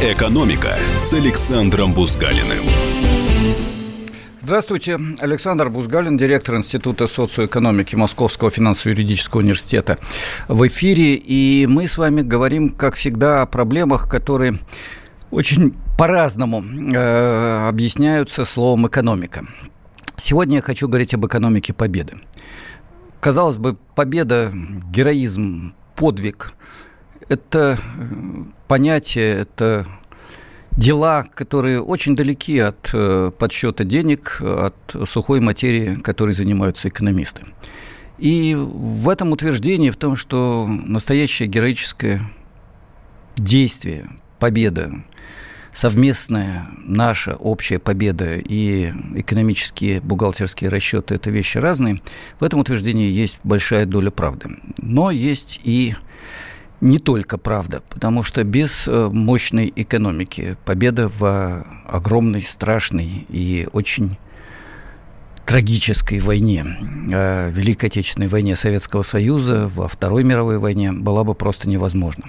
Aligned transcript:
«Экономика» 0.00 0.76
с 0.94 1.12
Александром 1.12 1.92
Бузгалиным. 1.92 2.64
Здравствуйте, 4.40 4.96
Александр 5.18 5.70
Бузгалин, 5.70 6.16
директор 6.16 6.54
Института 6.54 7.08
социоэкономики 7.08 7.96
Московского 7.96 8.48
финансово-юридического 8.48 9.40
университета 9.40 9.98
в 10.46 10.64
эфире. 10.68 11.16
И 11.16 11.66
мы 11.66 11.88
с 11.88 11.98
вами 11.98 12.22
говорим, 12.22 12.70
как 12.70 12.94
всегда, 12.94 13.42
о 13.42 13.46
проблемах, 13.46 14.08
которые 14.08 14.60
очень 15.32 15.74
по-разному 15.98 16.62
э, 16.62 17.68
объясняются 17.68 18.44
словом 18.44 18.86
«экономика». 18.86 19.46
Сегодня 20.14 20.58
я 20.58 20.62
хочу 20.62 20.86
говорить 20.86 21.12
об 21.12 21.26
экономике 21.26 21.72
победы. 21.72 22.18
Казалось 23.18 23.56
бы, 23.56 23.76
победа, 23.96 24.52
героизм, 24.92 25.74
подвиг– 25.96 26.52
это 27.28 27.78
понятие, 28.66 29.40
это 29.40 29.86
дела, 30.72 31.24
которые 31.34 31.82
очень 31.82 32.14
далеки 32.14 32.58
от 32.58 32.90
э, 32.92 33.32
подсчета 33.36 33.84
денег, 33.84 34.40
от 34.40 34.76
сухой 35.08 35.40
материи, 35.40 35.96
которой 35.96 36.34
занимаются 36.34 36.88
экономисты. 36.88 37.44
И 38.18 38.54
в 38.56 39.08
этом 39.08 39.32
утверждении, 39.32 39.90
в 39.90 39.96
том, 39.96 40.16
что 40.16 40.66
настоящее 40.68 41.48
героическое 41.48 42.20
действие, 43.36 44.08
победа, 44.38 44.92
совместная 45.72 46.66
наша 46.84 47.36
общая 47.36 47.78
победа 47.78 48.36
и 48.36 48.92
экономические 49.14 50.00
бухгалтерские 50.00 50.70
расчеты– 50.70 51.14
это 51.16 51.30
вещи 51.30 51.58
разные, 51.58 52.00
в 52.40 52.44
этом 52.44 52.60
утверждении 52.60 53.10
есть 53.10 53.38
большая 53.44 53.86
доля 53.86 54.10
правды. 54.10 54.56
Но 54.78 55.10
есть 55.12 55.60
и 55.62 55.94
не 56.80 56.98
только 56.98 57.38
правда, 57.38 57.82
потому 57.88 58.22
что 58.22 58.44
без 58.44 58.86
э, 58.86 59.08
мощной 59.12 59.72
экономики 59.74 60.56
победа 60.64 61.08
в 61.08 61.64
огромной, 61.86 62.42
страшной 62.42 63.26
и 63.28 63.66
очень 63.72 64.16
трагической 65.44 66.20
войне, 66.20 66.64
э, 67.12 67.50
Великой 67.50 67.86
Отечественной 67.86 68.28
войне 68.28 68.54
Советского 68.54 69.02
Союза, 69.02 69.68
во 69.68 69.88
Второй 69.88 70.22
мировой 70.22 70.58
войне 70.58 70.92
была 70.92 71.24
бы 71.24 71.34
просто 71.34 71.68
невозможна. 71.68 72.24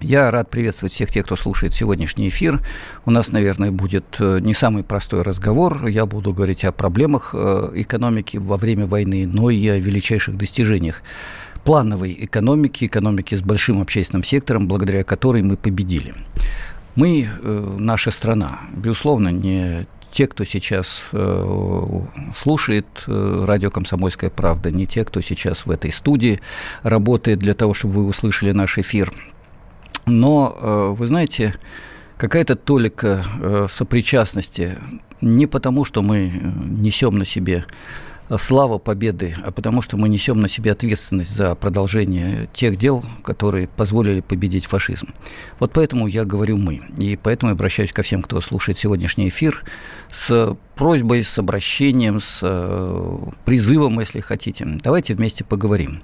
Я 0.00 0.32
рад 0.32 0.50
приветствовать 0.50 0.92
всех 0.92 1.10
тех, 1.10 1.24
кто 1.24 1.36
слушает 1.36 1.74
сегодняшний 1.74 2.28
эфир. 2.28 2.60
У 3.04 3.12
нас, 3.12 3.30
наверное, 3.30 3.70
будет 3.70 4.16
э, 4.18 4.40
не 4.40 4.54
самый 4.54 4.82
простой 4.82 5.22
разговор. 5.22 5.86
Я 5.86 6.06
буду 6.06 6.34
говорить 6.34 6.64
о 6.64 6.72
проблемах 6.72 7.32
экономики 7.32 8.38
во 8.38 8.56
время 8.56 8.86
войны, 8.86 9.24
но 9.32 9.50
и 9.50 9.68
о 9.68 9.78
величайших 9.78 10.36
достижениях 10.36 11.02
плановой 11.64 12.16
экономики, 12.18 12.86
экономики 12.86 13.34
с 13.34 13.40
большим 13.40 13.80
общественным 13.80 14.24
сектором, 14.24 14.68
благодаря 14.68 15.04
которой 15.04 15.42
мы 15.42 15.56
победили. 15.56 16.14
Мы, 16.94 17.26
э, 17.26 17.76
наша 17.78 18.10
страна, 18.10 18.60
безусловно, 18.76 19.28
не 19.28 19.86
те, 20.10 20.26
кто 20.26 20.44
сейчас 20.44 21.08
э, 21.12 22.00
слушает 22.36 22.86
э, 23.06 23.44
радио 23.46 23.70
«Комсомольская 23.70 24.28
правда», 24.28 24.70
не 24.70 24.86
те, 24.86 25.04
кто 25.04 25.22
сейчас 25.22 25.64
в 25.64 25.70
этой 25.70 25.90
студии 25.90 26.40
работает 26.82 27.38
для 27.38 27.54
того, 27.54 27.72
чтобы 27.72 27.94
вы 27.94 28.06
услышали 28.06 28.52
наш 28.52 28.76
эфир. 28.76 29.10
Но, 30.04 30.94
вы 30.98 31.06
знаете, 31.06 31.54
какая-то 32.16 32.56
толика 32.56 33.24
сопричастности 33.72 34.76
не 35.20 35.46
потому, 35.46 35.84
что 35.84 36.02
мы 36.02 36.28
несем 36.64 37.16
на 37.18 37.24
себе 37.24 37.64
слава 38.36 38.78
победы, 38.78 39.34
а 39.44 39.50
потому 39.50 39.82
что 39.82 39.96
мы 39.96 40.08
несем 40.08 40.40
на 40.40 40.48
себе 40.48 40.72
ответственность 40.72 41.34
за 41.34 41.54
продолжение 41.54 42.48
тех 42.52 42.76
дел, 42.76 43.04
которые 43.22 43.68
позволили 43.68 44.20
победить 44.20 44.66
фашизм. 44.66 45.08
Вот 45.58 45.72
поэтому 45.72 46.06
я 46.06 46.24
говорю 46.24 46.56
«мы». 46.56 46.80
И 46.98 47.16
поэтому 47.16 47.52
обращаюсь 47.52 47.92
ко 47.92 48.02
всем, 48.02 48.22
кто 48.22 48.40
слушает 48.40 48.78
сегодняшний 48.78 49.28
эфир, 49.28 49.64
с 50.10 50.56
просьбой, 50.76 51.24
с 51.24 51.38
обращением, 51.38 52.20
с 52.20 52.40
э, 52.42 53.18
призывом, 53.44 54.00
если 54.00 54.20
хотите. 54.20 54.66
Давайте 54.82 55.14
вместе 55.14 55.44
поговорим. 55.44 56.02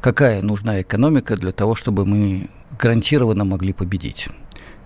Какая 0.00 0.42
нужна 0.42 0.80
экономика 0.80 1.36
для 1.36 1.52
того, 1.52 1.74
чтобы 1.74 2.06
мы 2.06 2.48
гарантированно 2.78 3.44
могли 3.44 3.72
победить? 3.72 4.28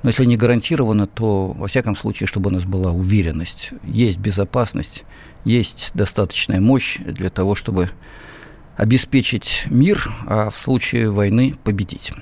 Но 0.03 0.09
если 0.09 0.25
не 0.25 0.37
гарантированно, 0.37 1.07
то, 1.07 1.53
во 1.53 1.69
всяком 1.69 1.95
случае, 1.95 2.27
чтобы 2.27 2.51
у 2.51 2.53
нас 2.53 2.65
была 2.65 2.91
уверенность, 2.91 3.71
есть 3.85 4.19
безопасность, 4.19 5.05
есть 5.45 5.91
достаточная 5.95 6.61
мощь 6.61 6.99
для 6.99 7.31
того, 7.31 7.55
чтобы 7.55 7.91
обеспечить 8.77 9.65
мир, 9.71 10.11
а 10.27 10.51
в 10.51 10.57
случае 10.57 11.11
войны 11.11 11.55
победить. 11.65 12.13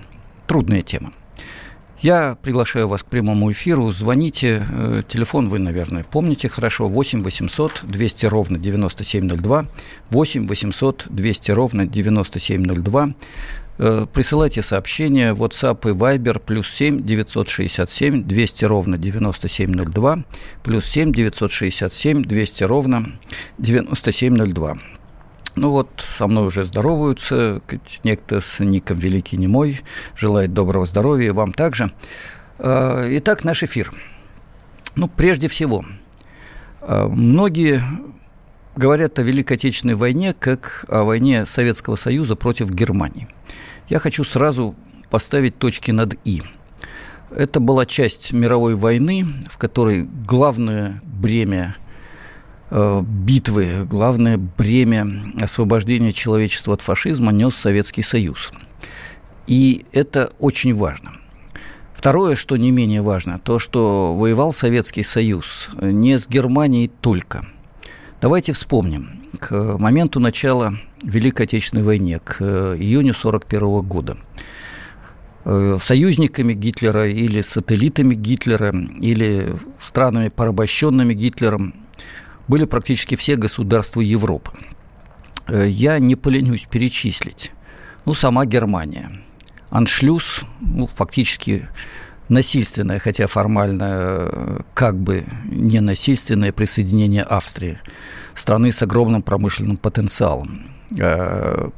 Трудная 0.47 0.83
тема. 0.83 1.13
Я 2.01 2.39
приглашаю 2.43 2.89
вас 2.89 3.03
к 3.03 3.07
прямому 3.07 3.53
эфиру. 3.53 3.91
Звоните. 3.91 4.65
Э, 4.71 5.03
телефон 5.07 5.51
вы, 5.51 5.59
наверное, 5.59 6.03
помните 6.03 6.49
хорошо. 6.49 6.89
8 6.89 7.23
800 7.23 7.81
200 7.83 8.27
ровно 8.27 8.59
9702. 8.59 9.67
8 10.09 10.49
800 10.49 11.07
200 11.11 11.51
ровно 11.51 11.87
9702. 11.87 13.15
Э, 13.83 14.07
присылайте 14.13 14.61
сообщения 14.61 15.33
WhatsApp 15.33 15.89
и 15.89 15.95
Viber 15.95 16.39
плюс 16.39 16.71
7 16.71 17.03
967 17.03 18.25
200 18.25 18.65
ровно 18.67 18.99
9702 18.99 20.25
плюс 20.63 20.85
7 20.85 21.13
967 21.13 22.23
200 22.23 22.65
ровно 22.65 23.13
9702. 23.57 24.77
Ну 25.57 25.71
вот, 25.71 26.05
со 26.19 26.27
мной 26.27 26.49
уже 26.49 26.67
здороваются, 26.67 27.63
некто 28.05 28.41
с 28.41 28.61
ником 28.61 28.99
Великий 28.99 29.39
Немой, 29.39 29.81
желает 30.15 30.53
доброго 30.53 30.85
здоровья, 30.85 31.33
вам 31.33 31.53
также. 31.53 31.91
Э, 32.59 33.07
итак, 33.13 33.45
наш 33.45 33.63
эфир. 33.63 33.91
Ну, 34.95 35.09
прежде 35.09 35.49
всего, 35.49 35.87
э, 36.83 37.07
многие 37.09 37.83
говорят 38.77 39.19
о 39.19 39.23
Великой 39.23 39.55
Отечественной 39.55 39.95
войне 39.95 40.35
как 40.39 40.85
о 40.89 41.05
войне 41.05 41.47
Советского 41.47 41.97
Союза 41.97 42.37
против 42.37 42.69
Германии– 42.69 43.27
я 43.91 43.99
хочу 43.99 44.25
сразу 44.25 44.75
поставить 45.11 45.59
точки 45.59 45.91
над 45.91 46.15
«и». 46.25 46.43
Это 47.31 47.61
была 47.61 47.87
часть 47.87 48.33
мировой 48.33 48.75
войны, 48.75 49.27
в 49.49 49.59
которой 49.59 50.09
главное 50.27 51.01
бремя 51.05 51.77
э, 52.71 53.03
битвы, 53.03 53.87
главное 53.89 54.37
бремя 54.37 55.07
освобождения 55.41 56.13
человечества 56.13 56.75
от 56.75 56.81
фашизма 56.81 57.31
нес 57.31 57.55
Советский 57.55 58.03
Союз. 58.03 58.51
И 59.47 59.85
это 59.93 60.33
очень 60.41 60.75
важно. 60.75 61.13
Второе, 61.95 62.35
что 62.35 62.57
не 62.57 62.71
менее 62.71 63.03
важно, 63.03 63.39
то, 63.39 63.59
что 63.59 64.17
воевал 64.17 64.53
Советский 64.53 65.03
Союз 65.03 65.71
не 65.81 66.19
с 66.19 66.29
Германией 66.29 66.91
только. 67.01 67.47
Давайте 68.21 68.53
вспомним. 68.53 69.23
К 69.39 69.77
моменту 69.79 70.19
начала 70.19 70.75
Великой 71.03 71.47
Отечественной 71.47 71.83
войне, 71.83 72.19
к 72.19 72.37
э, 72.41 72.77
июню 72.79 73.13
1941 73.13 73.81
года. 73.83 74.17
Э, 75.45 75.79
союзниками 75.83 76.53
Гитлера 76.53 77.09
или 77.09 77.41
сателлитами 77.41 78.15
Гитлера 78.15 78.75
или 79.01 79.55
странами, 79.81 80.29
порабощенными 80.29 81.15
Гитлером, 81.15 81.75
были 82.49 82.65
практически 82.65 83.15
все 83.15 83.37
государства 83.37 84.01
Европы. 84.01 84.53
Э, 85.49 85.67
я 85.67 85.99
не 85.99 86.17
поленюсь 86.17 86.67
перечислить. 86.71 87.53
Ну, 88.05 88.13
сама 88.13 88.45
Германия. 88.45 89.23
Аншлюз, 89.71 90.43
ну, 90.61 90.87
фактически 90.87 91.69
насильственное, 92.29 92.99
хотя 92.99 93.27
формально 93.27 94.65
как 94.75 94.99
бы 94.99 95.25
не 95.45 95.81
насильственное 95.81 96.53
присоединение 96.53 97.23
Австрии, 97.23 97.79
страны 98.35 98.73
с 98.73 98.83
огромным 98.83 99.23
промышленным 99.23 99.77
потенциалом. 99.77 100.80
Э, 100.99 101.71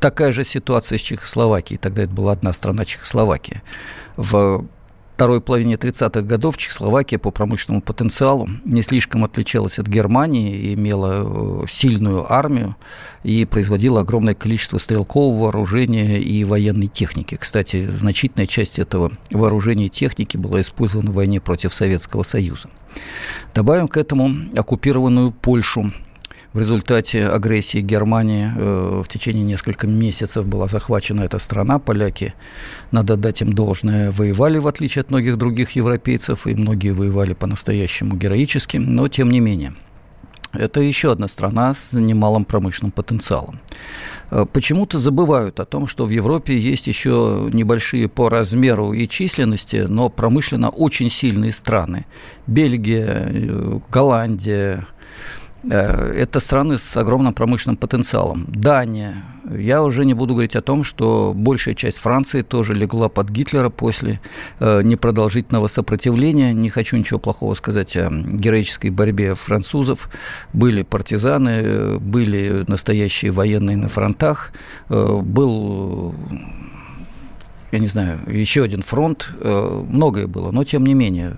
такая 0.00 0.32
же 0.32 0.44
ситуация 0.44 0.98
с 0.98 1.02
Чехословакией. 1.02 1.78
Тогда 1.78 2.02
это 2.02 2.12
была 2.12 2.32
одна 2.32 2.52
страна 2.52 2.84
Чехословакия. 2.84 3.62
В 4.16 4.66
второй 5.14 5.40
половине 5.40 5.74
30-х 5.74 6.20
годов 6.20 6.56
Чехословакия 6.56 7.18
по 7.18 7.32
промышленному 7.32 7.82
потенциалу 7.82 8.48
не 8.64 8.82
слишком 8.82 9.24
отличалась 9.24 9.80
от 9.80 9.88
Германии, 9.88 10.74
имела 10.74 11.64
э, 11.64 11.66
сильную 11.68 12.32
армию 12.32 12.76
и 13.24 13.44
производила 13.44 14.02
огромное 14.02 14.36
количество 14.36 14.78
стрелкового 14.78 15.46
вооружения 15.46 16.18
и 16.20 16.44
военной 16.44 16.86
техники. 16.86 17.36
Кстати, 17.36 17.84
значительная 17.86 18.46
часть 18.46 18.78
этого 18.78 19.10
вооружения 19.32 19.86
и 19.86 19.90
техники 19.90 20.36
была 20.36 20.60
использована 20.60 21.10
в 21.10 21.14
войне 21.14 21.40
против 21.40 21.74
Советского 21.74 22.22
Союза. 22.22 22.68
Добавим 23.54 23.88
к 23.88 23.96
этому 23.96 24.30
оккупированную 24.56 25.32
Польшу– 25.32 25.92
в 26.52 26.58
результате 26.58 27.26
агрессии 27.26 27.80
Германии 27.80 28.50
э, 28.56 29.02
в 29.04 29.08
течение 29.08 29.44
нескольких 29.44 29.88
месяцев 29.88 30.46
была 30.46 30.66
захвачена 30.66 31.22
эта 31.22 31.38
страна. 31.38 31.78
Поляки, 31.78 32.34
надо 32.90 33.16
дать 33.16 33.42
им 33.42 33.52
должное, 33.52 34.10
воевали, 34.10 34.58
в 34.58 34.66
отличие 34.66 35.02
от 35.02 35.10
многих 35.10 35.36
других 35.36 35.72
европейцев, 35.72 36.46
и 36.46 36.54
многие 36.54 36.90
воевали 36.90 37.34
по-настоящему 37.34 38.16
героически, 38.16 38.78
но 38.78 39.08
тем 39.08 39.30
не 39.30 39.40
менее. 39.40 39.74
Это 40.54 40.80
еще 40.80 41.12
одна 41.12 41.28
страна 41.28 41.74
с 41.74 41.92
немалым 41.92 42.46
промышленным 42.46 42.92
потенциалом. 42.92 43.60
Э, 44.30 44.46
почему-то 44.50 44.98
забывают 44.98 45.60
о 45.60 45.66
том, 45.66 45.86
что 45.86 46.06
в 46.06 46.10
Европе 46.10 46.58
есть 46.58 46.86
еще 46.86 47.50
небольшие 47.52 48.08
по 48.08 48.30
размеру 48.30 48.94
и 48.94 49.06
численности, 49.06 49.84
но 49.88 50.08
промышленно 50.08 50.70
очень 50.70 51.10
сильные 51.10 51.52
страны. 51.52 52.06
Бельгия, 52.46 53.28
э, 53.28 53.80
Голландия, 53.90 54.86
это 55.64 56.40
страны 56.40 56.78
с 56.78 56.96
огромным 56.96 57.34
промышленным 57.34 57.76
потенциалом. 57.76 58.46
Дания. 58.48 59.24
Я 59.50 59.82
уже 59.82 60.04
не 60.04 60.14
буду 60.14 60.34
говорить 60.34 60.56
о 60.56 60.62
том, 60.62 60.84
что 60.84 61.32
большая 61.34 61.74
часть 61.74 61.98
Франции 61.98 62.42
тоже 62.42 62.74
легла 62.74 63.08
под 63.08 63.30
Гитлера 63.30 63.70
после 63.70 64.20
э, 64.60 64.82
непродолжительного 64.82 65.66
сопротивления. 65.66 66.52
Не 66.52 66.68
хочу 66.68 66.96
ничего 66.96 67.18
плохого 67.18 67.54
сказать 67.54 67.96
о 67.96 68.10
героической 68.10 68.90
борьбе 68.90 69.34
французов. 69.34 70.10
Были 70.52 70.82
партизаны, 70.82 71.98
были 71.98 72.64
настоящие 72.68 73.30
военные 73.32 73.76
на 73.76 73.88
фронтах. 73.88 74.52
Э, 74.90 75.20
был 75.22 76.14
я 77.72 77.80
не 77.80 77.86
знаю, 77.86 78.20
еще 78.26 78.62
один 78.62 78.80
фронт, 78.80 79.30
многое 79.42 80.26
было, 80.26 80.50
но 80.52 80.64
тем 80.64 80.86
не 80.86 80.94
менее 80.94 81.36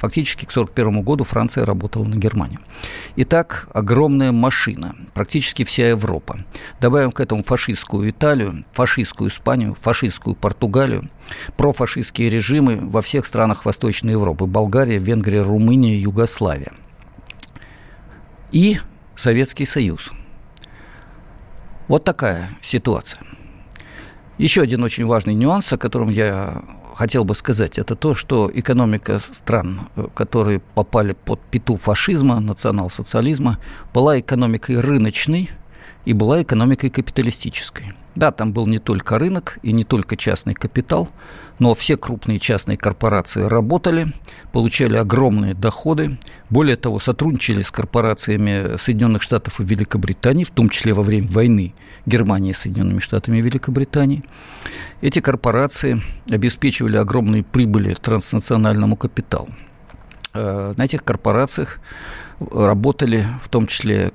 Фактически 0.00 0.46
к 0.46 0.50
1941 0.50 1.02
году 1.02 1.24
Франция 1.24 1.66
работала 1.66 2.04
на 2.04 2.16
Германию. 2.16 2.60
Итак, 3.16 3.68
огромная 3.74 4.32
машина, 4.32 4.94
практически 5.12 5.62
вся 5.62 5.90
Европа. 5.90 6.38
Добавим 6.80 7.12
к 7.12 7.20
этому 7.20 7.42
фашистскую 7.42 8.08
Италию, 8.08 8.64
фашистскую 8.72 9.28
Испанию, 9.28 9.76
фашистскую 9.78 10.34
Португалию, 10.34 11.10
профашистские 11.58 12.30
режимы 12.30 12.78
во 12.80 13.02
всех 13.02 13.26
странах 13.26 13.66
Восточной 13.66 14.12
Европы. 14.12 14.46
Болгария, 14.46 14.96
Венгрия, 14.96 15.42
Румыния, 15.42 15.98
Югославия. 15.98 16.72
И 18.52 18.78
Советский 19.16 19.66
Союз. 19.66 20.12
Вот 21.88 22.04
такая 22.04 22.48
ситуация. 22.62 23.22
Еще 24.38 24.62
один 24.62 24.82
очень 24.82 25.04
важный 25.04 25.34
нюанс, 25.34 25.70
о 25.74 25.76
котором 25.76 26.08
я 26.08 26.64
хотел 26.94 27.24
бы 27.24 27.34
сказать, 27.34 27.78
это 27.78 27.94
то, 27.96 28.14
что 28.14 28.50
экономика 28.52 29.20
стран, 29.32 29.88
э, 29.96 30.06
которые 30.14 30.60
попали 30.74 31.12
под 31.12 31.40
пету 31.40 31.76
фашизма, 31.76 32.40
национал-социализма, 32.40 33.58
была 33.94 34.18
экономикой 34.20 34.80
рыночной 34.80 35.50
и 36.04 36.12
была 36.12 36.42
экономикой 36.42 36.90
капиталистической. 36.90 37.94
Да, 38.16 38.32
там 38.32 38.52
был 38.52 38.66
не 38.66 38.78
только 38.78 39.18
рынок 39.18 39.58
и 39.62 39.72
не 39.72 39.84
только 39.84 40.16
частный 40.16 40.54
капитал, 40.54 41.08
но 41.58 41.74
все 41.74 41.96
крупные 41.96 42.38
частные 42.38 42.76
корпорации 42.76 43.42
работали, 43.42 44.12
получали 44.52 44.96
огромные 44.96 45.54
доходы, 45.54 46.18
более 46.48 46.76
того, 46.76 46.98
сотрудничали 46.98 47.62
с 47.62 47.70
корпорациями 47.70 48.76
Соединенных 48.78 49.22
Штатов 49.22 49.60
и 49.60 49.64
Великобритании, 49.64 50.44
в 50.44 50.50
том 50.50 50.68
числе 50.70 50.92
во 50.92 51.02
время 51.02 51.28
войны 51.28 51.72
Германии 52.04 52.52
с 52.52 52.58
Соединенными 52.58 52.98
Штатами 52.98 53.38
и 53.38 53.42
Великобританией. 53.42 54.24
Эти 55.00 55.20
корпорации 55.20 56.02
обеспечивали 56.28 56.96
огромные 56.96 57.44
прибыли 57.44 57.94
транснациональному 57.94 58.96
капиталу. 58.96 59.48
Э, 60.32 60.74
на 60.76 60.84
этих 60.84 61.04
корпорациях 61.04 61.80
работали 62.40 63.26
в 63.42 63.48
том 63.48 63.66
числе 63.66 64.12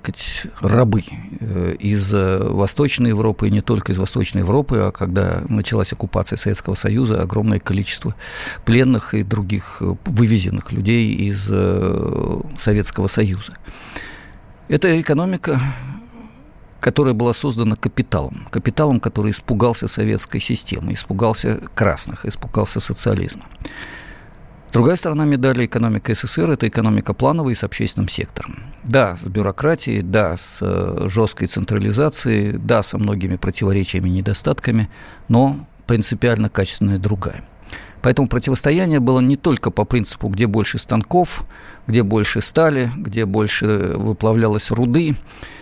рабы 0.62 1.04
э, 1.40 1.76
из 1.80 2.14
э, 2.14 2.40
Восточной 2.44 3.10
Европы, 3.10 3.48
и 3.48 3.52
не 3.52 3.62
только 3.62 3.92
из 3.92 3.98
Восточной 3.98 4.40
Европы, 4.40 4.78
а 4.78 4.92
когда 4.92 5.44
началась 5.48 5.94
оккупация 5.94 6.38
Советского 6.38 6.74
Союза, 6.74 7.22
огромное 7.22 7.60
количество 7.60 8.16
пленных 8.66 9.14
и 9.14 9.24
других 9.24 9.78
э, 9.82 9.96
вывезенных 10.06 10.72
людей 10.72 11.14
из 11.14 11.46
Советского 12.60 13.08
Союза. 13.08 13.54
Это 14.68 15.00
экономика 15.00 15.60
которая 16.82 17.16
была 17.16 17.34
создана 17.34 17.76
капиталом. 17.76 18.46
Капиталом, 18.52 19.00
который 19.00 19.32
испугался 19.32 19.88
советской 19.88 20.40
системы, 20.40 20.94
испугался 20.94 21.60
красных, 21.74 22.28
испугался 22.28 22.80
социализма. 22.80 23.46
Другая 24.76 24.98
сторона 24.98 25.24
медали 25.24 25.66
экономика 25.68 26.14
СССР– 26.14 26.52
это 26.52 26.68
экономика 26.68 27.14
плановая 27.14 27.56
с 27.56 27.64
общественным 27.64 28.10
сектором. 28.10 28.58
Да, 28.84 29.16
с 29.16 29.26
бюрократией, 29.26 30.02
да, 30.02 30.36
с 30.36 30.60
э, 30.60 31.08
жесткой 31.08 31.48
централизацией, 31.48 32.58
да, 32.58 32.84
со 32.84 32.98
многими 32.98 33.38
противоречиями 33.38 34.10
и 34.10 34.12
недостатками, 34.12 34.90
но 35.30 35.66
принципиально 35.88 36.50
качественная 36.50 37.00
другая. 37.00 37.46
Поэтому 38.02 38.28
противостояние 38.28 39.00
было 39.00 39.22
не 39.22 39.38
только 39.38 39.72
по 39.72 39.86
принципу, 39.86 40.28
где 40.28 40.46
больше 40.46 40.78
станков, 40.78 41.46
где 41.88 42.04
больше 42.04 42.42
стали, 42.42 42.92
где 42.98 43.24
больше 43.24 43.94
выплавлялось 43.96 44.72
руды, 44.72 45.16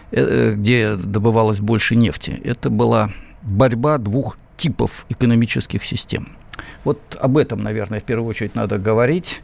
э, 0.10 0.56
где 0.56 0.96
добывалось 0.96 1.60
больше 1.60 1.96
нефти. 1.96 2.42
Это 2.44 2.72
была 2.72 3.12
борьба 3.44 4.00
двух 4.00 4.40
типов 4.58 5.06
экономических 5.08 5.84
систем– 5.84 6.30
вот 6.84 7.00
об 7.20 7.38
этом, 7.38 7.62
наверное, 7.62 8.00
в 8.00 8.04
первую 8.04 8.30
очередь 8.30 8.56
надо 8.56 8.78
говорить, 8.78 9.42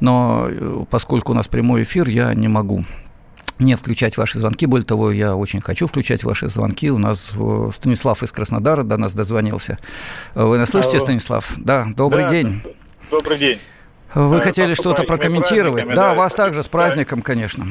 но 0.00 0.46
э, 0.48 0.84
поскольку 0.90 1.32
у 1.32 1.34
нас 1.34 1.48
прямой 1.48 1.82
эфир, 1.82 2.08
я 2.08 2.34
не 2.34 2.48
могу 2.48 2.84
не 3.58 3.74
включать 3.74 4.16
ваши 4.16 4.38
звонки. 4.38 4.66
Более 4.66 4.86
того, 4.86 5.10
я 5.10 5.34
очень 5.34 5.60
хочу 5.60 5.86
включать 5.86 6.22
ваши 6.22 6.48
звонки. 6.48 6.90
У 6.90 6.98
нас 6.98 7.30
э, 7.38 7.70
Станислав 7.74 8.22
из 8.22 8.32
Краснодара 8.32 8.82
до 8.82 8.96
нас 8.96 9.14
дозвонился. 9.14 9.78
Вы 10.34 10.58
нас 10.58 10.70
слышите, 10.70 10.98
Алло. 10.98 11.06
Станислав? 11.06 11.54
Да, 11.58 11.86
добрый 11.96 12.24
да, 12.24 12.28
день. 12.30 12.62
Добрый 13.10 13.38
день. 13.38 13.58
Вы 14.14 14.40
хотели 14.40 14.74
что-то 14.74 15.02
прокомментировать? 15.04 15.86
Да, 15.88 15.94
да, 15.94 16.14
вас 16.14 16.32
также 16.34 16.62
с 16.62 16.68
праздником, 16.68 17.20
конечно. 17.20 17.66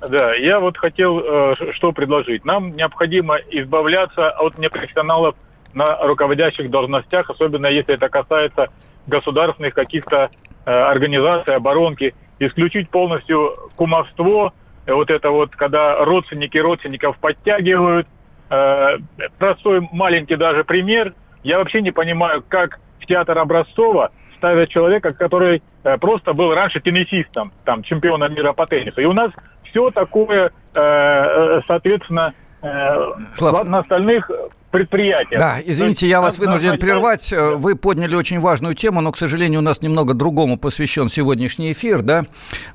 Да, 0.00 0.34
я 0.34 0.60
вот 0.60 0.76
хотел 0.76 1.20
э, 1.20 1.54
что 1.72 1.92
предложить. 1.92 2.44
Нам 2.44 2.76
необходимо 2.76 3.36
избавляться 3.50 4.30
от 4.30 4.58
непрофессионалов 4.58 5.34
на 5.76 5.96
руководящих 5.98 6.70
должностях, 6.70 7.28
особенно 7.28 7.66
если 7.66 7.94
это 7.94 8.08
касается 8.08 8.68
государственных 9.06 9.74
каких-то 9.74 10.30
э, 10.64 10.70
организаций, 10.70 11.54
оборонки, 11.54 12.14
исключить 12.38 12.88
полностью 12.88 13.54
кумовство, 13.76 14.54
э, 14.86 14.94
вот 14.94 15.10
это 15.10 15.30
вот, 15.30 15.54
когда 15.54 16.02
родственники 16.04 16.56
родственников 16.56 17.18
подтягивают. 17.18 18.08
Э, 18.48 18.96
простой 19.38 19.86
маленький 19.92 20.36
даже 20.36 20.64
пример. 20.64 21.12
Я 21.42 21.58
вообще 21.58 21.82
не 21.82 21.90
понимаю, 21.90 22.42
как 22.48 22.80
в 22.98 23.06
театр 23.06 23.38
Образцова 23.38 24.12
ставят 24.38 24.70
человека, 24.70 25.14
который 25.14 25.62
э, 25.84 25.98
просто 25.98 26.32
был 26.32 26.54
раньше 26.54 26.80
теннисистом, 26.80 27.52
там, 27.64 27.82
чемпионом 27.82 28.32
мира 28.34 28.54
по 28.54 28.66
теннису. 28.66 29.02
И 29.02 29.04
у 29.04 29.12
нас 29.12 29.30
все 29.64 29.90
такое, 29.90 30.52
э, 30.74 30.80
э 30.80 31.60
соответственно, 31.66 32.32
э, 32.62 32.96
Слав... 33.34 33.64
на 33.64 33.80
остальных 33.80 34.30
предприятия. 34.76 35.38
Да, 35.38 35.58
извините, 35.64 36.06
я 36.06 36.20
вас 36.20 36.38
вынужден 36.38 36.78
прервать. 36.78 37.32
Вы 37.32 37.76
подняли 37.76 38.14
очень 38.14 38.40
важную 38.40 38.74
тему, 38.74 39.00
но, 39.00 39.12
к 39.12 39.18
сожалению, 39.18 39.60
у 39.60 39.62
нас 39.62 39.82
немного 39.82 40.14
другому 40.14 40.58
посвящен 40.58 41.08
сегодняшний 41.08 41.72
эфир, 41.72 42.02
да. 42.02 42.26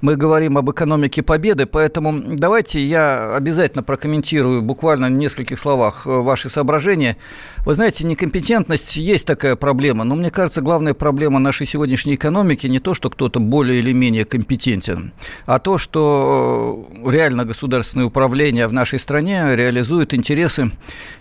Мы 0.01 0.15
говорим 0.15 0.57
об 0.57 0.69
экономике 0.71 1.21
победы, 1.21 1.65
поэтому 1.65 2.13
давайте 2.37 2.83
я 2.83 3.35
обязательно 3.35 3.83
прокомментирую 3.83 4.61
буквально 4.61 5.07
в 5.07 5.11
нескольких 5.11 5.59
словах 5.59 6.07
э, 6.07 6.09
ваши 6.09 6.49
соображения. 6.49 7.17
Вы 7.65 7.73
знаете, 7.75 8.05
некомпетентность 8.05 8.95
есть 8.95 9.27
такая 9.27 9.55
проблема, 9.55 10.03
но 10.03 10.15
мне 10.15 10.31
кажется, 10.31 10.61
главная 10.61 10.93
проблема 10.93 11.39
нашей 11.39 11.67
сегодняшней 11.67 12.15
экономики 12.15 12.67
не 12.67 12.79
то, 12.79 12.93
что 12.93 13.09
кто-то 13.09 13.39
более 13.39 13.79
или 13.79 13.93
менее 13.93 14.25
компетентен, 14.25 15.13
а 15.45 15.59
то, 15.59 15.77
что 15.77 16.87
э, 17.05 17.11
реально 17.11 17.45
государственное 17.45 18.07
управление 18.07 18.67
в 18.67 18.73
нашей 18.73 18.99
стране 18.99 19.55
реализует 19.55 20.13
интересы 20.13 20.71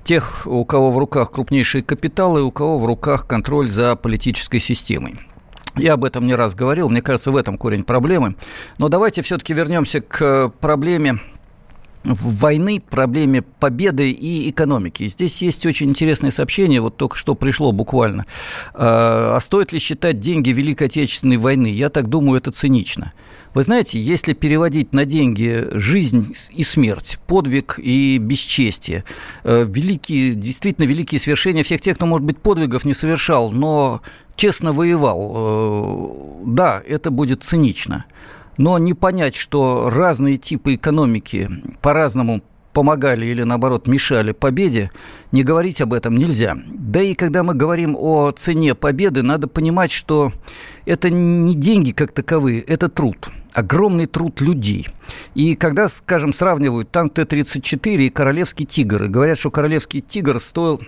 тех, 0.05 0.47
у 0.47 0.65
кого 0.71 0.93
в 0.93 0.99
руках 0.99 1.33
крупнейшие 1.33 1.83
капиталы, 1.83 2.43
у 2.43 2.53
кого 2.53 2.79
в 2.79 2.85
руках 2.85 3.27
контроль 3.27 3.69
за 3.69 3.97
политической 3.97 4.61
системой. 4.61 5.19
Я 5.77 5.95
об 5.95 6.05
этом 6.05 6.27
не 6.27 6.35
раз 6.37 6.55
говорил, 6.55 6.89
мне 6.89 7.03
кажется, 7.03 7.33
в 7.33 7.37
этом 7.37 7.59
корень 7.59 7.83
проблемы. 7.83 8.37
Но 8.79 8.89
давайте 8.89 9.23
все-таки 9.23 9.53
вернемся 9.53 10.01
к 10.01 10.51
проблеме 10.61 11.19
войны, 12.05 12.81
проблеме 12.89 13.43
победы 13.43 14.13
и 14.13 14.49
экономики. 14.49 15.09
Здесь 15.09 15.43
есть 15.43 15.67
очень 15.67 15.91
интересное 15.91 16.31
сообщение, 16.31 16.81
вот 16.81 16.97
только 16.97 17.17
что 17.17 17.35
пришло 17.35 17.73
буквально. 17.73 18.27
А, 18.73 19.35
а 19.37 19.41
стоит 19.41 19.73
ли 19.73 19.81
считать 19.81 20.21
деньги 20.21 20.51
Великой 20.51 20.87
Отечественной 20.87 21.37
войны? 21.37 21.67
Я 21.67 21.89
так 21.91 22.07
думаю, 22.07 22.39
это 22.39 22.53
цинично. 22.53 23.13
Вы 23.53 23.65
знаете, 23.65 23.99
если 23.99 24.33
переводить 24.33 24.93
на 24.93 25.05
деньги 25.05 25.67
жизнь 25.73 26.35
и 26.51 26.63
смерть, 26.63 27.19
подвиг 27.27 27.79
и 27.79 28.19
бесчестие, 28.19 29.03
э, 29.43 29.65
великие, 29.67 30.35
действительно 30.35 30.85
великие 30.85 31.19
свершения 31.19 31.65
всех 31.65 31.81
тех, 31.81 31.97
кто, 31.97 32.07
может 32.07 32.25
быть, 32.25 32.39
подвигов 32.39 32.85
не 32.85 32.95
совершал, 32.95 33.51
но 33.51 34.03
честно 34.37 34.73
воевал, 34.73 35.33
э, 35.35 36.45
да, 36.47 36.83
это 36.87 37.11
будет 37.11 37.43
цинично. 37.43 38.05
Но 38.57 38.79
не 38.79 38.95
понять, 38.95 39.35
что 39.35 39.91
разные 39.91 40.37
типы 40.37 40.75
экономики 40.75 41.51
по-разному 41.81 42.43
помогали 42.73 43.27
или, 43.27 43.43
наоборот, 43.43 43.87
мешали 43.87 44.33
победе, 44.33 44.91
не 45.33 45.43
говорить 45.43 45.81
об 45.81 45.93
этом 45.93 46.17
нельзя. 46.17 46.57
Да 46.67 47.01
и 47.03 47.15
когда 47.15 47.43
мы 47.43 47.55
говорим 47.55 47.97
о 47.99 48.31
цене 48.33 48.75
победы, 48.75 49.23
надо 49.23 49.49
понимать, 49.49 49.91
что 49.91 50.33
это 50.87 51.11
не 51.11 51.55
деньги 51.55 51.93
как 51.93 52.13
таковые, 52.13 52.61
это 52.61 52.89
труд, 52.89 53.29
огромный 53.53 54.07
труд 54.07 54.41
людей. 54.41 54.89
И 55.35 55.55
когда, 55.55 55.89
скажем, 55.89 56.33
сравнивают 56.33 56.91
танк 56.91 57.15
Т-34 57.15 57.97
и 57.97 58.11
королевский 58.11 58.67
тигр, 58.67 59.05
и 59.05 59.09
говорят, 59.09 59.39
что 59.39 59.51
королевский 59.51 60.01
тигр 60.01 60.41
стоил 60.41 60.81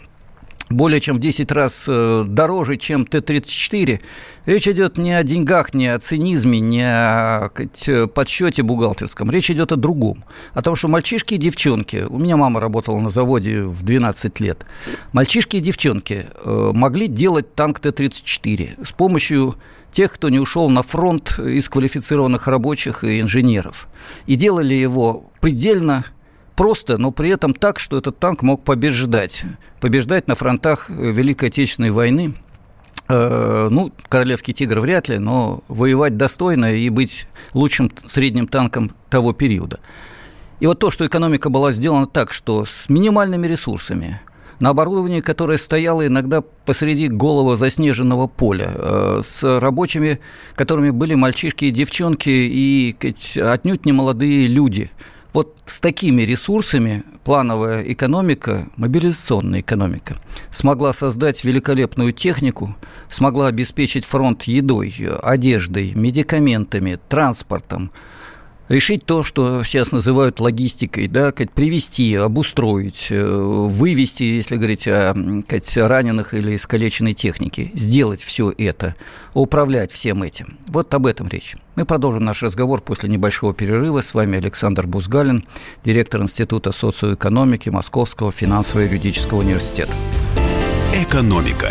более 0.70 1.00
чем 1.00 1.16
в 1.16 1.20
10 1.20 1.52
раз 1.52 1.84
э, 1.88 2.24
дороже, 2.26 2.76
чем 2.76 3.06
Т-34. 3.06 4.00
Речь 4.46 4.68
идет 4.68 4.98
не 4.98 5.12
о 5.12 5.22
деньгах, 5.22 5.74
не 5.74 5.86
о 5.88 5.98
цинизме, 5.98 6.58
не 6.60 6.82
о 6.82 7.50
сказать, 7.50 8.12
подсчете 8.12 8.62
бухгалтерском. 8.62 9.30
Речь 9.30 9.50
идет 9.50 9.72
о 9.72 9.76
другом. 9.76 10.24
О 10.54 10.62
том, 10.62 10.76
что 10.76 10.88
мальчишки 10.88 11.34
и 11.34 11.38
девчонки, 11.38 12.06
у 12.08 12.18
меня 12.18 12.36
мама 12.36 12.60
работала 12.60 12.98
на 13.00 13.10
заводе 13.10 13.62
в 13.62 13.82
12 13.82 14.40
лет, 14.40 14.66
мальчишки 15.12 15.56
и 15.56 15.60
девчонки 15.60 16.26
э, 16.44 16.70
могли 16.74 17.06
делать 17.06 17.54
танк 17.54 17.80
Т-34 17.80 18.84
с 18.84 18.92
помощью 18.92 19.56
тех, 19.92 20.12
кто 20.12 20.28
не 20.28 20.40
ушел 20.40 20.70
на 20.70 20.82
фронт 20.82 21.38
из 21.38 21.68
квалифицированных 21.68 22.48
рабочих 22.48 23.04
и 23.04 23.20
инженеров. 23.20 23.88
И 24.26 24.36
делали 24.36 24.74
его 24.74 25.30
предельно 25.40 26.04
просто, 26.56 26.98
но 26.98 27.10
при 27.10 27.30
этом 27.30 27.52
так, 27.52 27.78
что 27.78 27.98
этот 27.98 28.18
танк 28.18 28.42
мог 28.42 28.64
побеждать. 28.64 29.44
Побеждать 29.80 30.28
на 30.28 30.34
фронтах 30.34 30.88
Великой 30.88 31.48
Отечественной 31.48 31.90
войны. 31.90 32.34
Э, 33.08 33.68
ну, 33.70 33.92
королевский 34.08 34.54
тигр 34.54 34.80
вряд 34.80 35.08
ли, 35.08 35.18
но 35.18 35.62
воевать 35.68 36.16
достойно 36.16 36.74
и 36.74 36.88
быть 36.88 37.26
лучшим 37.54 37.90
средним 38.06 38.46
танком 38.46 38.90
того 39.10 39.32
периода. 39.32 39.80
И 40.60 40.66
вот 40.66 40.78
то, 40.78 40.90
что 40.90 41.06
экономика 41.06 41.50
была 41.50 41.72
сделана 41.72 42.06
так, 42.06 42.32
что 42.32 42.64
с 42.64 42.88
минимальными 42.88 43.46
ресурсами, 43.46 44.20
на 44.60 44.70
оборудовании, 44.70 45.20
которое 45.20 45.58
стояло 45.58 46.06
иногда 46.06 46.40
посреди 46.40 47.08
голого 47.08 47.56
заснеженного 47.56 48.28
поля, 48.28 48.70
э, 48.72 49.22
с 49.26 49.58
рабочими, 49.58 50.20
которыми 50.54 50.90
были 50.90 51.14
мальчишки 51.14 51.64
и 51.64 51.70
девчонки, 51.72 52.30
и 52.30 52.96
отнюдь 53.40 53.84
не 53.84 53.92
молодые 53.92 54.46
люди– 54.46 54.90
вот 55.32 55.62
с 55.66 55.80
такими 55.80 56.22
ресурсами 56.22 57.04
плановая 57.24 57.82
экономика, 57.82 58.68
мобилизационная 58.76 59.60
экономика, 59.60 60.16
смогла 60.50 60.92
создать 60.92 61.44
великолепную 61.44 62.12
технику, 62.12 62.74
смогла 63.10 63.46
обеспечить 63.48 64.04
фронт 64.04 64.44
едой, 64.44 64.94
одеждой, 65.22 65.92
медикаментами, 65.94 66.98
транспортом, 67.08 67.92
решить 68.72 69.04
то, 69.04 69.22
что 69.22 69.62
сейчас 69.62 69.92
называют 69.92 70.40
логистикой, 70.40 71.06
да, 71.06 71.30
как 71.30 71.52
привести, 71.52 72.14
обустроить, 72.14 73.08
э, 73.10 73.22
вывести, 73.22 74.22
если 74.22 74.56
говорить 74.56 74.88
о 74.88 75.14
как, 75.46 75.62
раненых 75.76 76.32
или 76.32 76.56
искалеченной 76.56 77.12
технике, 77.12 77.70
сделать 77.74 78.22
все 78.22 78.52
это, 78.56 78.96
управлять 79.34 79.92
всем 79.92 80.22
этим. 80.22 80.58
Вот 80.68 80.92
об 80.94 81.06
этом 81.06 81.28
речь. 81.28 81.56
Мы 81.76 81.84
продолжим 81.84 82.24
наш 82.24 82.42
разговор 82.42 82.80
после 82.80 83.10
небольшого 83.10 83.52
перерыва. 83.52 84.00
С 84.00 84.14
вами 84.14 84.38
Александр 84.38 84.86
Бузгалин, 84.86 85.44
директор 85.84 86.22
Института 86.22 86.72
социоэкономики 86.72 87.68
Московского 87.68 88.32
финансово-юридического 88.32 89.40
университета. 89.40 89.92
Экономика. 90.94 91.70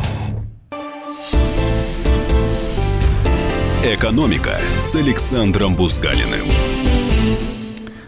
«Экономика» 3.83 4.59
с 4.77 4.93
Александром 4.95 5.73
Бузгалиным. 5.73 6.45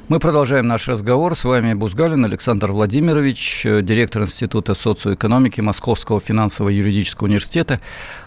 Мы 0.08 0.20
продолжаем 0.20 0.68
наш 0.68 0.88
разговор. 0.88 1.36
С 1.36 1.46
вами 1.46 1.74
Бузгалин 1.74 2.24
Александр 2.24 2.72
Владимирович, 2.72 3.64
директор 3.64 4.22
Института 4.22 4.76
социоэкономики 4.76 5.62
Московского 5.62 6.20
финансово-юридического 6.20 7.26
университета. 7.26 7.80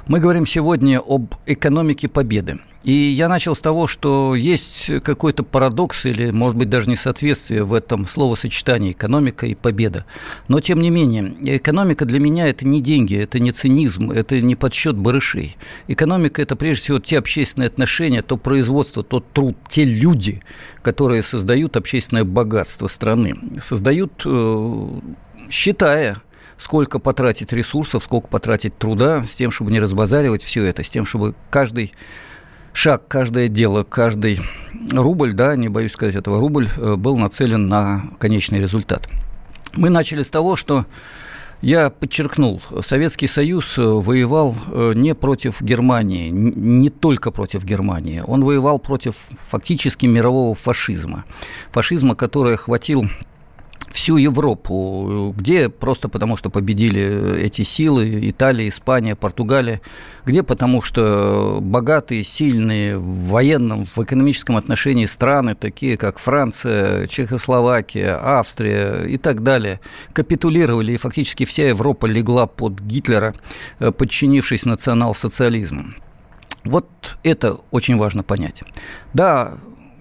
Мы 0.08 0.18
говорим 0.18 0.44
сегодня 0.44 0.98
об 0.98 1.36
экономике 1.46 2.08
победы. 2.08 2.58
И 2.86 2.92
я 2.92 3.28
начал 3.28 3.56
с 3.56 3.60
того, 3.60 3.88
что 3.88 4.36
есть 4.36 5.02
какой-то 5.02 5.42
парадокс 5.42 6.06
или, 6.06 6.30
может 6.30 6.56
быть, 6.56 6.70
даже 6.70 6.88
несоответствие 6.88 7.64
в 7.64 7.74
этом 7.74 8.06
словосочетании 8.06 8.92
экономика 8.92 9.44
и 9.44 9.56
победа. 9.56 10.04
Но, 10.46 10.60
тем 10.60 10.80
не 10.80 10.90
менее, 10.90 11.34
экономика 11.56 12.04
для 12.04 12.20
меня– 12.20 12.46
это 12.48 12.64
не 12.64 12.80
деньги, 12.80 13.16
это 13.16 13.40
не 13.40 13.50
цинизм, 13.50 14.12
это 14.12 14.40
не 14.40 14.54
подсчет 14.54 14.96
барышей. 14.96 15.56
Экономика– 15.88 16.40
это, 16.42 16.54
прежде 16.54 16.84
всего, 16.84 17.00
те 17.00 17.18
общественные 17.18 17.66
отношения, 17.66 18.22
то 18.22 18.36
производство, 18.36 19.02
тот 19.02 19.32
труд, 19.32 19.56
те 19.68 19.82
люди, 19.82 20.40
которые 20.82 21.24
создают 21.24 21.76
общественное 21.76 22.22
богатство 22.22 22.86
страны, 22.86 23.34
создают, 23.60 24.22
э, 24.24 25.00
считая 25.50 26.18
сколько 26.56 27.00
потратить 27.00 27.52
ресурсов, 27.52 28.04
сколько 28.04 28.28
потратить 28.28 28.78
труда, 28.78 29.24
с 29.24 29.30
тем, 29.30 29.50
чтобы 29.50 29.72
не 29.72 29.80
разбазаривать 29.80 30.42
все 30.42 30.64
это, 30.64 30.84
с 30.84 30.88
тем, 30.88 31.04
чтобы 31.04 31.34
каждый 31.50 31.92
шаг, 32.76 33.08
каждое 33.08 33.48
дело, 33.48 33.82
каждый 33.82 34.38
рубль, 34.92 35.32
да, 35.32 35.56
не 35.56 35.68
боюсь 35.68 35.92
сказать 35.92 36.14
этого, 36.14 36.38
рубль 36.38 36.68
э, 36.76 36.96
был 36.96 37.16
нацелен 37.16 37.68
на 37.68 38.04
конечный 38.18 38.60
результат. 38.60 39.08
Мы 39.74 39.90
начали 39.90 40.22
с 40.22 40.30
того, 40.30 40.56
что 40.56 40.84
я 41.62 41.88
подчеркнул, 41.88 42.60
Советский 42.82 43.26
Союз 43.26 43.78
э, 43.78 43.82
воевал 43.82 44.54
э, 44.68 44.92
не 44.94 45.14
против 45.14 45.62
Германии, 45.62 46.28
не 46.28 46.90
только 46.90 47.30
против 47.30 47.64
Германии. 47.64 48.22
Он 48.26 48.44
воевал 48.44 48.78
против 48.78 49.16
фактически 49.48 50.06
мирового 50.06 50.54
фашизма. 50.54 51.24
Фашизма, 51.72 52.14
который 52.14 52.54
охватил 52.54 53.06
всю 53.88 54.16
Европу, 54.16 55.34
где 55.36 55.68
просто 55.68 56.08
потому, 56.08 56.36
что 56.36 56.50
победили 56.50 57.40
эти 57.40 57.62
силы, 57.62 58.30
Италия, 58.30 58.68
Испания, 58.68 59.14
Португалия, 59.14 59.80
где 60.24 60.42
потому, 60.42 60.82
что 60.82 61.58
богатые, 61.60 62.24
сильные 62.24 62.98
в 62.98 63.28
военном, 63.28 63.84
в 63.84 63.98
экономическом 63.98 64.56
отношении 64.56 65.06
страны, 65.06 65.54
такие 65.54 65.96
как 65.96 66.18
Франция, 66.18 67.06
Чехословакия, 67.06 68.18
Австрия 68.20 69.04
и 69.04 69.16
так 69.16 69.42
далее, 69.42 69.80
капитулировали, 70.12 70.92
и 70.92 70.96
фактически 70.96 71.44
вся 71.44 71.68
Европа 71.68 72.06
легла 72.06 72.46
под 72.46 72.80
Гитлера, 72.80 73.34
э, 73.78 73.92
подчинившись 73.92 74.64
национал-социализму. 74.64 75.84
Вот 76.64 77.18
это 77.22 77.58
очень 77.70 77.96
важно 77.96 78.22
понять. 78.24 78.62
Да, 79.14 79.54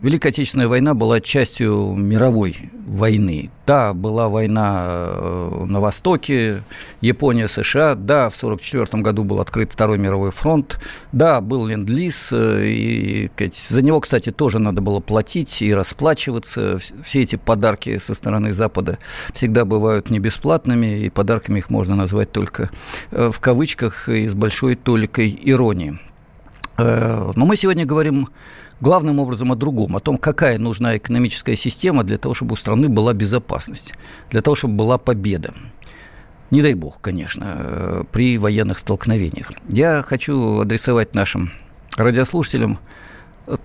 Великая 0.05 0.29
Отечественная 0.29 0.67
война 0.67 0.93
была 0.93 1.19
частью 1.19 1.95
мировой 1.95 2.69
войны. 2.85 3.49
Да, 3.65 3.95
была 3.95 4.29
война 4.29 4.85
э, 4.87 5.65
на 5.65 5.79
Востоке, 5.79 6.61
Япония, 7.01 7.47
США. 7.47 7.95
Да, 7.95 8.29
в 8.29 8.37
1944 8.37 9.01
году 9.01 9.23
был 9.23 9.39
открыт 9.39 9.73
Второй 9.73 9.97
мировой 9.97 10.29
фронт. 10.29 10.79
Да, 11.11 11.41
был 11.41 11.65
ленд-лиз. 11.65 12.29
Э, 12.33 12.67
и, 12.67 13.31
за 13.67 13.81
него, 13.81 13.99
кстати, 13.99 14.31
тоже 14.31 14.59
надо 14.59 14.83
было 14.83 14.99
платить 14.99 15.63
и 15.63 15.73
расплачиваться. 15.73 16.77
Все 17.03 17.23
эти 17.23 17.37
подарки 17.37 17.97
со 17.97 18.13
стороны 18.13 18.53
Запада 18.53 18.99
всегда 19.33 19.65
бывают 19.65 20.11
не 20.11 20.19
бесплатными, 20.19 20.99
и 20.99 21.09
подарками 21.09 21.57
их 21.57 21.71
можно 21.71 21.95
назвать 21.95 22.31
только 22.31 22.69
э, 23.09 23.31
в 23.31 23.39
кавычках 23.39 24.07
и 24.07 24.27
с 24.27 24.35
большой 24.35 24.75
толикой 24.75 25.35
иронии. 25.45 25.99
Но 26.77 27.33
мы 27.45 27.55
сегодня 27.55 27.85
говорим 27.85 28.27
главным 28.81 29.19
образом 29.19 29.51
о 29.51 29.55
другом, 29.55 29.95
о 29.95 29.99
том, 29.99 30.17
какая 30.17 30.57
нужна 30.57 30.97
экономическая 30.97 31.55
система 31.55 32.03
для 32.03 32.17
того, 32.17 32.33
чтобы 32.33 32.53
у 32.53 32.55
страны 32.55 32.89
была 32.89 33.13
безопасность, 33.13 33.93
для 34.29 34.41
того, 34.41 34.55
чтобы 34.55 34.75
была 34.75 34.97
победа. 34.97 35.53
Не 36.51 36.61
дай 36.61 36.73
бог, 36.73 37.01
конечно, 37.01 37.55
э, 37.57 38.03
при 38.11 38.37
военных 38.37 38.79
столкновениях. 38.79 39.51
Я 39.69 40.01
хочу 40.01 40.59
адресовать 40.61 41.15
нашим 41.15 41.51
радиослушателям 41.97 42.79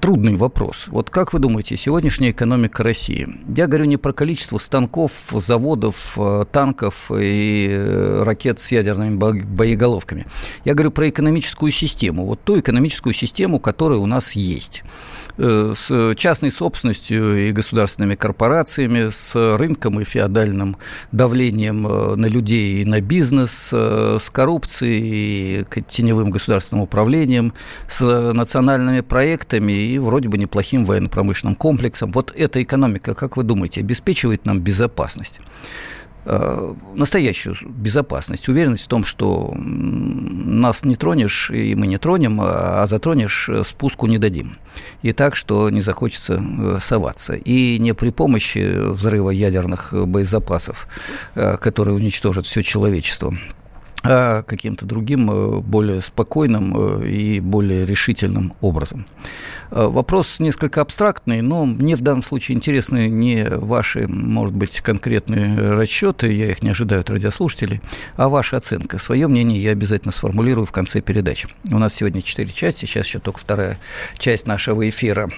трудный 0.00 0.36
вопрос. 0.36 0.86
Вот 0.88 1.10
как 1.10 1.32
вы 1.32 1.38
думаете, 1.38 1.76
сегодняшняя 1.76 2.30
экономика 2.30 2.82
России? 2.82 3.28
Я 3.54 3.66
говорю 3.66 3.86
не 3.86 3.96
про 3.96 4.12
количество 4.12 4.58
станков, 4.58 5.12
заводов, 5.32 6.14
э, 6.16 6.44
танков 6.50 7.10
и 7.10 7.68
э, 7.70 8.22
ракет 8.22 8.60
с 8.60 8.72
ядерными 8.72 9.16
боеголовками. 9.16 10.26
Я 10.64 10.74
говорю 10.74 10.90
про 10.90 11.08
экономическую 11.08 11.72
систему, 11.72 12.26
вот 12.26 12.40
ту 12.42 12.58
экономическую 12.58 13.12
систему, 13.12 13.58
которая 13.58 13.98
у 13.98 14.06
нас 14.06 14.32
есть. 14.32 14.82
Э, 15.42 15.72
с 15.74 16.14
частной 16.16 16.52
собственностью 16.52 17.48
и 17.48 17.52
государственными 17.52 18.14
корпорациями, 18.14 19.08
с 19.08 19.56
рынком 19.56 19.98
и 19.98 20.04
феодальным 20.04 20.76
давлением 21.12 21.86
э, 21.86 22.14
на 22.16 22.26
людей 22.26 22.82
и 22.82 22.84
на 22.84 23.00
бизнес, 23.00 23.70
э, 23.72 24.18
с 24.20 24.28
коррупцией 24.28 25.62
и 25.62 25.82
теневым 25.88 26.30
государственным 26.30 26.82
управлением, 26.82 27.54
с 27.88 28.02
национальными 28.02 29.00
проектами 29.00 29.72
и 29.72 29.98
вроде 29.98 30.28
бы 30.28 30.36
неплохим 30.36 30.84
военно-промышленным 30.84 31.54
комплексом. 31.54 32.12
Вот 32.12 32.34
эта 32.36 32.62
экономика, 32.62 33.14
как 33.14 33.38
вы 33.38 33.42
думаете, 33.42 33.80
обеспечивает 33.80 34.44
нам 34.44 34.60
безопасность? 34.60 35.40
Э, 36.26 36.74
настоящую 36.94 37.56
безопасность, 37.66 38.48
уверенность 38.48 38.84
в 38.84 38.88
том, 38.88 39.04
что 39.04 39.54
нас 39.56 40.84
не 40.84 40.94
тронешь, 40.94 41.50
и 41.50 41.74
мы 41.74 41.86
не 41.86 41.96
тронем, 41.96 42.40
а 42.42 42.86
затронешь, 42.86 43.48
э, 43.48 43.62
спуску 43.64 44.06
не 44.06 44.18
дадим. 44.18 44.58
И 45.02 45.12
так, 45.12 45.34
что 45.34 45.70
не 45.70 45.80
захочется 45.80 46.34
э, 46.34 46.78
соваться. 46.80 47.34
И 47.34 47.78
не 47.78 47.94
при 47.94 48.10
помощи 48.10 48.90
взрыва 48.90 49.30
ядерных 49.30 49.94
боезапасов, 49.94 50.88
которые 51.34 51.96
уничтожат 51.96 52.44
все 52.44 52.62
человечество, 52.62 53.34
а 54.02 54.42
каким-то 54.42 54.86
другим, 54.86 55.30
э, 55.30 55.60
более 55.60 56.00
спокойным 56.00 56.74
э, 56.74 57.06
и 57.06 57.40
более 57.40 57.84
решительным 57.84 58.54
образом. 58.62 59.04
Э, 59.70 59.88
вопрос 59.88 60.40
несколько 60.40 60.80
абстрактный, 60.80 61.42
но 61.42 61.66
мне 61.66 61.96
в 61.96 62.00
данном 62.00 62.22
случае 62.22 62.56
интересны 62.56 63.08
не 63.08 63.44
ваши, 63.44 64.08
может 64.08 64.54
быть, 64.54 64.80
конкретные 64.80 65.72
расчеты, 65.72 66.32
я 66.32 66.50
их 66.50 66.62
не 66.62 66.70
ожидаю 66.70 67.02
от 67.02 67.10
радиослушателей, 67.10 67.82
а 68.16 68.30
ваша 68.30 68.56
оценка. 68.56 68.96
Свое 68.96 69.28
мнение 69.28 69.62
я 69.62 69.72
обязательно 69.72 70.12
сформулирую 70.12 70.64
в 70.64 70.72
конце 70.72 71.02
передачи. 71.02 71.48
У 71.70 71.78
нас 71.78 71.92
сегодня 71.92 72.22
четыре 72.22 72.50
части, 72.50 72.86
сейчас 72.86 73.06
еще 73.06 73.18
только 73.18 73.38
вторая 73.38 73.78
часть 74.16 74.46
нашего 74.46 74.88
эфира. 74.88 75.28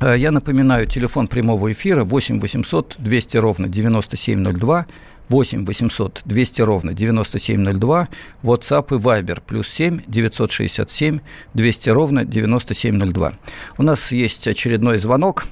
Я 0.00 0.30
напоминаю, 0.30 0.86
телефон 0.86 1.26
прямого 1.26 1.72
эфира 1.72 2.04
8 2.04 2.40
800 2.40 2.94
200 2.98 3.36
ровно 3.36 3.68
9702, 3.68 4.86
8 5.30 5.64
800 5.64 6.22
200 6.24 6.62
ровно 6.62 6.92
9702, 6.92 8.08
WhatsApp 8.42 8.86
и 8.90 8.98
Viber 8.98 9.38
плюс 9.46 9.68
7 9.68 10.00
967 10.06 11.20
200 11.54 11.90
ровно 11.90 12.24
9702. 12.24 13.32
У 13.78 13.82
нас 13.82 14.12
есть 14.12 14.48
очередной 14.48 14.98
звонок. 14.98 15.44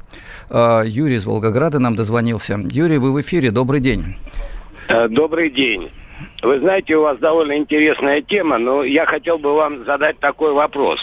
А, 0.50 0.82
Юрий 0.82 1.16
из 1.16 1.24
Волгограда 1.24 1.78
нам 1.78 1.94
дозвонился. 1.94 2.58
Юрий, 2.70 2.98
вы 2.98 3.12
в 3.12 3.20
эфире. 3.20 3.50
Добрый 3.50 3.80
день. 3.80 4.16
Э, 4.88 5.08
добрый 5.08 5.50
день. 5.50 5.90
Вы 6.42 6.60
знаете, 6.60 6.96
у 6.96 7.02
вас 7.02 7.18
довольно 7.18 7.56
интересная 7.56 8.22
тема, 8.22 8.58
но 8.58 8.84
я 8.84 9.06
хотел 9.06 9.38
бы 9.38 9.54
вам 9.54 9.84
задать 9.84 10.18
такой 10.18 10.52
вопрос. 10.52 11.00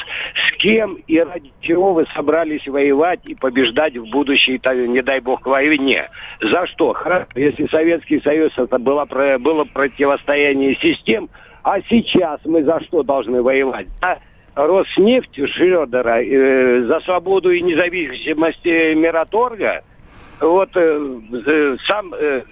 С 0.48 0.58
кем 0.58 0.96
и 1.08 1.20
ради 1.20 1.52
чего 1.62 1.94
вы 1.94 2.06
собрались 2.16 2.66
воевать 2.68 3.20
и 3.26 3.36
побеждать 3.36 3.98
в 3.98 4.10
будущей, 4.10 4.60
не 4.88 5.02
дай 5.02 5.20
бог, 5.20 5.46
войне? 5.46 6.10
За 6.42 6.66
что? 6.68 6.94
Хорошо, 6.94 7.28
если 7.36 7.68
Советский 7.68 8.22
Союз 8.22 8.52
это 8.58 8.78
было, 8.78 9.06
было 9.40 9.66
противостояние 9.66 10.76
систем, 10.76 11.30
а 11.64 11.82
сейчас 11.90 12.40
мы 12.46 12.64
за 12.64 12.80
что 12.82 13.04
должны 13.04 13.42
воевать? 13.42 13.88
За 14.02 14.20
Роснефть 14.56 15.36
Шредера, 15.50 16.22
э, 16.24 16.84
за 16.84 17.02
свободу 17.02 17.52
и 17.52 17.62
независимость 17.62 18.64
Мираторга– 18.64 19.84
вот 20.40 20.70
э, 20.76 21.78
сам 21.88 22.14
э, 22.14 22.44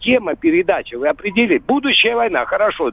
тема 0.00 0.34
передачи 0.36 0.94
вы 0.94 1.08
определили. 1.08 1.58
Будущая 1.58 2.16
война, 2.16 2.44
хорошо, 2.44 2.92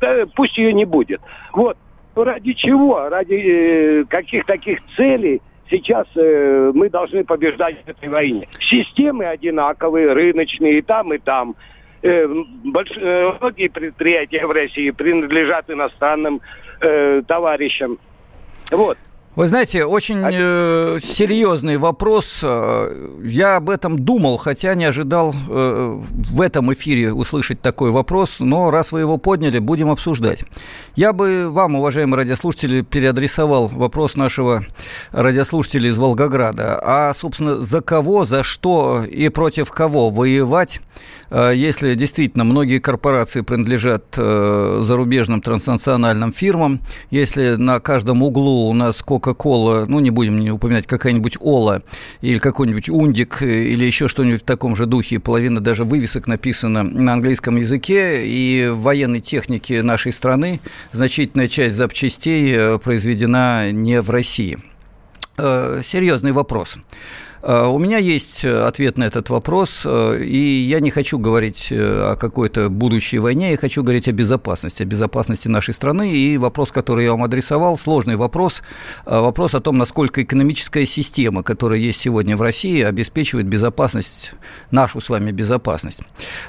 да, 0.00 0.26
пусть 0.34 0.56
ее 0.58 0.72
не 0.72 0.84
будет. 0.84 1.20
Вот 1.52 1.76
ради 2.14 2.52
чего, 2.52 3.08
ради 3.08 3.34
э, 3.34 4.04
каких 4.04 4.44
таких 4.46 4.78
целей 4.96 5.42
сейчас 5.70 6.06
э, 6.14 6.72
мы 6.74 6.88
должны 6.88 7.24
побеждать 7.24 7.76
в 7.84 7.88
этой 7.88 8.08
войне. 8.08 8.48
Системы 8.60 9.26
одинаковые, 9.26 10.12
рыночные 10.12 10.78
и 10.78 10.82
там, 10.82 11.12
и 11.12 11.18
там. 11.18 11.56
Э, 12.02 12.26
больш... 12.64 12.90
э, 12.96 13.32
многие 13.40 13.68
предприятия 13.68 14.46
в 14.46 14.50
России 14.50 14.90
принадлежат 14.90 15.70
иностранным 15.70 16.40
э, 16.80 17.22
товарищам. 17.26 17.98
Вот. 18.70 18.98
Вы 19.36 19.48
знаете, 19.48 19.84
очень 19.84 20.22
э, 20.24 20.98
серьезный 21.02 21.76
вопрос. 21.76 22.42
Я 22.42 23.56
об 23.56 23.68
этом 23.68 23.98
думал, 23.98 24.38
хотя 24.38 24.74
не 24.74 24.86
ожидал 24.86 25.34
э, 25.34 26.00
в 26.00 26.40
этом 26.40 26.72
эфире 26.72 27.12
услышать 27.12 27.60
такой 27.60 27.90
вопрос, 27.90 28.36
но 28.40 28.70
раз 28.70 28.92
вы 28.92 29.00
его 29.00 29.18
подняли, 29.18 29.58
будем 29.58 29.90
обсуждать. 29.90 30.44
Я 30.94 31.12
бы 31.12 31.50
вам, 31.50 31.74
уважаемые 31.74 32.16
радиослушатели, 32.16 32.80
переадресовал 32.80 33.66
вопрос 33.66 34.16
нашего 34.16 34.64
радиослушателя 35.12 35.90
из 35.90 35.98
Волгограда. 35.98 36.80
А, 36.82 37.12
собственно, 37.12 37.60
за 37.60 37.82
кого, 37.82 38.24
за 38.24 38.42
что 38.42 39.04
и 39.04 39.28
против 39.28 39.70
кого 39.70 40.08
воевать, 40.08 40.80
э, 41.25 41.25
если 41.30 41.94
действительно 41.94 42.44
многие 42.44 42.78
корпорации 42.78 43.40
принадлежат 43.40 44.14
э, 44.16 44.80
зарубежным 44.84 45.40
транснациональным 45.40 46.32
фирмам, 46.32 46.80
если 47.10 47.56
на 47.56 47.80
каждом 47.80 48.22
углу 48.22 48.68
у 48.68 48.72
нас 48.72 49.02
Кока-Кола, 49.02 49.86
ну, 49.88 50.00
не 50.00 50.10
будем 50.10 50.38
не 50.38 50.50
упоминать, 50.50 50.86
какая-нибудь 50.86 51.36
Ола 51.40 51.82
или 52.20 52.38
какой-нибудь 52.38 52.88
Ундик 52.88 53.42
или 53.42 53.84
еще 53.84 54.08
что-нибудь 54.08 54.42
в 54.42 54.44
таком 54.44 54.76
же 54.76 54.86
духе, 54.86 55.18
половина 55.18 55.60
даже 55.60 55.84
вывесок 55.84 56.26
написана 56.26 56.82
на 56.82 57.14
английском 57.14 57.56
языке, 57.56 58.26
и 58.26 58.68
в 58.68 58.80
военной 58.80 59.20
технике 59.20 59.82
нашей 59.82 60.12
страны 60.12 60.60
значительная 60.92 61.48
часть 61.48 61.76
запчастей 61.76 62.52
э, 62.54 62.78
произведена 62.78 63.72
не 63.72 64.00
в 64.00 64.10
России. 64.10 64.58
Э, 65.38 65.80
серьезный 65.84 66.32
вопрос. 66.32 66.78
Э, 67.46 67.66
у 67.66 67.78
меня 67.78 67.98
есть 67.98 68.44
э, 68.44 68.66
ответ 68.66 68.98
на 68.98 69.04
этот 69.04 69.30
вопрос, 69.30 69.84
э, 69.86 70.20
и 70.24 70.62
я 70.62 70.80
не 70.80 70.90
хочу 70.90 71.18
говорить 71.18 71.72
о 71.72 72.16
какой-то 72.16 72.68
будущей 72.68 73.18
войне, 73.18 73.52
я 73.52 73.56
хочу 73.56 73.82
говорить 73.82 74.08
о 74.08 74.12
безопасности, 74.12 74.82
о 74.82 74.86
безопасности 74.86 75.46
нашей 75.46 75.72
страны. 75.72 76.12
И 76.12 76.38
вопрос, 76.38 76.72
который 76.72 77.04
я 77.04 77.12
вам 77.12 77.22
адресовал, 77.22 77.78
сложный 77.78 78.16
вопрос, 78.16 78.62
вопрос 79.04 79.54
о 79.54 79.60
том, 79.60 79.78
насколько 79.78 80.22
экономическая 80.22 80.84
система, 80.86 81.42
которая 81.42 81.78
есть 81.78 82.00
сегодня 82.00 82.36
в 82.36 82.42
России, 82.42 82.82
обеспечивает 82.82 83.46
безопасность, 83.46 84.34
нашу 84.70 85.00
с 85.00 85.08
вами 85.08 85.30
безопасность. 85.30 86.00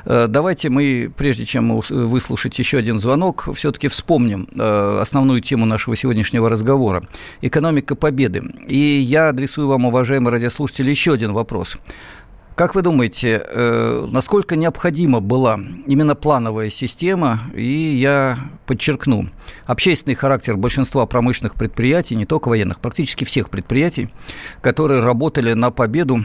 Давайте 0.06 0.70
мы, 0.70 1.12
прежде 1.16 1.46
чем 1.46 1.80
выслушать 1.80 2.58
еще 2.58 2.78
один 2.78 3.00
звонок, 3.00 3.50
все-таки 3.54 3.88
вспомним 3.88 4.48
основную 4.58 5.42
тему 5.42 5.66
нашего 5.66 5.96
сегодняшнего 5.96 6.50
разговора– 6.50 7.04
экономика 7.42 7.96
победы. 7.96 8.42
И 8.68 8.78
я 8.78 9.30
адресую 9.30 9.68
вам, 9.68 9.86
уважаемые 9.86 10.32
радиослушатели, 10.32 10.87
слушателя 10.88 10.92
еще 10.92 11.14
один 11.14 11.34
вопрос. 11.34 11.78
Как 12.56 12.74
вы 12.74 12.82
думаете, 12.82 13.44
э, 13.46 14.08
насколько 14.10 14.56
необходима 14.56 15.20
была 15.20 15.60
именно 15.86 16.16
плановая 16.16 16.72
система? 16.72 17.40
И 17.56 17.64
я 18.00 18.38
подчеркну, 18.66 19.30
общественный 19.68 20.16
характер 20.16 20.58
большинства 20.58 21.06
промышленных 21.06 21.54
предприятий, 21.54 22.16
не 22.16 22.26
только 22.26 22.50
военных, 22.50 22.80
практически 22.80 23.26
всех 23.26 23.52
предприятий, 23.52 24.10
которые 24.62 25.02
работали 25.02 25.54
на 25.54 25.70
победу 25.70 26.24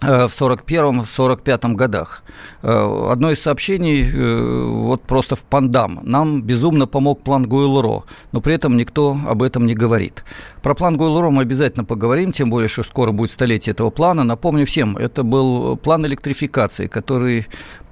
в 0.00 0.28
41-45 0.28 1.74
годах. 1.74 2.22
Э, 2.62 3.10
одно 3.10 3.30
из 3.30 3.40
сообщений, 3.40 4.04
э, 4.04 4.64
вот 4.64 5.02
просто 5.02 5.36
в 5.36 5.44
Пандам, 5.44 6.00
нам 6.02 6.42
безумно 6.42 6.86
помог 6.86 7.22
план 7.22 7.44
Гуэлро, 7.44 8.04
но 8.32 8.40
при 8.40 8.54
этом 8.54 8.76
никто 8.76 9.16
об 9.26 9.42
этом 9.42 9.66
не 9.66 9.74
говорит. 9.74 10.24
Про 10.62 10.74
план 10.74 10.96
Гуэлро 10.96 11.30
мы 11.30 11.42
обязательно 11.42 11.84
поговорим, 11.84 12.32
тем 12.32 12.50
более, 12.50 12.68
что 12.68 12.82
скоро 12.82 13.12
будет 13.12 13.30
столетие 13.30 13.72
этого 13.72 13.90
плана. 13.90 14.24
Напомню 14.24 14.66
всем, 14.66 14.96
это 14.96 15.22
был 15.22 15.76
план 15.76 16.04
электрификации, 16.06 16.88
который 16.88 17.46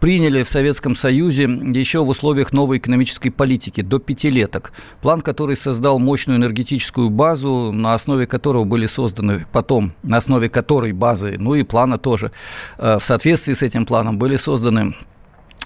приняли 0.05 0.43
в 0.43 0.51
Советском 0.51 0.95
Союзе 0.95 1.45
еще 1.45 2.05
в 2.05 2.11
условиях 2.11 2.53
новой 2.53 2.77
экономической 2.77 3.31
политики 3.31 3.81
до 3.81 3.99
пятилеток. 3.99 4.75
План, 5.01 5.23
который 5.23 5.57
создал 5.57 5.99
мощную 5.99 6.37
энергетическую 6.37 7.09
базу, 7.09 7.73
на 7.73 7.95
основе 7.95 8.27
которого 8.27 8.65
были 8.65 8.85
созданы 8.85 9.47
потом, 9.51 9.95
на 10.03 10.19
основе 10.19 10.51
которой 10.51 10.93
базы, 10.93 11.37
ну 11.39 11.55
и 11.55 11.63
плана 11.63 11.97
тоже, 11.97 12.33
э, 12.77 12.99
в 12.99 13.03
соответствии 13.03 13.55
с 13.55 13.63
этим 13.63 13.87
планом 13.87 14.19
были 14.19 14.37
созданы 14.37 14.95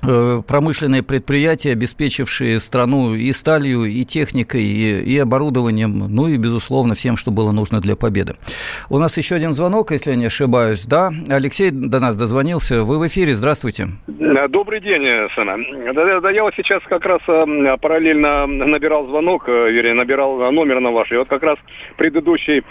промышленные 0.00 1.02
предприятия, 1.02 1.72
обеспечившие 1.72 2.60
страну 2.60 3.14
и 3.14 3.32
сталью, 3.32 3.84
и 3.84 4.04
техникой, 4.04 4.62
и, 4.62 5.02
и 5.02 5.18
оборудованием, 5.18 5.98
ну 6.08 6.28
и, 6.28 6.36
безусловно, 6.36 6.94
всем, 6.94 7.16
что 7.16 7.30
было 7.30 7.52
нужно 7.52 7.80
для 7.80 7.96
победы. 7.96 8.36
У 8.90 8.98
нас 8.98 9.16
еще 9.16 9.34
один 9.34 9.54
звонок, 9.54 9.90
если 9.90 10.10
я 10.10 10.16
не 10.16 10.26
ошибаюсь. 10.26 10.84
Да, 10.86 11.10
Алексей 11.28 11.70
до 11.70 12.00
нас 12.00 12.16
дозвонился. 12.16 12.84
Вы 12.84 12.98
в 12.98 13.06
эфире, 13.06 13.34
здравствуйте. 13.34 13.88
Добрый 14.06 14.80
день, 14.80 15.28
Сана. 15.34 15.56
Да, 15.94 16.20
да, 16.20 16.30
я 16.30 16.42
вот 16.42 16.54
сейчас 16.56 16.82
как 16.84 17.04
раз 17.04 17.20
э, 17.26 17.76
параллельно 17.80 18.46
набирал 18.46 19.08
звонок, 19.08 19.48
э, 19.48 19.70
вернее, 19.70 19.94
набирал 19.94 20.52
номер 20.52 20.80
на 20.80 20.90
ваш. 20.90 21.10
И 21.12 21.16
вот 21.16 21.28
как 21.28 21.42
раз 21.42 21.58
предыдущий 21.96 22.62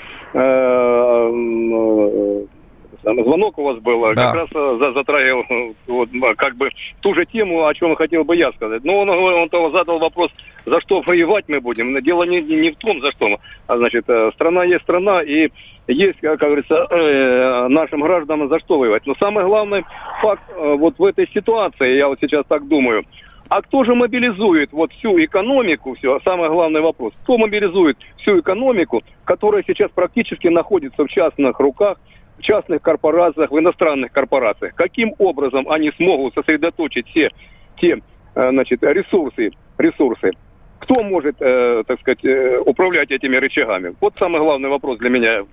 звонок 3.13 3.57
у 3.57 3.63
вас 3.63 3.77
был, 3.79 4.01
да. 4.13 4.15
как 4.15 4.35
раз 4.35 4.49
э, 4.53 4.91
затрагивал 4.95 5.43
э, 5.49 5.73
вот, 5.87 6.09
как 6.37 6.55
бы 6.55 6.69
ту 7.01 7.13
же 7.13 7.25
тему, 7.25 7.65
о 7.65 7.73
чем 7.73 7.95
хотел 7.95 8.23
бы 8.23 8.35
я 8.35 8.51
сказать. 8.53 8.83
Но 8.83 8.99
он, 8.99 9.09
он, 9.09 9.49
он 9.51 9.71
задал 9.71 9.99
вопрос, 9.99 10.31
за 10.65 10.81
что 10.81 11.01
воевать 11.05 11.45
мы 11.47 11.59
будем. 11.59 12.01
Дело 12.03 12.23
не, 12.23 12.41
не 12.41 12.71
в 12.71 12.77
том, 12.77 13.01
за 13.01 13.11
что. 13.11 13.39
А, 13.67 13.77
значит, 13.77 14.05
э, 14.07 14.31
страна 14.33 14.63
есть 14.63 14.83
страна, 14.83 15.21
и 15.21 15.49
есть, 15.87 16.19
как 16.19 16.39
говорится, 16.39 16.87
э, 16.89 17.67
нашим 17.69 18.01
гражданам 18.01 18.49
за 18.49 18.59
что 18.59 18.77
воевать. 18.77 19.05
Но 19.05 19.15
самый 19.15 19.45
главный 19.45 19.85
факт 20.21 20.43
э, 20.49 20.75
вот 20.77 20.99
в 20.99 21.03
этой 21.03 21.29
ситуации, 21.33 21.95
я 21.95 22.07
вот 22.07 22.19
сейчас 22.19 22.45
так 22.47 22.67
думаю, 22.67 23.05
а 23.49 23.61
кто 23.61 23.83
же 23.83 23.95
мобилизует 23.95 24.73
вот 24.73 24.91
всю 24.91 25.23
экономику, 25.23 25.95
все, 25.95 26.19
самый 26.25 26.49
главный 26.49 26.81
вопрос, 26.81 27.13
кто 27.23 27.37
мобилизует 27.37 27.97
всю 28.17 28.39
экономику, 28.39 29.03
которая 29.23 29.63
сейчас 29.65 29.89
практически 29.91 30.47
находится 30.47 31.05
в 31.05 31.09
частных 31.09 31.59
руках, 31.59 31.97
в 32.37 32.41
частных 32.41 32.81
корпорациях, 32.81 33.51
в 33.51 33.59
иностранных 33.59 34.11
корпорациях. 34.11 34.75
Каким 34.75 35.13
образом 35.17 35.69
они 35.69 35.91
смогут 35.91 36.33
сосредоточить 36.35 37.07
все 37.07 37.31
те 37.79 38.01
э, 38.35 38.49
значит, 38.49 38.83
ресурсы, 38.83 39.51
ресурсы? 39.77 40.31
Кто 40.79 41.03
может, 41.03 41.35
э, 41.39 41.83
так 41.87 41.99
сказать, 41.99 42.23
э, 42.23 42.59
управлять 42.59 43.11
этими 43.11 43.35
рычагами? 43.37 43.95
Вот 43.99 44.13
самый 44.17 44.41
главный 44.41 44.69
вопрос 44.69 44.97
для 44.97 45.09
меня 45.09 45.43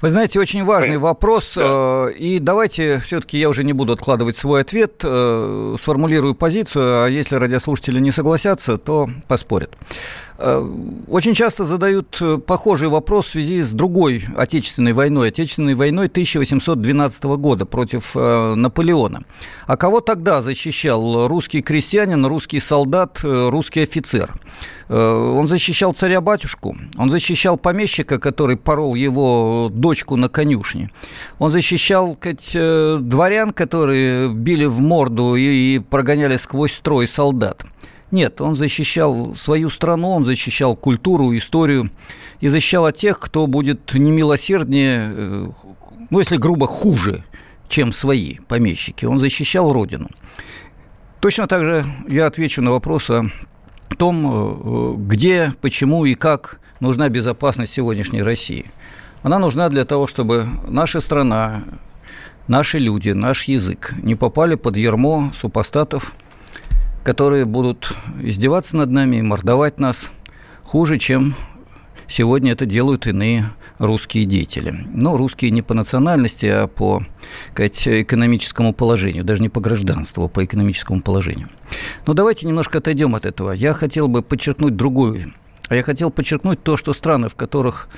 вы 0.00 0.10
знаете, 0.10 0.38
очень 0.38 0.64
важный 0.64 0.96
вопрос. 0.96 1.54
Да. 1.56 2.08
И 2.16 2.38
давайте 2.38 2.98
все-таки 2.98 3.38
я 3.38 3.48
уже 3.48 3.64
не 3.64 3.72
буду 3.72 3.92
откладывать 3.92 4.36
свой 4.36 4.60
ответ, 4.60 5.00
сформулирую 5.00 6.36
позицию, 6.36 7.04
а 7.04 7.08
если 7.08 7.34
радиослушатели 7.34 7.98
не 7.98 8.12
согласятся, 8.12 8.78
то 8.78 9.08
поспорят. 9.26 9.76
Э, 10.38 10.66
очень 11.08 11.34
часто 11.34 11.64
задают 11.64 12.18
э, 12.20 12.38
похожий 12.38 12.88
вопрос 12.88 13.26
в 13.26 13.30
связи 13.30 13.62
с 13.62 13.72
другой 13.72 14.24
Отечественной 14.36 14.92
войной, 14.92 15.28
Отечественной 15.28 15.74
войной 15.74 16.06
1812 16.06 17.24
года 17.24 17.66
против 17.66 18.12
э, 18.14 18.54
Наполеона. 18.54 19.22
А 19.66 19.76
кого 19.76 20.00
тогда 20.00 20.42
защищал 20.42 21.28
русский 21.28 21.62
крестьянин, 21.62 22.24
русский 22.26 22.60
солдат, 22.60 23.20
русский 23.22 23.80
офицер? 23.82 24.32
Он 24.88 25.46
защищал 25.46 25.94
царя-батюшку, 25.94 26.76
он 26.98 27.08
защищал 27.08 27.56
помещика, 27.56 28.18
который 28.18 28.56
порол 28.56 28.94
его 28.94 29.70
дочку 29.72 30.16
на 30.16 30.28
конюшне. 30.28 30.90
Он 31.38 31.50
защищал 31.50 32.14
сказать, 32.20 32.52
дворян, 33.08 33.52
которые 33.52 34.28
били 34.28 34.66
в 34.66 34.80
морду 34.80 35.34
и 35.36 35.78
прогоняли 35.78 36.36
сквозь 36.36 36.74
строй 36.74 37.08
солдат. 37.08 37.64
Нет, 38.12 38.42
он 38.42 38.54
защищал 38.56 39.34
свою 39.36 39.70
страну, 39.70 40.10
он 40.10 40.26
защищал 40.26 40.76
культуру, 40.76 41.34
историю 41.34 41.90
и 42.40 42.48
защищал 42.48 42.84
от 42.84 42.96
тех, 42.96 43.18
кто 43.18 43.46
будет 43.46 43.94
немилосерднее, 43.94 45.12
э, 45.14 45.46
ну, 46.10 46.18
если 46.18 46.36
грубо, 46.36 46.66
хуже, 46.66 47.24
чем 47.68 47.90
свои 47.90 48.36
помещики. 48.48 49.06
Он 49.06 49.18
защищал 49.18 49.72
родину. 49.72 50.10
Точно 51.20 51.46
так 51.46 51.64
же 51.64 51.86
я 52.06 52.26
отвечу 52.26 52.60
на 52.60 52.70
вопрос 52.70 53.08
о 53.08 53.24
том, 53.96 54.26
э, 54.26 54.94
где, 54.98 55.54
почему 55.62 56.04
и 56.04 56.12
как 56.12 56.60
нужна 56.80 57.08
безопасность 57.08 57.72
сегодняшней 57.72 58.22
России. 58.22 58.66
Она 59.22 59.38
нужна 59.38 59.70
для 59.70 59.86
того, 59.86 60.06
чтобы 60.06 60.46
наша 60.68 61.00
страна, 61.00 61.64
наши 62.46 62.78
люди, 62.78 63.10
наш 63.10 63.44
язык 63.44 63.94
не 64.02 64.16
попали 64.16 64.56
под 64.56 64.76
ярмо 64.76 65.32
супостатов, 65.34 66.14
которые 67.04 67.44
будут 67.44 67.94
издеваться 68.20 68.76
над 68.76 68.90
нами 68.90 69.16
и 69.16 69.22
мордовать 69.22 69.80
нас 69.80 70.12
хуже, 70.64 70.98
чем 70.98 71.34
сегодня 72.06 72.52
это 72.52 72.66
делают 72.66 73.06
иные 73.06 73.46
русские 73.78 74.24
деятели. 74.24 74.86
Но 74.92 75.16
русские 75.16 75.50
не 75.50 75.62
по 75.62 75.74
национальности, 75.74 76.46
а 76.46 76.66
по 76.66 77.02
сказать, 77.50 77.88
экономическому 77.88 78.72
положению, 78.72 79.24
даже 79.24 79.42
не 79.42 79.48
по 79.48 79.60
гражданству, 79.60 80.24
а 80.24 80.28
по 80.28 80.44
экономическому 80.44 81.00
положению. 81.00 81.48
Но 82.06 82.14
давайте 82.14 82.46
немножко 82.46 82.78
отойдем 82.78 83.14
от 83.14 83.26
этого. 83.26 83.52
Я 83.52 83.72
хотел 83.72 84.08
бы 84.08 84.22
подчеркнуть 84.22 84.76
другую. 84.76 85.32
А 85.68 85.74
я 85.74 85.82
хотел 85.82 86.10
подчеркнуть 86.10 86.62
то, 86.62 86.76
что 86.76 86.92
страны, 86.92 87.28
в 87.28 87.34
которых 87.34 87.88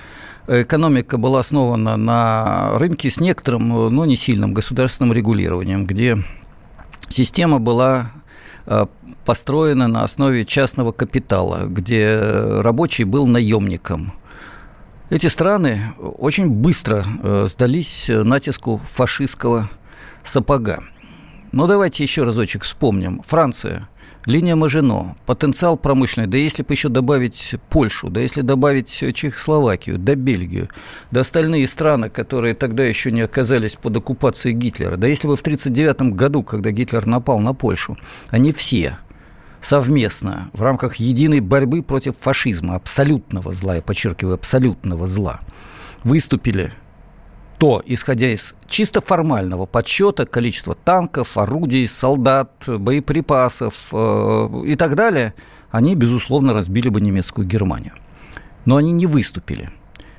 экономика 0.47 1.17
была 1.17 1.41
основана 1.41 1.97
на 1.97 2.79
рынке 2.79 3.11
с 3.11 3.19
некоторым, 3.19 3.69
но 3.69 4.05
не 4.05 4.17
сильным 4.17 4.55
государственным 4.55 5.13
регулированием, 5.13 5.87
где 5.87 6.19
система 7.09 7.59
была 7.59 8.13
построена 9.25 9.89
на 9.89 10.05
основе 10.05 10.45
частного 10.45 10.93
капитала, 10.93 11.65
где 11.67 12.19
рабочий 12.61 13.05
был 13.05 13.27
наемником. 13.27 14.13
Эти 15.11 15.27
страны 15.27 15.93
очень 15.99 16.49
быстро 16.49 17.05
э, 17.23 17.47
сдались 17.49 18.09
натиску 18.09 18.79
фашистского 18.79 19.69
сапога. 20.23 20.83
Но 21.53 21.67
давайте 21.67 22.03
еще 22.03 22.25
разочек 22.25 22.63
вспомним. 22.63 23.21
Франция– 23.23 23.89
линия 24.27 24.57
Мажино, 24.57 25.15
потенциал 25.27 25.77
промышленный, 25.77 26.29
да 26.29 26.37
если 26.37 26.63
бы 26.63 26.73
еще 26.73 26.89
добавить 26.89 27.57
Польшу, 27.71 28.09
да 28.09 28.21
если 28.21 28.41
добавить 28.41 28.89
Чехословакию, 28.89 29.99
да 29.99 30.15
Бельгию, 30.15 30.69
да 31.11 31.21
остальные 31.21 31.67
страны, 31.67 32.11
которые 32.11 32.55
тогда 32.55 32.85
еще 32.85 33.11
не 33.11 33.23
оказались 33.23 33.75
под 33.75 33.97
оккупацией 33.97 34.55
Гитлера, 34.55 34.97
да 34.97 35.07
если 35.07 35.29
бы 35.29 35.37
в 35.37 35.41
1939 35.41 36.15
году, 36.15 36.43
когда 36.43 36.71
Гитлер 36.71 37.07
напал 37.07 37.39
на 37.41 37.55
Польшу, 37.55 37.99
они 38.31 38.53
все 38.53 38.99
совместно 39.61 40.51
в 40.53 40.63
рамках 40.63 40.97
единой 40.97 41.41
борьбы 41.41 41.83
против 41.83 42.17
фашизма, 42.19 42.77
абсолютного 42.77 43.55
зла, 43.55 43.77
я 43.77 43.83
подчеркиваю, 43.83 44.35
абсолютного 44.35 45.07
зла, 45.07 45.41
выступили 46.03 46.73
то, 47.65 47.83
исходя 47.87 48.29
из 48.29 48.55
чисто 48.69 49.01
формального 49.01 49.65
подсчета 49.65 50.27
количества 50.27 50.75
танков, 50.75 51.39
орудий, 51.39 51.89
солдат, 51.89 52.53
боеприпасов 52.67 53.89
э, 53.91 54.63
и 54.67 54.75
так 54.75 54.95
далее, 54.97 55.33
они, 55.71 55.95
безусловно, 55.95 56.53
разбили 56.53 56.91
бы 56.91 57.01
немецкую 57.01 57.47
Германию. 57.49 57.95
Но 58.67 58.77
они 58.77 58.93
не 58.93 59.07
выступили. 59.07 59.71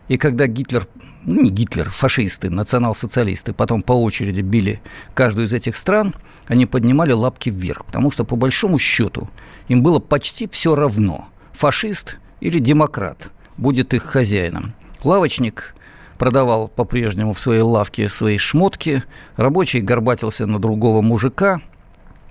И 0.08 0.18
когда 0.18 0.48
Гитлер, 0.48 0.88
ну 1.24 1.44
не 1.44 1.52
Гитлер, 1.52 1.88
фашисты, 1.92 2.50
национал-социалисты 2.50 3.54
потом 3.54 3.84
по 3.84 3.94
очереди 3.94 4.42
били 4.42 4.82
каждую 5.14 5.46
из 5.46 5.54
этих 5.54 5.76
стран, 5.76 6.16
они 6.48 6.66
поднимали 6.66 7.12
лапки 7.12 7.52
вверх, 7.52 7.86
потому 7.86 8.10
что 8.10 8.24
по 8.24 8.36
большому 8.36 8.80
счету 8.80 9.30
им 9.68 9.84
было 9.84 10.00
почти 10.00 10.50
все 10.50 10.74
равно, 10.74 11.28
фашист 11.54 12.18
или 12.40 12.58
демократ 12.58 13.30
будет 13.56 13.94
их 13.94 14.02
хозяином. 14.02 14.74
Лавочник 15.04 15.75
продавал 16.18 16.68
по-прежнему 16.68 17.34
в 17.34 17.40
своей 17.40 17.62
лавке 17.62 18.10
свои 18.10 18.38
шмотки, 18.38 19.04
рабочий 19.36 19.82
горбатился 19.82 20.46
на 20.46 20.60
другого 20.60 21.02
мужика, 21.02 21.62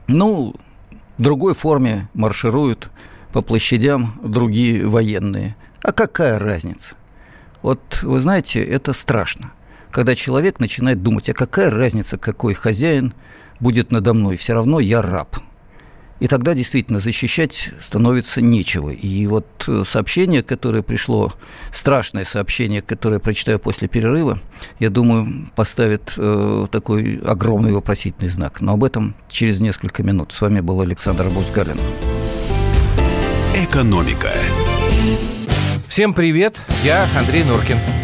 ну, 0.07 0.55
в 1.18 1.23
другой 1.23 1.55
форме 1.55 2.09
маршируют 2.14 2.90
по 3.33 3.42
площадям 3.42 4.20
другие 4.23 4.87
военные. 4.87 5.57
А 5.83 5.92
какая 5.92 6.38
разница? 6.38 6.97
Вот 7.62 8.03
вы 8.03 8.20
знаете, 8.20 8.62
это 8.62 8.92
страшно, 8.92 9.53
когда 9.90 10.14
человек 10.14 10.61
начинает 10.61 11.03
думать, 11.03 11.29
а 11.29 11.35
какая 11.35 11.70
разница, 11.70 12.18
какой 12.18 12.55
хозяин 12.55 13.14
будет 13.61 13.92
надо 13.92 14.14
мной, 14.14 14.37
все 14.37 14.55
равно 14.55 14.81
я 14.81 15.03
раб– 15.03 15.37
и 16.20 16.29
тогда 16.29 16.55
действительно 16.55 17.00
защищать 17.00 17.70
становится 17.81 18.40
нечего. 18.40 18.90
И 18.90 19.27
вот 19.27 19.46
э, 19.66 19.83
сообщение, 19.88 20.42
которое 20.42 20.83
пришло, 20.83 21.33
страшное 21.72 22.24
сообщение, 22.24 22.83
которое 22.83 23.16
я 23.16 23.20
прочитаю 23.20 23.59
после 23.59 23.88
перерыва, 23.88 24.40
я 24.79 24.90
думаю, 24.90 25.46
поставит 25.57 26.14
э, 26.16 26.66
такой 26.70 27.18
огромный 27.24 27.72
вопросительный 27.72 28.31
знак. 28.31 28.61
Но 28.61 28.74
об 28.74 28.85
этом 28.85 29.14
через 29.29 29.61
несколько 29.61 30.03
минут. 30.03 30.33
С 30.33 30.40
вами 30.40 30.61
был 30.61 30.81
Александр 30.81 31.29
Бузгалин. 31.29 31.79
Экономика. 33.55 34.33
Всем 35.88 36.14
привет, 36.14 36.57
я 36.83 37.09
Андрей 37.16 37.44
Норкин. 37.44 38.04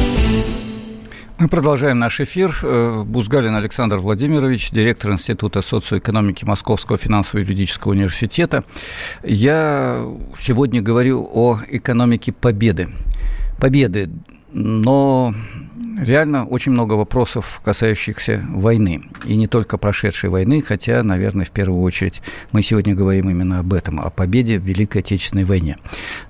Мы 1.41 1.47
продолжаем 1.47 1.97
наш 1.97 2.21
эфир. 2.21 2.55
Э, 2.61 3.01
Бузгалин 3.03 3.55
Александр 3.55 3.97
Владимирович, 3.97 4.69
директор 4.69 5.11
Института 5.11 5.63
социоэкономики 5.63 6.45
Московского 6.45 6.99
финансово-юридического 6.99 7.93
университета. 7.93 8.63
Я 9.23 10.05
сегодня 10.39 10.83
говорю 10.83 11.27
о 11.33 11.57
экономике 11.67 12.31
победы. 12.31 12.91
Победы, 13.59 14.11
но 14.53 15.33
реально 16.01 16.45
очень 16.45 16.71
много 16.71 16.95
вопросов, 16.95 17.61
касающихся 17.63 18.43
войны. 18.49 19.03
И 19.25 19.35
не 19.35 19.47
только 19.47 19.77
прошедшей 19.77 20.29
войны, 20.29 20.61
хотя, 20.61 21.03
наверное, 21.03 21.45
в 21.45 21.51
первую 21.51 21.81
очередь 21.81 22.21
мы 22.51 22.61
сегодня 22.61 22.95
говорим 22.95 23.29
именно 23.29 23.59
об 23.59 23.73
этом, 23.73 23.99
о 24.01 24.09
победе 24.09 24.59
в 24.59 24.63
Великой 24.63 24.99
Отечественной 24.99 25.45
войне. 25.45 25.77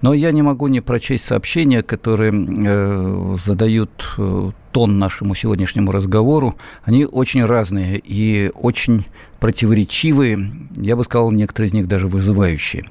Но 0.01 0.13
я 0.13 0.31
не 0.31 0.41
могу 0.41 0.67
не 0.67 0.81
прочесть 0.81 1.23
сообщения, 1.23 1.81
которые 1.81 2.33
э, 2.33 3.37
задают 3.43 4.13
э, 4.17 4.51
тон 4.71 4.99
нашему 4.99 5.35
сегодняшнему 5.35 5.91
разговору. 5.91 6.57
Они 6.83 7.05
очень 7.05 7.45
разные 7.45 7.97
и 7.97 8.51
очень 8.53 9.05
противоречивые, 9.39 10.51
я 10.75 10.95
бы 10.95 11.03
сказал, 11.03 11.31
некоторые 11.31 11.69
из 11.69 11.73
них 11.73 11.87
даже 11.87 12.07
вызывающие. 12.07 12.85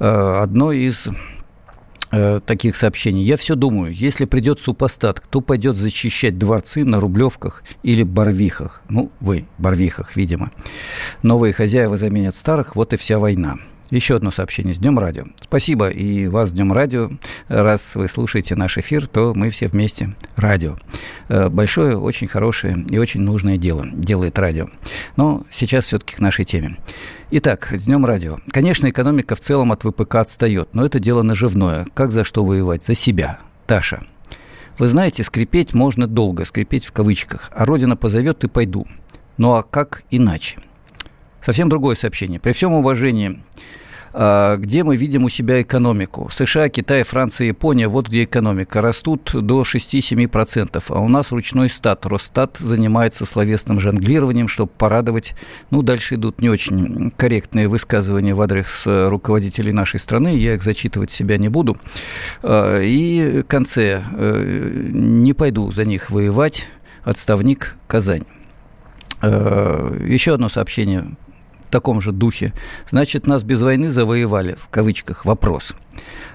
Э, 0.00 0.40
одно 0.42 0.72
из 0.72 1.08
Э, 2.16 2.38
таких 2.38 2.76
сообщений. 2.76 3.24
Я 3.24 3.36
все 3.36 3.56
думаю, 3.56 3.92
если 3.92 4.24
придет 4.24 4.60
супостат, 4.60 5.18
кто 5.18 5.40
пойдет 5.40 5.76
защищать 5.76 6.38
дворцы 6.38 6.84
на 6.84 7.00
Рублевках 7.00 7.64
или 7.82 8.04
Барвихах? 8.04 8.82
Ну, 8.88 9.10
вы, 9.18 9.46
Барвихах, 9.58 10.14
видимо. 10.14 10.52
Новые 11.24 11.52
хозяева 11.52 11.96
заменят 11.96 12.36
старых, 12.36 12.76
вот 12.76 12.92
и 12.92 12.96
вся 12.96 13.18
война. 13.18 13.56
Еще 13.94 14.16
одно 14.16 14.32
сообщение 14.32 14.74
с 14.74 14.78
Днем 14.78 14.98
Радио. 14.98 15.26
Спасибо 15.40 15.88
и 15.88 16.26
вас 16.26 16.50
с 16.50 16.52
Днем 16.52 16.72
Радио. 16.72 17.10
Раз 17.46 17.94
вы 17.94 18.08
слушаете 18.08 18.56
наш 18.56 18.76
эфир, 18.76 19.06
то 19.06 19.34
мы 19.36 19.50
все 19.50 19.68
вместе 19.68 20.16
радио. 20.34 20.76
Э, 21.28 21.48
большое, 21.48 21.96
очень 21.96 22.26
хорошее 22.26 22.84
и 22.90 22.98
очень 22.98 23.20
нужное 23.20 23.56
дело 23.56 23.86
делает 23.92 24.36
радио. 24.36 24.66
Но 25.14 25.44
сейчас 25.48 25.84
все-таки 25.84 26.16
к 26.16 26.18
нашей 26.18 26.44
теме. 26.44 26.76
Итак, 27.30 27.68
с 27.72 27.84
Днем 27.84 28.04
Радио. 28.04 28.38
Конечно, 28.50 28.90
экономика 28.90 29.36
в 29.36 29.40
целом 29.40 29.70
от 29.70 29.84
ВПК 29.84 30.16
отстает, 30.16 30.70
но 30.72 30.84
это 30.84 30.98
дело 30.98 31.22
наживное. 31.22 31.86
Как 31.94 32.10
за 32.10 32.24
что 32.24 32.44
воевать? 32.44 32.82
За 32.82 32.96
себя. 32.96 33.38
Таша. 33.68 34.02
Вы 34.76 34.88
знаете, 34.88 35.22
скрипеть 35.22 35.72
можно 35.72 36.08
долго, 36.08 36.44
скрипеть 36.44 36.84
в 36.84 36.90
кавычках. 36.90 37.52
А 37.54 37.64
Родина 37.64 37.96
позовет 37.96 38.42
и 38.42 38.48
пойду. 38.48 38.88
Ну 39.36 39.54
а 39.54 39.62
как 39.62 40.02
иначе? 40.10 40.58
Совсем 41.40 41.68
другое 41.68 41.94
сообщение. 41.94 42.40
При 42.40 42.50
всем 42.50 42.72
уважении 42.72 43.38
где 44.14 44.84
мы 44.84 44.96
видим 44.96 45.24
у 45.24 45.28
себя 45.28 45.60
экономику. 45.60 46.28
США, 46.32 46.68
Китай, 46.68 47.02
Франция, 47.02 47.48
Япония, 47.48 47.88
вот 47.88 48.08
где 48.08 48.24
экономика. 48.24 48.80
Растут 48.80 49.32
до 49.34 49.62
6-7%, 49.62 50.82
а 50.88 51.00
у 51.00 51.08
нас 51.08 51.32
ручной 51.32 51.68
стат. 51.68 52.06
Росстат 52.06 52.58
занимается 52.58 53.26
словесным 53.26 53.80
жонглированием, 53.80 54.46
чтобы 54.46 54.70
порадовать. 54.76 55.34
Ну, 55.70 55.82
дальше 55.82 56.14
идут 56.14 56.40
не 56.40 56.48
очень 56.48 57.10
корректные 57.16 57.66
высказывания 57.68 58.34
в 58.34 58.40
адрес 58.40 58.84
э, 58.86 59.08
руководителей 59.08 59.72
нашей 59.72 59.98
страны. 59.98 60.36
Я 60.36 60.54
их 60.54 60.62
зачитывать 60.62 61.10
себя 61.10 61.36
не 61.36 61.48
буду. 61.48 61.76
А, 62.42 62.80
и 62.80 63.42
в 63.42 63.44
конце. 63.44 64.04
Э, 64.12 64.90
не 64.92 65.32
пойду 65.32 65.72
за 65.72 65.84
них 65.84 66.10
воевать. 66.10 66.68
Отставник 67.02 67.76
Казань. 67.86 68.24
Э, 69.22 69.98
еще 70.06 70.34
одно 70.34 70.48
сообщение 70.48 71.16
таком 71.74 72.00
же 72.00 72.12
духе, 72.12 72.52
значит, 72.88 73.26
нас 73.26 73.42
без 73.42 73.60
войны 73.60 73.90
завоевали, 73.90 74.54
в 74.54 74.68
кавычках, 74.68 75.24
вопрос. 75.24 75.74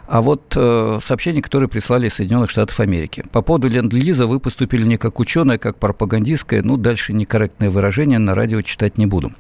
А 0.09 0.23
вот 0.23 0.53
э, 0.55 0.99
сообщение, 1.05 1.43
которое 1.43 1.67
прислали 1.67 2.07
из 2.07 2.15
Соединенных 2.15 2.49
Штатов 2.49 2.79
Америки. 2.79 3.23
По 3.31 3.43
поводу 3.43 3.69
Ленд-Лиза 3.69 4.25
вы 4.25 4.39
поступили 4.39 4.83
не 4.83 4.97
как 4.97 5.19
ученая, 5.19 5.59
как 5.59 5.77
пропагандистская. 5.77 6.63
Ну, 6.63 6.77
дальше 6.77 7.13
некорректное 7.13 7.69
выражение 7.69 8.17
на 8.17 8.33
радио 8.33 8.63
читать 8.63 8.97
не 8.97 9.05
буду. 9.05 9.31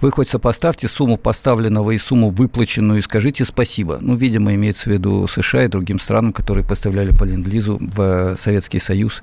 Вы 0.00 0.10
хоть 0.10 0.28
сопоставьте 0.28 0.88
сумму 0.88 1.16
поставленного 1.16 1.92
и 1.92 1.98
сумму 1.98 2.30
выплаченную 2.30 2.98
и 2.98 3.02
скажите 3.02 3.44
спасибо. 3.44 3.98
Ну, 4.00 4.16
видимо, 4.16 4.52
имеется 4.54 4.90
в 4.90 4.92
виду 4.94 5.28
США 5.28 5.64
и 5.64 5.68
другим 5.68 6.00
странам, 6.00 6.32
которые 6.32 6.66
поставляли 6.66 7.12
по 7.12 7.22
Ленд-Лизу 7.22 7.78
в 7.80 8.34
Советский 8.34 8.80
Союз 8.80 9.22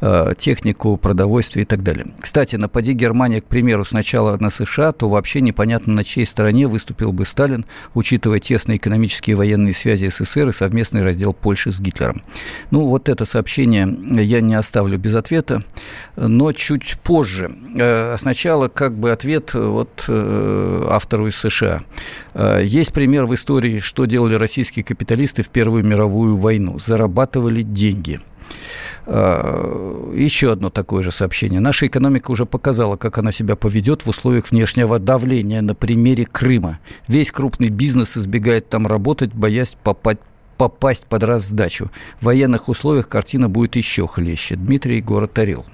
э, 0.00 0.34
технику, 0.38 0.96
продовольствие 0.96 1.64
и 1.64 1.66
так 1.66 1.82
далее. 1.82 2.06
Кстати, 2.20 2.54
напади 2.54 2.92
Германия, 2.92 3.40
к 3.40 3.46
примеру, 3.46 3.84
сначала 3.84 4.36
на 4.38 4.50
США, 4.50 4.92
то 4.92 5.08
вообще 5.08 5.40
непонятно, 5.40 5.94
на 5.94 6.04
чьей 6.04 6.26
стороне 6.26 6.68
выступил 6.68 7.12
бы 7.12 7.24
Сталин, 7.24 7.66
учитывая 7.94 8.38
тесные 8.38 8.76
экономические 8.76 9.32
и 9.32 9.36
военные 9.36 9.74
связи 9.74 9.93
СССР 9.96 10.24
СССР 10.24 10.48
и 10.48 10.52
совместный 10.52 11.02
раздел 11.02 11.32
Польши 11.32 11.72
с 11.72 11.80
Гитлером. 11.80 12.22
Ну, 12.70 12.86
вот 12.86 13.08
это 13.08 13.24
сообщение 13.24 13.88
я 14.22 14.40
не 14.40 14.54
оставлю 14.54 14.98
без 14.98 15.14
ответа, 15.14 15.62
но 16.16 16.52
чуть 16.52 16.98
позже. 17.02 17.54
Э, 17.76 18.16
сначала 18.18 18.68
как 18.68 18.96
бы 18.96 19.10
ответ 19.10 19.54
вот 19.54 20.04
э, 20.08 20.86
автору 20.90 21.28
из 21.28 21.36
США. 21.36 21.82
Э, 22.34 22.60
есть 22.64 22.92
пример 22.92 23.26
в 23.26 23.34
истории, 23.34 23.78
что 23.78 24.06
делали 24.06 24.34
российские 24.34 24.84
капиталисты 24.84 25.42
в 25.42 25.48
Первую 25.48 25.84
мировую 25.84 26.36
войну. 26.36 26.78
Зарабатывали 26.78 27.62
деньги– 27.62 28.20
еще 29.06 30.52
одно 30.52 30.70
такое 30.70 31.02
же 31.02 31.12
сообщение. 31.12 31.60
Наша 31.60 31.86
экономика 31.86 32.30
уже 32.30 32.46
показала, 32.46 32.96
как 32.96 33.18
она 33.18 33.32
себя 33.32 33.56
поведет 33.56 34.02
в 34.02 34.08
условиях 34.08 34.50
внешнего 34.50 34.98
давления 34.98 35.60
на 35.60 35.74
примере 35.74 36.24
Крыма. 36.24 36.78
Весь 37.06 37.30
крупный 37.30 37.68
бизнес 37.68 38.16
избегает 38.16 38.68
там 38.68 38.86
работать, 38.86 39.34
боясь 39.34 39.76
попасть 39.82 40.20
попасть 40.56 41.06
под 41.06 41.24
раздачу. 41.24 41.90
В 42.20 42.26
военных 42.26 42.68
условиях 42.68 43.08
картина 43.08 43.48
будет 43.48 43.76
еще 43.76 44.06
хлеще. 44.06 44.56
Дмитрий, 44.56 45.00
город 45.00 45.38
Орел. 45.38 45.66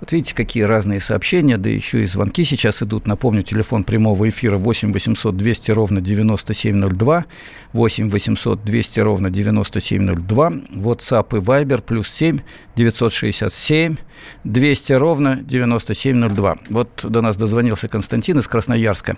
Вот 0.00 0.12
видите, 0.12 0.34
какие 0.34 0.62
разные 0.62 1.00
сообщения, 1.00 1.56
да 1.56 1.68
еще 1.68 2.04
и 2.04 2.06
звонки 2.06 2.44
сейчас 2.44 2.82
идут. 2.82 3.06
Напомню, 3.06 3.42
телефон 3.42 3.84
прямого 3.84 4.28
эфира 4.28 4.58
8 4.58 4.92
800 4.92 5.36
200 5.36 5.70
ровно 5.72 6.00
9702, 6.00 7.26
8 7.72 8.08
800 8.08 8.64
200 8.64 9.00
ровно 9.00 9.30
9702, 9.30 10.50
WhatsApp 10.74 11.36
и 11.36 11.40
Viber 11.40 11.82
плюс 11.82 12.08
7 12.08 12.40
967 12.76 13.96
200 14.44 14.92
ровно 14.94 15.36
9702. 15.42 16.58
Вот 16.70 17.00
до 17.04 17.20
нас 17.20 17.36
дозвонился 17.36 17.88
Константин 17.88 18.38
из 18.38 18.48
Красноярска. 18.48 19.16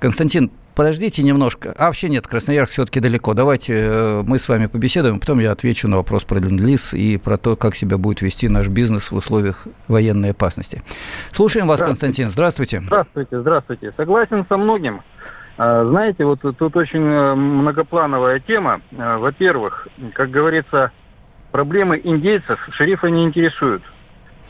Константин, 0.00 0.50
подождите 0.74 1.22
немножко. 1.22 1.74
А 1.76 1.86
вообще 1.86 2.08
нет, 2.08 2.26
Красноярск 2.26 2.72
все-таки 2.72 3.00
далеко. 3.00 3.34
Давайте 3.34 3.74
э, 3.74 4.22
мы 4.26 4.38
с 4.38 4.48
вами 4.48 4.66
побеседуем, 4.66 5.20
потом 5.20 5.38
я 5.40 5.52
отвечу 5.52 5.88
на 5.88 5.96
вопрос 5.96 6.24
про 6.24 6.40
ленд 6.40 6.64
и 6.94 7.16
про 7.18 7.36
то, 7.36 7.56
как 7.56 7.76
себя 7.76 7.98
будет 7.98 8.22
вести 8.22 8.48
наш 8.48 8.68
бизнес 8.68 9.10
в 9.10 9.16
условиях 9.16 9.66
военной 9.88 10.30
опасности. 10.30 10.82
Слушаем 11.32 11.66
вас, 11.66 11.80
здравствуйте. 11.80 12.06
Константин. 12.06 12.30
Здравствуйте. 12.30 12.82
Здравствуйте, 12.86 13.40
здравствуйте. 13.40 13.92
Согласен 13.96 14.46
со 14.48 14.56
многим. 14.56 15.02
А, 15.56 15.84
знаете, 15.84 16.24
вот 16.24 16.40
тут 16.40 16.76
очень 16.76 17.04
э, 17.04 17.34
многоплановая 17.34 18.40
тема. 18.40 18.80
А, 18.98 19.18
во-первых, 19.18 19.86
как 20.14 20.30
говорится, 20.30 20.90
проблемы 21.52 22.00
индейцев 22.02 22.58
шерифа 22.72 23.08
не 23.08 23.24
интересуют. 23.24 23.82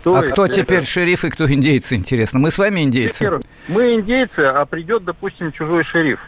То 0.02 0.16
а 0.16 0.20
есть, 0.20 0.32
кто 0.32 0.48
теперь 0.48 0.78
это... 0.78 0.86
шериф 0.86 1.24
и 1.24 1.30
кто 1.30 1.50
индейцы, 1.50 1.96
интересно? 1.96 2.38
Мы 2.38 2.50
с 2.50 2.58
вами 2.58 2.80
индейцы? 2.80 3.40
Мы 3.68 3.94
индейцы, 3.94 4.40
а 4.40 4.64
придет, 4.66 5.04
допустим, 5.04 5.52
чужой 5.52 5.84
шериф. 5.84 6.20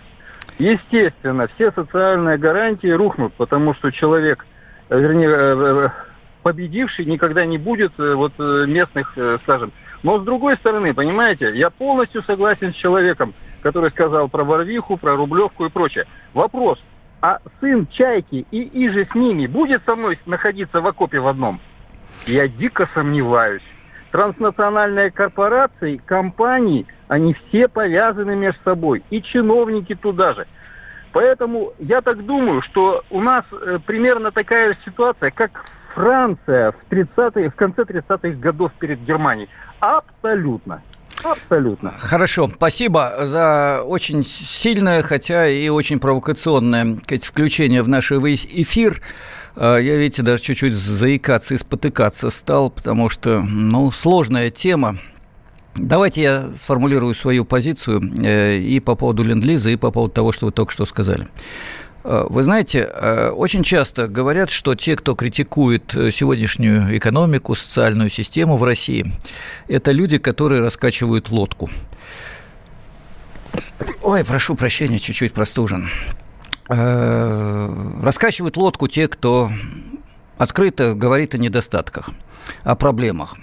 Естественно, 0.58 1.48
все 1.54 1.70
социальные 1.72 2.38
гарантии 2.38 2.88
рухнут, 2.88 3.34
потому 3.34 3.74
что 3.74 3.90
человек, 3.90 4.46
э, 4.88 4.98
вернее, 4.98 5.28
э, 5.30 5.88
победивший 6.46 7.06
никогда 7.06 7.44
не 7.44 7.58
будет 7.58 7.90
вот 7.98 8.38
местных, 8.38 9.18
скажем. 9.42 9.72
Но 10.04 10.20
с 10.20 10.22
другой 10.22 10.54
стороны, 10.54 10.94
понимаете, 10.94 11.48
я 11.52 11.70
полностью 11.70 12.22
согласен 12.22 12.72
с 12.72 12.76
человеком, 12.76 13.34
который 13.62 13.90
сказал 13.90 14.28
про 14.28 14.44
Барвиху, 14.44 14.96
про 14.96 15.16
Рублевку 15.16 15.64
и 15.64 15.70
прочее. 15.70 16.04
Вопрос, 16.34 16.78
а 17.20 17.40
сын 17.58 17.88
Чайки 17.88 18.46
и 18.52 18.86
Иже 18.86 19.08
с 19.10 19.14
ними 19.16 19.48
будет 19.48 19.82
со 19.84 19.96
мной 19.96 20.20
находиться 20.24 20.80
в 20.80 20.86
окопе 20.86 21.18
в 21.18 21.26
одном? 21.26 21.58
Я 22.28 22.46
дико 22.46 22.88
сомневаюсь. 22.94 23.64
Транснациональные 24.12 25.10
корпорации, 25.10 25.96
компании, 25.96 26.86
они 27.08 27.34
все 27.34 27.66
повязаны 27.66 28.36
между 28.36 28.60
собой. 28.62 29.02
И 29.10 29.20
чиновники 29.20 29.96
туда 29.96 30.34
же. 30.34 30.46
Поэтому 31.10 31.72
я 31.80 32.02
так 32.02 32.24
думаю, 32.24 32.62
что 32.62 33.02
у 33.10 33.20
нас 33.20 33.44
э, 33.50 33.80
примерно 33.84 34.30
такая 34.30 34.78
ситуация, 34.84 35.32
как 35.32 35.64
Франция 35.96 36.72
в, 36.72 36.90
30 36.90 37.52
в 37.52 37.56
конце 37.56 37.82
30-х 37.82 38.38
годов 38.38 38.70
перед 38.78 39.00
Германией. 39.00 39.48
Абсолютно. 39.80 40.82
Абсолютно. 41.24 41.94
Хорошо, 41.98 42.50
спасибо 42.54 43.14
за 43.22 43.82
очень 43.82 44.22
сильное, 44.22 45.00
хотя 45.00 45.48
и 45.48 45.70
очень 45.70 45.98
провокационное 45.98 46.98
включение 47.22 47.82
в 47.82 47.88
наш 47.88 48.12
эфир. 48.12 49.00
А, 49.56 49.78
я, 49.78 49.96
видите, 49.96 50.22
даже 50.22 50.42
чуть-чуть 50.42 50.74
заикаться 50.74 51.54
и 51.54 51.58
спотыкаться 51.58 52.28
стал, 52.28 52.68
потому 52.70 53.08
что, 53.08 53.40
ну, 53.40 53.90
сложная 53.90 54.50
тема. 54.50 54.98
Давайте 55.74 56.22
я 56.22 56.44
сформулирую 56.56 57.14
свою 57.14 57.46
позицию 57.46 58.02
э, 58.22 58.58
и 58.58 58.80
по 58.80 58.96
поводу 58.96 59.24
ленд-лиза, 59.24 59.70
и 59.70 59.76
по 59.76 59.90
поводу 59.90 60.12
того, 60.12 60.32
что 60.32 60.46
вы 60.46 60.52
только 60.52 60.72
что 60.72 60.84
сказали. 60.84 61.26
Вы 62.08 62.44
знаете, 62.44 62.84
очень 62.84 63.64
часто 63.64 64.06
говорят, 64.06 64.50
что 64.50 64.76
те, 64.76 64.94
кто 64.94 65.16
критикует 65.16 65.90
сегодняшнюю 65.90 66.96
экономику, 66.96 67.56
социальную 67.56 68.10
систему 68.10 68.56
в 68.56 68.62
России, 68.62 69.12
это 69.66 69.90
люди, 69.90 70.18
которые 70.18 70.60
раскачивают 70.60 71.30
лодку. 71.30 71.68
Ой, 74.02 74.24
прошу 74.24 74.54
прощения, 74.54 75.00
чуть-чуть 75.00 75.32
простужен. 75.32 75.88
Раскачивают 76.68 78.56
лодку 78.56 78.86
те, 78.86 79.08
кто 79.08 79.50
открыто 80.38 80.94
говорит 80.94 81.34
о 81.34 81.38
недостатках, 81.38 82.10
о 82.62 82.76
проблемах. 82.76 83.36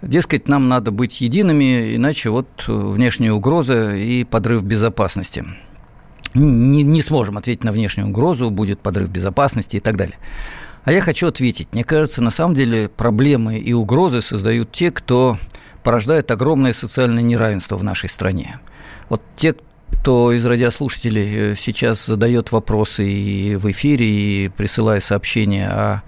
Дескать, 0.00 0.48
нам 0.48 0.68
надо 0.68 0.90
быть 0.90 1.20
едиными, 1.20 1.94
иначе 1.94 2.30
вот 2.30 2.64
внешняя 2.66 3.30
угроза 3.30 3.94
и 3.94 4.24
подрыв 4.24 4.64
безопасности. 4.64 5.44
Не, 6.34 6.82
не 6.82 7.02
сможем 7.02 7.38
ответить 7.38 7.64
на 7.64 7.72
внешнюю 7.72 8.08
угрозу, 8.08 8.50
будет 8.50 8.80
подрыв 8.80 9.10
безопасности 9.10 9.76
и 9.76 9.80
так 9.80 9.96
далее. 9.96 10.16
А 10.84 10.92
я 10.92 11.00
хочу 11.00 11.28
ответить. 11.28 11.68
Мне 11.72 11.84
кажется, 11.84 12.22
на 12.22 12.30
самом 12.30 12.54
деле 12.54 12.88
проблемы 12.88 13.58
и 13.58 13.72
угрозы 13.72 14.20
создают 14.20 14.72
те, 14.72 14.90
кто 14.90 15.38
порождает 15.82 16.30
огромное 16.30 16.72
социальное 16.72 17.22
неравенство 17.22 17.76
в 17.76 17.84
нашей 17.84 18.08
стране. 18.08 18.58
Вот 19.08 19.22
те, 19.36 19.54
кто 20.02 20.32
из 20.32 20.44
радиослушателей 20.44 21.52
э, 21.52 21.54
сейчас 21.54 22.06
задает 22.06 22.50
вопросы 22.50 23.06
и 23.08 23.56
в 23.56 23.70
эфире, 23.70 24.06
и 24.06 24.48
присылая 24.48 25.00
сообщения 25.00 25.68
о 25.68 26.02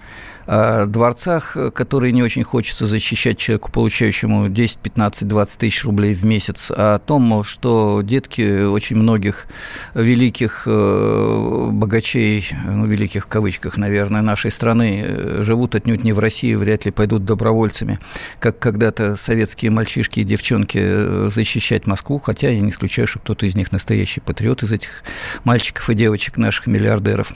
о 0.45 0.85
дворцах, 0.85 1.57
которые 1.73 2.11
не 2.11 2.23
очень 2.23 2.43
хочется 2.43 2.87
защищать 2.87 3.37
человеку, 3.37 3.71
получающему 3.71 4.49
10, 4.49 4.79
15, 4.79 5.27
20 5.27 5.59
тысяч 5.59 5.83
рублей 5.85 6.13
в 6.13 6.23
месяц, 6.23 6.71
а 6.75 6.95
о 6.95 6.99
том, 6.99 7.43
что 7.43 8.01
детки 8.03 8.63
очень 8.63 8.95
многих 8.95 9.47
великих 9.93 10.63
э, 10.65 11.69
богачей, 11.71 12.47
ну, 12.65 12.85
великих 12.85 13.25
в 13.25 13.27
кавычках, 13.27 13.77
наверное, 13.77 14.21
нашей 14.21 14.51
страны, 14.51 15.03
э, 15.05 15.39
живут 15.41 15.75
отнюдь 15.75 16.03
не 16.03 16.13
в 16.13 16.19
России, 16.19 16.53
вряд 16.55 16.85
ли 16.85 16.91
пойдут 16.91 17.25
добровольцами, 17.25 17.99
как 18.39 18.59
когда-то 18.59 19.15
советские 19.15 19.71
мальчишки 19.71 20.19
и 20.19 20.23
девчонки 20.23 20.79
э, 20.81 21.29
защищать 21.33 21.87
Москву, 21.87 22.19
хотя 22.19 22.49
я 22.49 22.59
не 22.59 22.69
исключаю, 22.69 23.07
что 23.07 23.19
кто-то 23.19 23.45
из 23.45 23.55
них 23.55 23.71
настоящий 23.71 24.21
патриот 24.21 24.63
из 24.63 24.71
этих 24.71 25.03
мальчиков 25.43 25.89
и 25.89 25.95
девочек, 25.95 26.37
наших 26.37 26.67
миллиардеров. 26.67 27.33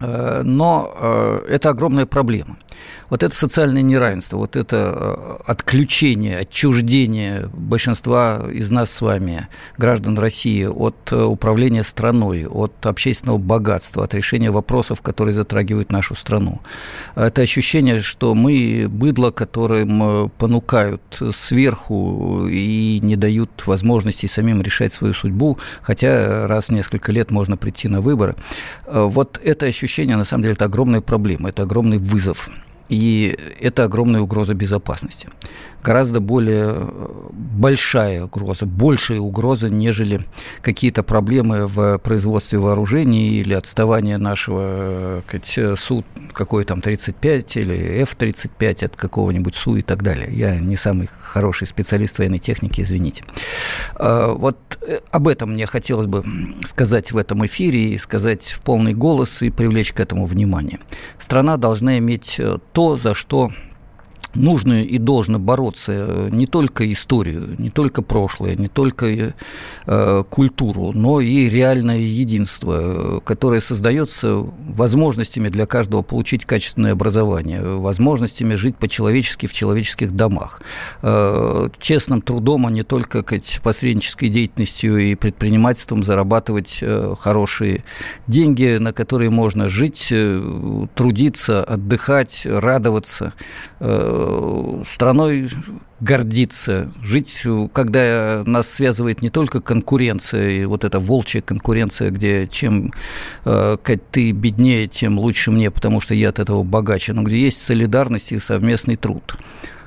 Э, 0.00 0.42
но 0.44 0.92
э, 0.96 1.40
это 1.48 1.70
огромная 1.70 2.06
проблема. 2.06 2.56
Вот 3.08 3.22
это 3.22 3.34
социальное 3.34 3.82
неравенство, 3.82 4.36
вот 4.36 4.56
это 4.56 4.94
э, 4.96 5.42
отключение, 5.46 6.38
отчуждение 6.38 7.50
большинства 7.52 8.46
из 8.52 8.70
нас 8.70 8.90
с 8.90 9.00
вами, 9.00 9.48
граждан 9.78 10.18
России, 10.18 10.64
от 10.64 11.12
управления 11.12 11.82
страной, 11.82 12.46
от 12.46 12.86
общественного 12.86 13.38
богатства, 13.38 14.04
от 14.04 14.14
решения 14.14 14.50
вопросов, 14.50 15.02
которые 15.02 15.34
затрагивают 15.34 15.92
нашу 15.92 16.14
страну. 16.14 16.60
Это 17.14 17.42
ощущение, 17.42 18.00
что 18.00 18.34
мы 18.34 18.86
быдло, 18.88 19.30
которым 19.30 20.30
понукают 20.38 21.02
сверху 21.34 22.46
и 22.48 23.00
не 23.02 23.16
дают 23.16 23.66
возможности 23.66 24.26
самим 24.26 24.62
решать 24.62 24.92
свою 24.92 25.14
судьбу, 25.14 25.58
хотя 25.82 26.46
раз 26.46 26.68
в 26.68 26.72
несколько 26.72 27.12
лет 27.12 27.30
можно 27.30 27.56
прийти 27.56 27.88
на 27.88 28.00
выборы. 28.00 28.36
Вот 28.86 29.40
это 29.42 29.66
ощущение, 29.66 30.16
на 30.16 30.24
самом 30.24 30.42
деле, 30.42 30.54
это 30.54 30.66
огромная 30.66 31.00
проблема, 31.00 31.48
это 31.48 31.62
огромный 31.62 31.98
вызов. 31.98 32.50
И 32.90 33.36
это 33.60 33.84
огромная 33.84 34.20
угроза 34.20 34.52
безопасности 34.54 35.28
гораздо 35.82 36.20
более 36.20 36.74
э, 36.76 37.28
большая 37.32 38.24
угроза, 38.24 38.66
большая 38.66 39.20
угроза, 39.20 39.68
нежели 39.68 40.20
какие-то 40.62 41.02
проблемы 41.02 41.66
в 41.66 41.98
производстве 41.98 42.58
вооружений 42.58 43.40
или 43.40 43.54
отставание 43.54 44.18
нашего 44.18 45.22
э, 45.32 45.74
Су 45.76 46.04
какой 46.32 46.64
там 46.64 46.80
35 46.80 47.56
или 47.56 48.02
F-35 48.02 48.84
от 48.84 48.96
какого-нибудь 48.96 49.54
Су 49.54 49.76
и 49.76 49.82
так 49.82 50.02
далее. 50.02 50.28
Я 50.30 50.58
не 50.58 50.76
самый 50.76 51.08
хороший 51.20 51.66
специалист 51.66 52.18
военной 52.18 52.38
техники, 52.38 52.80
извините. 52.82 53.24
А, 53.94 54.32
вот 54.32 54.78
э, 54.82 55.00
об 55.10 55.28
этом 55.28 55.52
мне 55.52 55.66
хотелось 55.66 56.06
бы 56.06 56.24
сказать 56.64 57.12
в 57.12 57.16
этом 57.16 57.44
эфире 57.46 57.94
и 57.94 57.98
сказать 57.98 58.44
в 58.44 58.60
полный 58.62 58.94
голос 58.94 59.42
и 59.42 59.50
привлечь 59.50 59.92
к 59.92 60.00
этому 60.00 60.26
внимание. 60.26 60.78
Страна 61.18 61.56
должна 61.56 61.98
иметь 61.98 62.40
то, 62.72 62.96
за 62.96 63.14
что 63.14 63.50
нужно 64.34 64.82
и 64.82 64.98
должно 64.98 65.38
бороться 65.38 65.92
э, 65.92 66.28
не 66.30 66.46
только 66.46 66.90
историю, 66.92 67.56
не 67.58 67.70
только 67.70 68.02
прошлое, 68.02 68.56
не 68.56 68.68
только 68.68 69.34
э, 69.86 70.24
культуру, 70.28 70.92
но 70.94 71.20
и 71.20 71.48
реальное 71.48 71.98
единство, 71.98 72.78
э, 72.78 73.20
которое 73.24 73.60
создается 73.60 74.44
возможностями 74.68 75.48
для 75.48 75.66
каждого 75.66 76.02
получить 76.02 76.44
качественное 76.44 76.92
образование, 76.92 77.62
возможностями 77.62 78.54
жить 78.54 78.76
по-человечески 78.76 79.46
в 79.46 79.52
человеческих 79.52 80.12
домах, 80.12 80.60
э, 81.02 81.68
честным 81.80 82.22
трудом, 82.22 82.66
а 82.66 82.70
не 82.70 82.82
только 82.82 83.22
сказать, 83.22 83.60
посреднической 83.62 84.28
деятельностью 84.28 84.98
и 84.98 85.14
предпринимательством 85.14 86.02
зарабатывать 86.02 86.78
э, 86.82 87.14
хорошие 87.18 87.84
деньги, 88.26 88.78
на 88.78 88.92
которые 88.92 89.30
можно 89.30 89.68
жить, 89.68 90.08
э, 90.10 90.86
трудиться, 90.94 91.64
отдыхать, 91.64 92.42
радоваться. 92.44 93.32
Э, 93.80 94.19
страной 94.86 95.50
гордиться, 96.00 96.90
жить, 97.02 97.42
когда 97.72 98.42
нас 98.46 98.70
связывает 98.70 99.22
не 99.22 99.30
только 99.30 99.60
конкуренция, 99.60 100.50
и 100.50 100.64
вот 100.64 100.84
эта 100.84 100.98
волчья 100.98 101.42
конкуренция, 101.42 102.10
где 102.10 102.46
чем 102.46 102.92
э, 103.44 103.76
ты 104.10 104.32
беднее, 104.32 104.86
тем 104.86 105.18
лучше 105.18 105.50
мне, 105.50 105.70
потому 105.70 106.00
что 106.00 106.14
я 106.14 106.30
от 106.30 106.38
этого 106.38 106.62
богаче, 106.62 107.12
но 107.12 107.22
где 107.22 107.38
есть 107.38 107.62
солидарность 107.64 108.32
и 108.32 108.38
совместный 108.38 108.96
труд. 108.96 109.36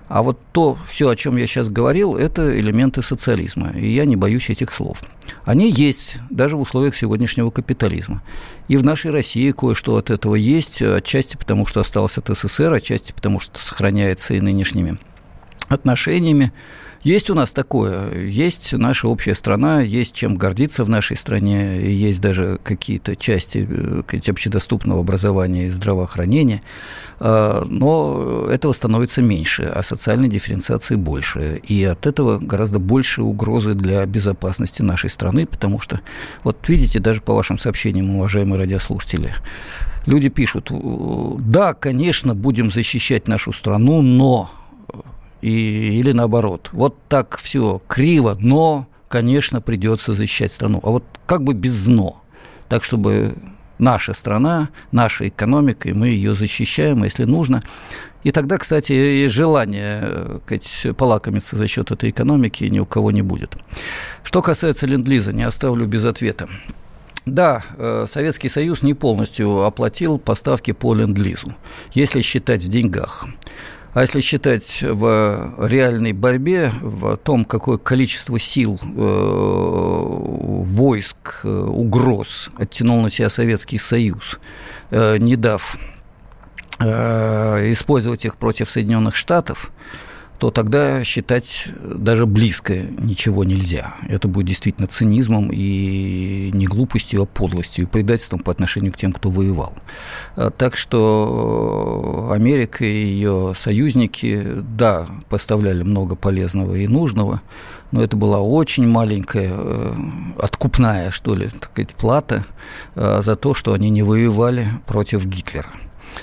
А 0.08 0.22
вот 0.22 0.40
то, 0.52 0.78
все, 0.88 1.10
о 1.10 1.16
чем 1.16 1.38
я 1.38 1.48
сейчас 1.48 1.70
говорил, 1.70 2.16
это 2.16 2.60
элементы 2.60 3.02
социализма. 3.02 3.72
И 3.72 3.90
я 3.90 4.06
не 4.06 4.16
боюсь 4.16 4.50
этих 4.50 4.72
слов. 4.72 5.02
Они 5.46 5.72
есть 5.72 6.18
даже 6.30 6.58
в 6.58 6.62
условиях 6.62 6.96
сегодняшнего 6.96 7.50
капитализма. 7.50 8.22
И 8.68 8.78
в 8.78 8.84
нашей 8.84 9.12
России 9.12 9.52
кое-что 9.52 9.96
от 9.96 10.10
этого 10.12 10.36
есть, 10.36 10.82
отчасти 10.82 11.38
потому, 11.38 11.66
что 11.66 11.80
осталось 11.80 12.18
от 12.18 12.30
СССР, 12.30 12.74
отчасти 12.74 13.12
потому, 13.12 13.40
что 13.40 13.60
сохраняется 13.60 14.34
и 14.34 14.42
нынешними 14.42 15.00
отношениями. 15.70 16.52
Есть 17.04 17.30
у 17.30 17.36
нас 17.36 17.52
такое, 17.52 18.18
есть 18.18 18.72
наша 18.72 19.10
общая 19.10 19.36
страна, 19.36 19.82
есть 19.82 20.16
чем 20.16 20.38
гордиться 20.38 20.86
в 20.86 20.90
нашей 20.90 21.18
стране, 21.18 21.82
есть 21.92 22.22
даже 22.22 22.62
какие-то 22.64 23.18
части 23.18 23.68
э, 23.70 24.30
общедоступного 24.30 25.02
образования 25.02 25.68
и 25.68 25.70
здравоохранения, 25.70 26.62
а, 27.20 27.66
но 27.68 28.48
этого 28.50 28.72
становится 28.72 29.22
меньше, 29.22 29.64
а 29.64 29.84
социальной 29.84 30.30
дифференциации 30.30 30.96
больше. 30.96 31.62
И 31.68 31.84
от 31.84 32.06
этого 32.06 32.40
гораздо 32.40 32.80
больше 32.80 33.22
угрозы 33.22 33.74
для 33.74 34.06
безопасности 34.06 34.82
нашей 34.82 35.10
страны, 35.10 35.46
потому 35.46 35.82
что, 35.82 36.00
вот 36.46 36.70
видите, 36.70 37.00
даже 37.00 37.20
по 37.20 37.34
вашим 37.34 37.58
сообщениям, 37.58 38.16
уважаемые 38.16 38.60
радиослушатели, 38.60 39.34
люди 40.06 40.30
пишут, 40.30 40.72
да, 40.72 41.74
конечно, 41.74 42.34
будем 42.34 42.72
защищать 42.72 43.28
нашу 43.28 43.52
страну, 43.52 44.02
но 44.02 44.50
и, 45.44 46.00
или 46.00 46.14
наоборот. 46.14 46.70
Вот 46.72 46.98
так 47.10 47.38
все 47.38 47.82
криво, 47.88 48.38
но, 48.40 48.88
конечно, 49.10 49.60
придется 49.60 50.14
защищать 50.14 50.54
страну. 50.54 50.80
А 50.84 50.92
вот 50.92 51.04
как 51.26 51.44
бы 51.44 51.54
без 51.54 51.88
«но», 51.88 52.24
так 52.70 52.86
чтобы 52.86 53.36
наша 53.78 54.14
страна, 54.14 54.70
наша 54.92 55.28
экономика, 55.28 55.90
и 55.90 55.94
мы 55.94 56.08
ее 56.08 56.34
защищаем, 56.34 57.04
а 57.04 57.06
если 57.06 57.26
нужно. 57.26 57.62
И 58.24 58.32
тогда, 58.32 58.58
кстати, 58.58 58.94
и 58.94 59.28
желание 59.28 60.40
сказать, 60.46 60.96
полакомиться 60.96 61.58
за 61.58 61.68
счет 61.68 61.92
этой 61.92 62.10
экономики 62.10 62.64
ни 62.64 62.80
у 62.80 62.86
кого 62.86 63.12
не 63.12 63.22
будет. 63.22 63.58
Что 64.24 64.42
касается 64.42 64.88
ленд-лиза, 64.88 65.34
не 65.34 65.44
оставлю 65.44 65.86
без 65.88 66.06
ответа. 66.06 66.48
Да, 67.26 67.64
э, 67.78 68.06
Советский 68.10 68.48
Союз 68.48 68.82
не 68.82 68.94
полностью 68.94 69.64
оплатил 69.64 70.20
поставки 70.20 70.72
по 70.72 70.96
ленд-лизу, 70.96 71.54
если 71.94 72.22
считать 72.22 72.64
в 72.64 72.70
деньгах. 72.70 73.28
А 73.94 74.02
если 74.02 74.22
считать 74.22 74.82
в 74.82 75.68
реальной 75.68 76.14
борьбе, 76.14 76.72
в 76.82 77.16
том, 77.18 77.46
какое 77.46 77.78
количество 77.78 78.40
сил, 78.40 78.80
э, 78.82 78.88
войск, 80.66 81.42
э, 81.44 81.48
угроз 81.48 82.50
оттянул 82.58 83.04
на 83.04 83.12
себя 83.12 83.30
Советский 83.30 83.78
Союз, 83.78 84.40
э, 84.90 85.18
не 85.18 85.36
дав 85.36 85.78
использовать 86.80 88.26
их 88.26 88.36
против 88.36 88.70
Соединенных 88.70 89.16
Штатов, 89.16 89.72
то 90.40 90.50
тогда 90.50 91.04
считать 91.04 91.68
даже 91.84 92.26
близко 92.26 92.76
ничего 92.76 93.44
нельзя. 93.44 93.96
Это 94.08 94.28
будет 94.28 94.48
действительно 94.48 94.88
цинизмом 94.88 95.50
и 95.52 96.52
не 96.54 96.66
глупостью, 96.66 97.24
а 97.24 97.26
подлостью 97.26 97.86
и 97.86 97.88
предательством 97.88 98.40
по 98.40 98.52
отношению 98.52 98.92
к 98.92 98.98
тем, 98.98 99.14
кто 99.14 99.30
воевал. 99.30 99.74
А, 100.36 100.50
так 100.50 100.76
что 100.76 102.30
Америка 102.32 102.84
и 102.86 103.06
ее 103.06 103.54
союзники, 103.56 104.46
да, 104.78 105.08
поставляли 105.30 105.84
много 105.84 106.16
полезного 106.16 106.76
и 106.76 106.88
нужного, 106.88 107.42
но 107.92 108.04
это 108.04 108.18
была 108.18 108.42
очень 108.42 108.88
маленькая, 108.88 109.52
э, 109.54 109.94
откупная, 110.40 111.12
что 111.12 111.36
ли, 111.36 111.48
так 111.48 111.72
сказать, 111.72 111.94
плата 111.94 112.44
э, 112.96 113.22
за 113.24 113.36
то, 113.36 113.54
что 113.54 113.74
они 113.74 113.90
не 113.92 114.02
воевали 114.02 114.68
против 114.88 115.26
Гитлера 115.26 115.70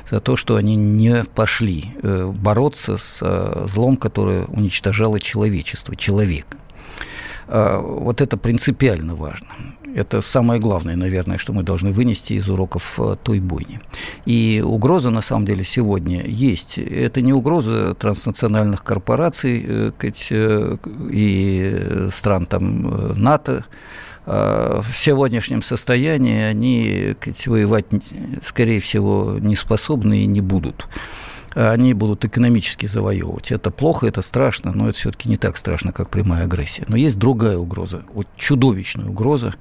за 0.09 0.21
то, 0.21 0.37
что 0.37 0.57
они 0.57 0.77
не 0.77 1.25
пошли 1.35 1.95
э, 2.03 2.27
бороться 2.27 2.97
с 2.97 3.21
э, 3.23 3.67
злом, 3.69 3.97
которое 3.97 4.45
уничтожало 4.47 5.21
человечество, 5.21 5.97
человека. 5.97 6.57
А, 7.49 7.81
вот 7.81 8.21
это 8.21 8.37
принципиально 8.37 9.15
важно. 9.15 9.49
Это 9.93 10.21
самое 10.21 10.61
главное, 10.61 10.95
наверное, 10.95 11.37
что 11.37 11.53
мы 11.53 11.65
должны 11.65 11.91
вынести 11.91 12.35
из 12.35 12.49
уроков 12.49 12.99
э, 12.99 13.17
той 13.23 13.41
бойни. 13.41 13.81
И 14.25 14.63
угроза, 14.65 15.11
на 15.11 15.21
самом 15.21 15.47
деле, 15.47 15.65
сегодня 15.65 16.25
есть. 16.25 16.79
Это 16.79 17.21
не 17.23 17.33
угроза 17.33 17.95
транснациональных 17.95 18.85
корпораций 18.85 19.93
и 21.11 22.09
стран 22.13 22.47
там 22.47 23.21
НАТО, 23.21 23.65
Э, 23.65 24.10
в 24.31 24.93
сегодняшнем 24.95 25.63
состоянии 25.63 26.43
они 26.43 27.17
воевать, 27.47 27.87
скорее 28.45 28.79
всего, 28.79 29.37
не 29.41 29.57
способны 29.57 30.23
и 30.23 30.27
не 30.27 30.41
будут. 30.41 30.87
Они 31.55 31.95
будут 31.95 32.25
экономически 32.25 32.87
завоевывать. 32.87 33.51
Это 33.51 33.73
плохо, 33.73 34.07
это 34.07 34.23
страшно, 34.23 34.73
но 34.73 34.89
это 34.89 34.99
все-таки 34.99 35.29
не 35.29 35.37
так 35.37 35.57
страшно, 35.57 35.91
как 35.91 36.09
прямая 36.09 36.45
агрессия. 36.45 36.85
Но 36.87 36.97
есть 36.97 37.19
другая 37.19 37.59
угроза, 37.59 38.05
вот 38.15 38.29
чудовищная 38.37 39.07
угроза 39.07 39.57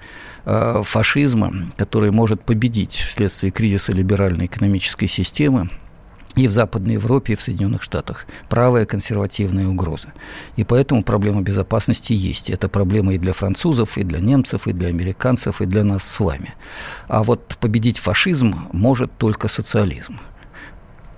э, 0.46 0.82
фашизма, 0.84 1.52
которая 1.76 2.12
может 2.12 2.44
победить 2.44 2.94
вследствие 2.94 3.52
кризиса 3.52 3.92
либеральной 3.92 4.46
экономической 4.46 5.08
системы 5.08 5.72
и 6.40 6.48
в 6.48 6.52
Западной 6.52 6.94
Европе, 6.94 7.34
и 7.34 7.36
в 7.36 7.42
Соединенных 7.42 7.84
Штатах. 7.84 8.26
Правая 8.48 8.86
консервативная 8.86 9.68
угроза. 9.68 10.14
И 10.56 10.64
поэтому 10.64 11.04
проблема 11.04 11.42
безопасности 11.42 12.14
есть. 12.14 12.50
Это 12.50 12.70
проблема 12.70 13.14
и 13.14 13.18
для 13.18 13.34
французов, 13.34 13.98
и 13.98 14.04
для 14.04 14.20
немцев, 14.20 14.68
и 14.68 14.72
для 14.72 14.88
американцев, 14.88 15.62
и 15.62 15.66
для 15.66 15.84
нас 15.84 16.04
с 16.04 16.20
вами. 16.20 16.54
А 17.10 17.24
вот 17.24 17.58
победить 17.60 17.98
фашизм 17.98 18.56
может 18.72 19.12
только 19.18 19.50
социализм. 19.50 20.20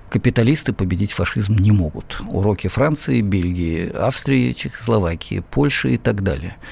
Капиталисты 0.09 0.73
победить 0.73 1.11
фашизм 1.11 1.55
не 1.55 1.71
могут. 1.71 2.21
Уроки 2.27 2.67
Франции, 2.67 3.21
Бельгии, 3.21 3.89
Австрии, 3.89 4.53
Чехословакии, 4.53 5.43
Польши 5.51 5.93
и 5.93 5.97
так 5.97 6.23
далее– 6.23 6.57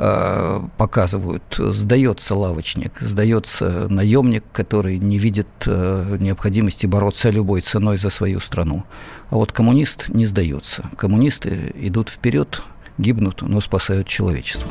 Э, 0.00 0.60
показывают, 0.76 1.42
сдается 1.58 2.36
лавочник, 2.36 2.92
сдается 3.00 3.88
наемник, 3.88 4.44
который 4.52 4.96
не 4.96 5.18
видит 5.18 5.48
э, 5.66 6.16
необходимости 6.20 6.86
бороться 6.86 7.30
любой 7.30 7.62
ценой 7.62 7.98
за 7.98 8.10
свою 8.10 8.38
страну. 8.38 8.84
А 9.30 9.34
вот 9.34 9.50
коммунист 9.50 10.08
не 10.10 10.26
сдается. 10.26 10.88
Коммунисты 10.96 11.72
идут 11.74 12.10
вперед, 12.10 12.62
гибнут, 12.96 13.42
но 13.42 13.60
спасают 13.60 14.06
человечество. 14.06 14.70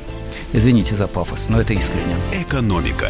Извините 0.53 0.95
за 0.95 1.07
пафос, 1.07 1.49
но 1.49 1.59
это 1.59 1.73
искренне. 1.73 2.15
Экономика. 2.31 3.09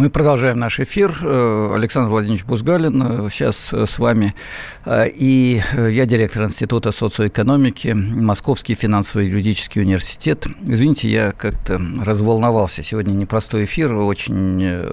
Мы 0.00 0.08
продолжаем 0.08 0.58
наш 0.58 0.80
эфир. 0.80 1.14
Э, 1.20 1.72
Александр 1.74 2.08
Владимирович 2.08 2.46
Бузгалин 2.46 3.26
э, 3.26 3.28
сейчас 3.30 3.70
э, 3.74 3.84
с 3.84 3.98
вами. 3.98 4.34
И 4.86 5.60
я 5.76 6.06
директор 6.06 6.44
Института 6.44 6.90
социоэкономики, 6.90 7.88
Московский 7.88 8.74
финансово-юридический 8.74 9.82
университет. 9.82 10.46
Извините, 10.62 11.10
я 11.10 11.32
как-то 11.32 11.78
разволновался. 12.00 12.82
Сегодня 12.82 13.12
непростой 13.12 13.66
эфир, 13.66 13.92
очень 13.92 14.86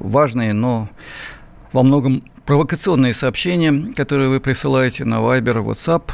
важный, 0.00 0.54
но 0.54 0.88
во 1.72 1.82
многом 1.82 2.22
провокационные 2.46 3.12
сообщения, 3.12 3.92
которые 3.92 4.30
вы 4.30 4.40
присылаете 4.40 5.04
на 5.04 5.16
Viber, 5.16 5.62
WhatsApp, 5.62 6.10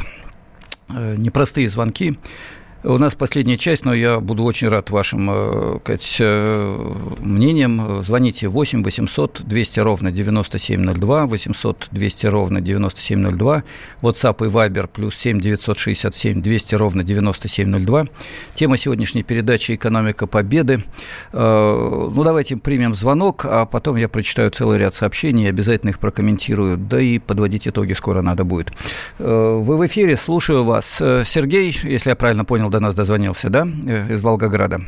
непростые 0.88 1.68
звонки. 1.68 2.18
У 2.82 2.96
нас 2.96 3.14
последняя 3.14 3.58
часть, 3.58 3.84
но 3.84 3.92
я 3.92 4.20
буду 4.20 4.42
очень 4.42 4.68
рад 4.68 4.88
вашим 4.88 5.28
э, 5.30 5.78
сказать, 5.80 6.16
э, 6.18 6.94
мнением. 7.18 8.02
Звоните 8.02 8.48
8 8.48 8.82
800 8.82 9.42
200 9.44 9.80
ровно 9.80 10.10
9702, 10.10 11.26
800 11.26 11.88
200 11.90 12.26
ровно 12.28 12.62
9702, 12.62 13.64
WhatsApp 14.00 14.46
и 14.46 14.48
Viber 14.48 14.88
плюс 14.88 15.14
7 15.16 15.40
967 15.40 16.40
200 16.40 16.74
ровно 16.76 17.04
9702. 17.04 18.06
Тема 18.54 18.78
сегодняшней 18.78 19.24
передачи 19.24 19.74
«Экономика 19.74 20.26
победы». 20.26 20.82
Э, 21.34 22.08
ну, 22.10 22.24
давайте 22.24 22.56
примем 22.56 22.94
звонок, 22.94 23.44
а 23.44 23.66
потом 23.66 23.96
я 23.96 24.08
прочитаю 24.08 24.50
целый 24.52 24.78
ряд 24.78 24.94
сообщений, 24.94 25.50
обязательно 25.50 25.90
их 25.90 25.98
прокомментирую, 25.98 26.78
да 26.78 26.98
и 26.98 27.18
подводить 27.18 27.68
итоги 27.68 27.92
скоро 27.92 28.22
надо 28.22 28.44
будет. 28.44 28.72
Вы 29.18 29.76
в 29.76 29.84
эфире, 29.84 30.16
слушаю 30.16 30.64
вас. 30.64 30.96
Сергей, 30.96 31.76
если 31.82 32.08
я 32.08 32.16
правильно 32.16 32.46
понял, 32.46 32.69
до 32.70 32.80
нас 32.80 32.94
дозвонился, 32.94 33.50
да, 33.50 33.66
э, 33.86 34.14
из 34.14 34.22
Волгограда? 34.24 34.78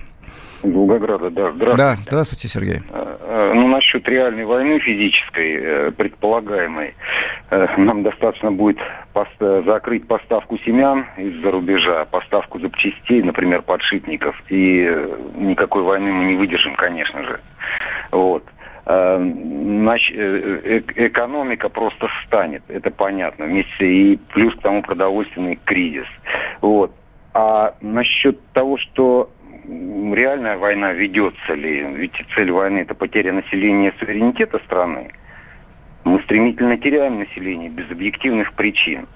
Волгограда, 0.63 1.31
да. 1.31 1.51
Здравствуйте. 1.53 1.77
Да, 1.77 1.97
здравствуйте, 1.97 2.49
Сергей. 2.49 2.81
Э, 2.91 3.17
э, 3.21 3.53
ну, 3.55 3.67
насчет 3.69 4.09
реальной 4.09 4.45
войны 4.45 4.79
физической, 4.79 5.91
предполагаемой, 5.93 6.95
нам 7.77 8.03
достаточно 8.03 8.51
будет 8.53 8.79
закрыть 9.39 10.07
поставку 10.07 10.57
семян 10.59 11.07
из-за 11.19 11.51
рубежа, 11.51 12.07
поставку 12.07 12.59
запчастей, 12.61 13.23
например, 13.23 13.63
подшипников, 13.63 14.41
и 14.49 14.89
никакой 15.37 15.83
войны 15.83 16.13
мы 16.13 16.25
не 16.27 16.37
выдержим, 16.37 16.75
конечно 16.77 17.23
же. 17.25 17.41
Вот. 18.11 18.45
Экономика 20.97 21.69
просто 21.69 22.09
станет, 22.27 22.63
это 22.69 22.91
понятно, 22.91 23.47
вместе 23.47 23.87
и 23.87 24.17
плюс 24.33 24.55
к 24.55 24.61
тому 24.61 24.83
продовольственный 24.83 25.59
кризис. 25.65 26.07
Вот. 26.61 26.93
А 27.35 27.75
насчет 27.81 28.41
того, 28.53 28.77
что 28.77 29.31
реальная 29.65 30.59
война 30.59 30.93
ведется 30.93 31.55
ли, 31.55 31.83
ведь 31.95 32.13
цель 32.35 32.51
войны 32.51 32.81
это 32.81 32.95
потеря 32.95 33.33
населения 33.33 33.95
суверенитета 33.99 34.59
страны, 34.65 35.11
мы 36.05 36.21
стремительно 36.23 36.77
теряем 36.77 37.21
население 37.21 37.71
без 37.71 37.91
объективных 37.91 38.53
причин. 38.55 39.07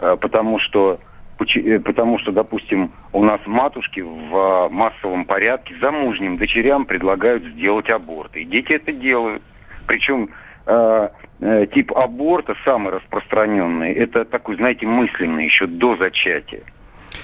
А, 0.00 0.16
потому 0.16 0.58
что, 0.58 0.98
э, 1.38 1.78
потому 1.80 2.18
что, 2.18 2.32
допустим, 2.32 2.92
у 3.12 3.22
нас 3.22 3.40
матушки 3.46 4.00
в 4.00 4.68
массовом 4.70 5.26
порядке 5.26 5.74
замужним 5.80 6.38
дочерям 6.38 6.86
предлагают 6.86 7.44
сделать 7.44 7.90
аборт. 7.90 8.34
И 8.36 8.44
дети 8.44 8.72
это 8.72 8.90
делают. 8.92 9.42
Причем 9.86 10.30
э, 10.66 11.08
э, 11.40 11.66
тип 11.74 11.92
аборта 11.92 12.56
самый 12.64 12.94
распространенный, 12.94 13.92
это 13.92 14.24
такой, 14.24 14.56
знаете, 14.56 14.86
мысленный 14.86 15.44
еще 15.44 15.66
до 15.66 15.96
зачатия 15.96 16.62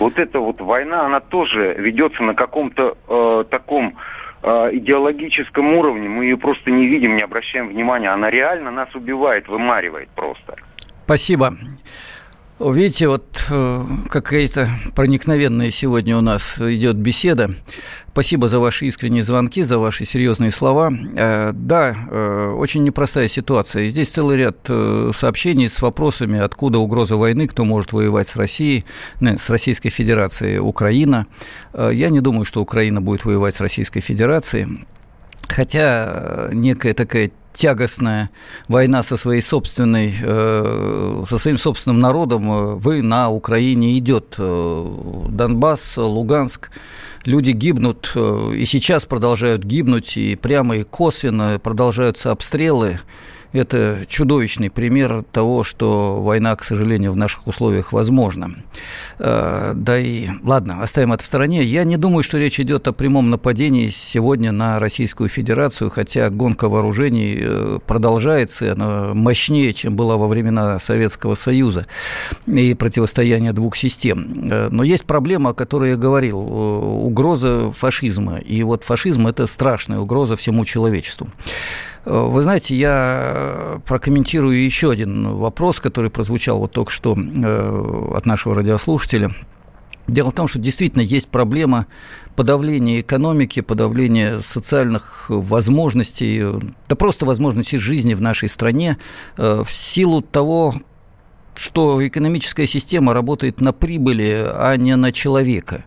вот 0.01 0.18
эта 0.18 0.40
вот 0.40 0.61
война, 0.61 1.07
она 1.07 1.20
тоже 1.20 1.74
ведется 1.78 2.22
на 2.22 2.34
каком-то 2.34 2.96
э, 3.07 3.44
таком 3.51 3.96
э, 4.42 4.48
идеологическом 4.72 5.74
уровне. 5.74 6.09
Мы 6.09 6.24
ее 6.24 6.36
просто 6.36 6.70
не 6.70 6.86
видим, 6.86 7.16
не 7.16 7.22
обращаем 7.22 7.68
внимания. 7.68 8.09
Она 8.09 8.30
реально 8.30 8.70
нас 8.70 8.92
убивает, 8.94 9.46
вымаривает 9.46 10.09
просто. 10.11 10.57
Спасибо. 11.05 11.55
Видите, 12.61 13.08
вот 13.08 13.46
э, 13.48 13.84
какая-то 14.11 14.68
проникновенная 14.94 15.70
сегодня 15.70 16.18
у 16.18 16.20
нас 16.20 16.58
идет 16.58 16.96
беседа. 16.96 17.54
Спасибо 18.12 18.48
за 18.48 18.61
ваши 18.61 18.84
искренние 18.84 19.22
звонки, 19.22 19.62
за 19.62 19.78
ваши 19.78 20.04
серьезные 20.04 20.50
слова. 20.50 20.92
Э, 21.16 21.52
да, 21.54 21.96
э, 22.11 22.50
очень 22.54 22.84
непростая 22.84 23.28
ситуация. 23.28 23.88
Здесь 23.88 24.11
целый 24.11 24.36
ряд 24.36 24.58
сообщений 24.66 25.70
с 25.70 25.80
вопросами, 25.80 26.38
откуда 26.38 26.78
угроза 26.78 27.16
войны, 27.16 27.46
кто 27.46 27.64
может 27.64 27.94
воевать 27.94 28.28
с 28.28 28.36
Россией, 28.36 28.84
с 29.22 29.48
Российской 29.48 29.88
Федерацией, 29.88 30.58
Украина. 30.58 31.26
Я 31.72 32.11
не 32.11 32.20
думаю, 32.20 32.44
что 32.44 32.61
Украина 32.61 33.00
будет 33.00 33.24
воевать 33.24 33.54
с 33.54 33.62
Российской 33.62 34.00
Федерацией. 34.00 34.84
Хотя 35.48 36.50
некая 36.52 36.92
такая 36.92 37.30
тягостная 37.53 38.30
война 38.68 39.03
со 39.03 39.16
своей 39.16 39.42
собственной, 39.42 40.14
э, 40.20 41.24
со 41.28 41.38
своим 41.38 41.59
собственным 41.59 41.98
народом, 41.98 42.76
вы 42.78 43.03
на 43.03 43.30
Украине 43.30 43.98
идет. 43.98 44.36
Донбасс, 44.38 45.96
Луганск, 45.96 46.70
люди 47.24 47.51
гибнут 47.51 48.12
и 48.16 48.64
сейчас 48.66 49.05
продолжают 49.05 49.64
гибнуть, 49.64 50.16
и 50.16 50.36
прямо 50.36 50.76
и 50.76 50.82
косвенно 50.82 51.59
продолжаются 51.62 52.30
обстрелы. 52.30 53.01
Это 53.53 54.05
чудовищный 54.07 54.70
пример 54.70 55.24
того, 55.32 55.64
что 55.64 56.22
война, 56.22 56.55
к 56.55 56.62
сожалению, 56.62 57.12
в 57.12 57.16
наших 57.16 57.46
условиях 57.48 57.92
возможна. 57.92 58.55
Э, 59.18 59.72
да 59.74 59.98
и, 59.98 60.28
ладно, 60.44 60.82
оставим 60.82 61.12
это 61.12 61.24
в 61.24 61.26
стороне. 61.26 61.64
Я 61.64 61.82
не 61.84 61.96
думаю, 61.96 62.22
что 62.22 62.38
речь 62.38 62.61
идет 62.61 62.86
о 62.86 62.92
прямом 62.92 63.28
нападении 63.30 63.88
сегодня 63.88 64.53
на 64.53 64.78
Российскую 64.78 65.28
Федерацию, 65.28 65.90
хотя 65.90 66.30
гонка 66.30 66.68
вооружений 66.68 67.38
э, 67.40 67.78
продолжается, 67.84 68.72
она 68.72 69.14
мощнее, 69.14 69.72
чем 69.72 69.96
была 69.96 70.16
во 70.16 70.28
времена 70.28 70.78
Советского 70.78 71.34
Союза 71.34 71.86
и 72.46 72.74
противостояния 72.74 73.53
двух 73.53 73.76
систем. 73.76 74.48
Э, 74.48 74.68
но 74.70 74.84
есть 74.84 75.07
проблема, 75.07 75.51
о 75.51 75.55
которой 75.55 75.90
я 75.90 75.96
говорил, 75.96 76.38
угроза 76.38 77.72
фашизма. 77.72 78.38
И 78.38 78.62
вот 78.62 78.84
фашизм– 78.84 79.26
это 79.28 79.48
страшная 79.48 79.98
угроза 79.98 80.36
всему 80.36 80.64
человечеству. 80.64 81.26
Вы 82.05 82.42
знаете, 82.42 82.74
я 82.74 83.80
прокомментирую 83.86 84.62
еще 84.62 84.90
один 84.90 85.36
вопрос, 85.36 85.80
который 85.80 86.11
прозвучал 86.11 86.59
вот 86.59 86.72
только 86.72 86.90
что 86.90 87.14
э, 87.16 88.12
от 88.14 88.24
нашего 88.24 88.55
радиослушателя. 88.55 89.30
Дело 90.09 90.30
в 90.30 90.34
том, 90.34 90.48
что 90.48 90.59
действительно 90.59 91.03
есть 91.03 91.28
проблема 91.28 91.86
подавления 92.34 93.01
экономики, 93.01 93.61
подавления 93.61 94.40
социальных 94.40 95.26
возможностей, 95.28 96.42
да 96.88 96.96
просто 96.96 97.26
возможностей 97.26 97.78
жизни 97.78 98.14
в 98.14 98.20
нашей 98.20 98.48
стране 98.48 98.96
э, 99.36 99.62
в 99.64 99.70
силу 99.70 100.22
того, 100.22 100.74
что 101.55 102.05
экономическая 102.05 102.66
система 102.66 103.12
работает 103.12 103.61
на 103.61 103.72
прибыли, 103.72 104.46
а 104.46 104.74
не 104.76 104.96
на 104.96 105.12
человека. 105.12 105.84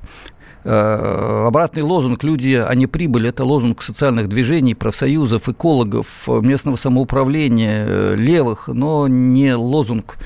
Э, 0.63 1.45
обратный 1.45 1.83
лозунг 1.83 2.23
«Люди, 2.23 2.53
а 2.53 2.73
не 2.73 2.87
прибыль»– 2.87 3.27
это 3.29 3.43
лозунг 3.43 3.83
социальных 3.83 4.29
движений, 4.29 4.75
профсоюзов, 4.75 5.49
экологов, 5.49 6.27
местного 6.27 6.77
самоуправления, 6.77 7.85
э, 7.85 8.15
левых, 8.15 8.67
но 8.69 9.07
не 9.07 9.55
лозунг 9.55 10.17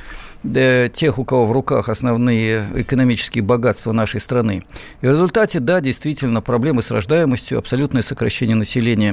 тех, 0.43 1.19
у 1.19 1.25
кого 1.25 1.45
в 1.45 1.51
руках 1.51 1.89
основные 1.89 2.65
экономические 2.75 3.43
богатства 3.43 3.91
нашей 3.91 4.21
страны. 4.21 4.63
И 5.01 5.07
в 5.07 5.09
результате, 5.09 5.59
да, 5.59 5.81
действительно, 5.81 6.41
проблемы 6.41 6.81
с 6.81 6.91
рождаемостью, 6.91 7.57
абсолютное 7.57 8.01
сокращение 8.01 8.55
населения 8.55 9.11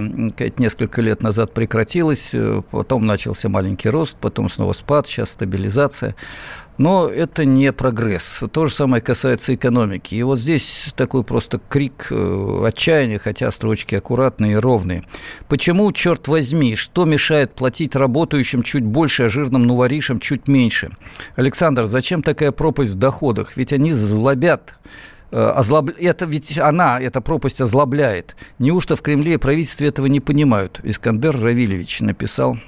несколько 0.59 1.01
лет 1.01 1.23
назад 1.23 1.53
прекратилось, 1.53 2.31
э, 2.35 2.63
потом 2.71 3.07
начался 3.07 3.49
маленький 3.49 3.89
рост, 3.89 4.17
потом 4.21 4.51
снова 4.51 4.75
спад, 4.75 5.07
сейчас 5.07 5.31
стабилизация. 5.31 6.15
Но 6.77 7.09
это 7.09 7.45
не 7.45 7.73
прогресс. 7.73 8.43
То 8.51 8.67
же 8.67 8.75
самое 8.75 9.01
касается 9.01 9.55
экономики. 9.55 10.15
И 10.17 10.23
вот 10.23 10.41
здесь 10.41 10.93
такой 10.97 11.23
просто 11.23 11.61
крик 11.69 12.09
э, 12.11 12.63
отчаяния, 12.67 13.19
хотя 13.19 13.53
строчки 13.53 13.95
аккуратные 13.95 14.53
и 14.53 14.57
ровные. 14.57 15.05
Почему, 15.49 15.93
черт 15.93 16.27
возьми, 16.27 16.75
что 16.75 17.05
мешает 17.05 17.55
платить 17.55 17.95
работающим 17.95 18.63
чуть 18.63 18.85
больше, 18.85 19.25
а 19.25 19.29
жирным 19.29 19.67
новоришам 19.67 20.19
чуть 20.19 20.49
меньше? 20.49 20.91
Александр, 21.37 21.87
зачем 21.87 22.23
такая 22.23 22.51
пропасть 22.51 22.95
в 22.95 22.99
доходах? 22.99 23.57
Ведь 23.57 23.73
они 23.73 23.93
злобят 23.93 24.75
э, 25.31 25.41
озлоб... 25.41 25.91
это 25.97 26.25
ведь 26.27 26.59
она, 26.59 27.01
эта 27.01 27.21
пропасть 27.21 27.61
озлобляет. 27.61 28.35
Неужто 28.59 28.97
в 28.97 29.03
Кремле 29.03 29.35
и 29.35 29.39
правительстве 29.39 29.89
этого 29.89 30.07
не 30.07 30.19
понимают? 30.19 30.81
Искандер 30.83 31.41
Равильевич 31.41 32.01
написал 32.01 32.59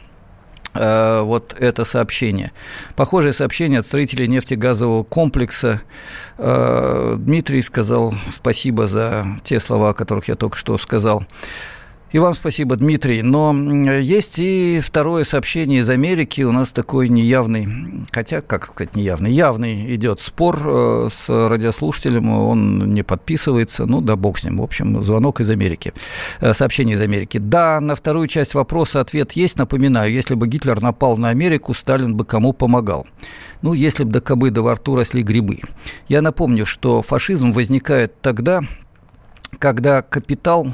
Э, 0.79 1.23
вот 1.23 1.55
это 1.59 1.85
сообщение. 1.85 2.53
Похожее 2.95 3.33
сообщение 3.33 3.81
от 3.81 3.87
строителей 3.87 4.27
нефтегазового 4.27 5.05
комплекса. 5.05 5.83
Э, 6.39 7.17
Дмитрий 7.19 7.63
сказал 7.63 8.15
спасибо 8.35 8.87
за 8.87 9.27
те 9.45 9.61
слова, 9.61 9.91
о 9.91 9.95
которых 9.95 10.29
я 10.29 10.35
только 10.35 10.57
что 10.57 10.77
сказал. 10.79 11.25
И 12.13 12.19
вам 12.21 12.35
спасибо, 12.35 12.77
Дмитрий. 12.77 13.23
Но 13.23 13.53
есть 13.99 14.39
и 14.39 14.81
второе 14.81 15.25
сообщение 15.25 15.81
из 15.81 15.91
Америки. 15.91 16.43
У 16.43 16.53
нас 16.53 16.71
такой 16.71 17.09
неявный, 17.09 17.67
хотя, 18.13 18.41
как 18.41 18.67
сказать, 18.67 18.95
неявный, 18.95 19.33
явный 19.33 19.95
идет 19.97 20.21
спор 20.21 20.63
э, 20.65 21.09
с 21.13 21.29
радиослушателем. 21.29 22.31
Он 22.31 22.95
не 22.95 23.03
подписывается. 23.03 23.87
Ну, 23.87 24.01
да 24.01 24.15
бог 24.15 24.39
с 24.39 24.45
ним. 24.45 24.59
В 24.59 24.63
общем, 24.63 25.03
звонок 25.03 25.41
из 25.41 25.51
Америки. 25.51 25.93
Э, 26.41 26.55
сообщение 26.55 26.97
из 26.97 27.01
Америки. 27.01 27.39
Да, 27.39 27.81
на 27.81 27.97
вторую 27.97 28.29
часть 28.29 28.55
вопроса 28.55 29.01
ответ 29.01 29.33
есть. 29.33 29.59
Напоминаю, 29.59 30.13
если 30.13 30.37
бы 30.37 30.47
Гитлер 30.47 30.81
напал 30.81 31.17
на 31.17 31.31
Америку, 31.31 31.75
Сталин 31.75 32.17
бы 32.17 32.25
кому 32.25 32.53
помогал? 32.53 33.07
Ну, 33.63 33.73
если 33.73 34.05
бы 34.05 34.13
до 34.13 34.21
кобы 34.21 34.51
до 34.51 34.63
во 34.63 34.77
рту 34.77 34.95
росли 34.95 35.23
грибы. 35.23 35.59
Я 36.09 36.23
напомню, 36.23 36.67
что 36.67 37.03
фашизм 37.03 37.51
возникает 37.51 38.21
тогда, 38.21 38.63
когда 39.59 40.03
капитал 40.03 40.67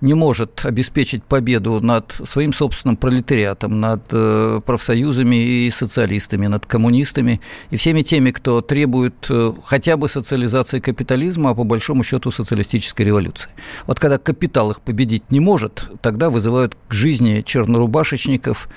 не 0.00 0.14
может 0.14 0.64
обеспечить 0.64 1.22
победу 1.24 1.80
над 1.80 2.12
своим 2.12 2.52
собственным 2.52 2.96
пролетариатом, 2.96 3.80
над 3.80 4.02
э, 4.10 4.60
профсоюзами 4.64 5.36
и 5.36 5.70
социалистами, 5.70 6.46
над 6.46 6.66
коммунистами 6.66 7.40
и 7.70 7.76
всеми 7.76 8.02
теми, 8.02 8.30
кто 8.30 8.60
требует 8.60 9.26
э, 9.30 9.52
хотя 9.64 9.96
бы 9.96 10.08
социализации 10.08 10.80
капитализма, 10.80 11.50
а 11.50 11.54
по 11.54 11.64
большому 11.64 12.02
счету 12.02 12.30
социалистической 12.30 13.06
революции. 13.06 13.50
Вот 13.86 14.00
когда 14.00 14.18
капитал 14.18 14.70
их 14.70 14.80
победить 14.80 15.30
не 15.30 15.40
может, 15.40 15.90
тогда 16.00 16.30
вызывают 16.30 16.76
к 16.88 16.92
жизни 16.92 17.42
чернорубашечников, 17.46 18.68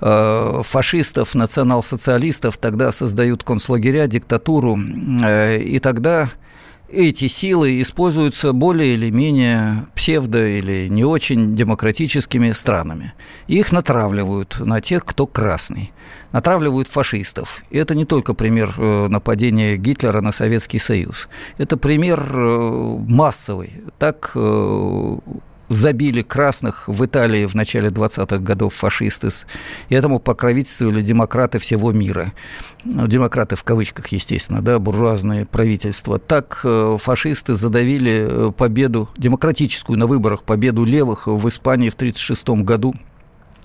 э, 0.00 0.62
фашистов, 0.64 1.34
национал-социалистов, 1.34 2.58
тогда 2.58 2.92
создают 2.92 3.44
концлагеря, 3.44 4.06
диктатуру, 4.06 4.76
и 4.76 5.78
тогда 5.82 6.30
эти 6.92 7.28
силы 7.28 7.80
используются 7.80 8.52
более 8.52 8.94
или 8.94 9.10
менее 9.10 9.86
псевдо 9.94 10.46
или 10.46 10.88
не 10.88 11.04
очень 11.04 11.54
демократическими 11.54 12.52
странами. 12.52 13.12
Их 13.46 13.72
натравливают 13.72 14.58
на 14.60 14.80
тех, 14.80 15.04
кто 15.04 15.26
красный. 15.26 15.92
Натравливают 16.32 16.88
фашистов. 16.88 17.62
И 17.70 17.78
это 17.78 17.94
не 17.94 18.04
только 18.04 18.34
пример 18.34 18.74
э, 18.76 19.08
нападения 19.08 19.76
Гитлера 19.76 20.20
на 20.20 20.32
Советский 20.32 20.78
Союз. 20.78 21.28
Это 21.58 21.76
пример 21.76 22.20
э, 22.32 22.96
массовый. 23.08 23.72
Так 23.98 24.32
э, 24.34 25.16
забили 25.70 26.22
красных 26.22 26.88
в 26.88 27.04
Италии 27.06 27.46
в 27.46 27.54
начале 27.54 27.88
20-х 27.88 28.38
годов 28.38 28.74
фашисты. 28.74 29.30
И 29.88 29.94
этому 29.94 30.18
покровительствовали 30.18 31.00
демократы 31.00 31.58
всего 31.58 31.92
мира. 31.92 32.32
Ну, 32.84 33.06
демократы 33.06 33.56
в 33.56 33.62
кавычках, 33.62 34.08
естественно, 34.08 34.60
да, 34.60 34.78
буржуазные 34.78 35.46
правительства. 35.46 36.18
Так 36.18 36.60
э, 36.64 36.96
фашисты 37.00 37.54
задавили 37.54 38.26
э, 38.28 38.52
победу, 38.52 39.08
демократическую 39.16 39.98
на 39.98 40.06
выборах 40.06 40.42
победу 40.42 40.84
левых 40.84 41.28
в 41.28 41.48
Испании 41.48 41.88
в 41.88 41.94
1936 41.94 42.64
году 42.64 42.94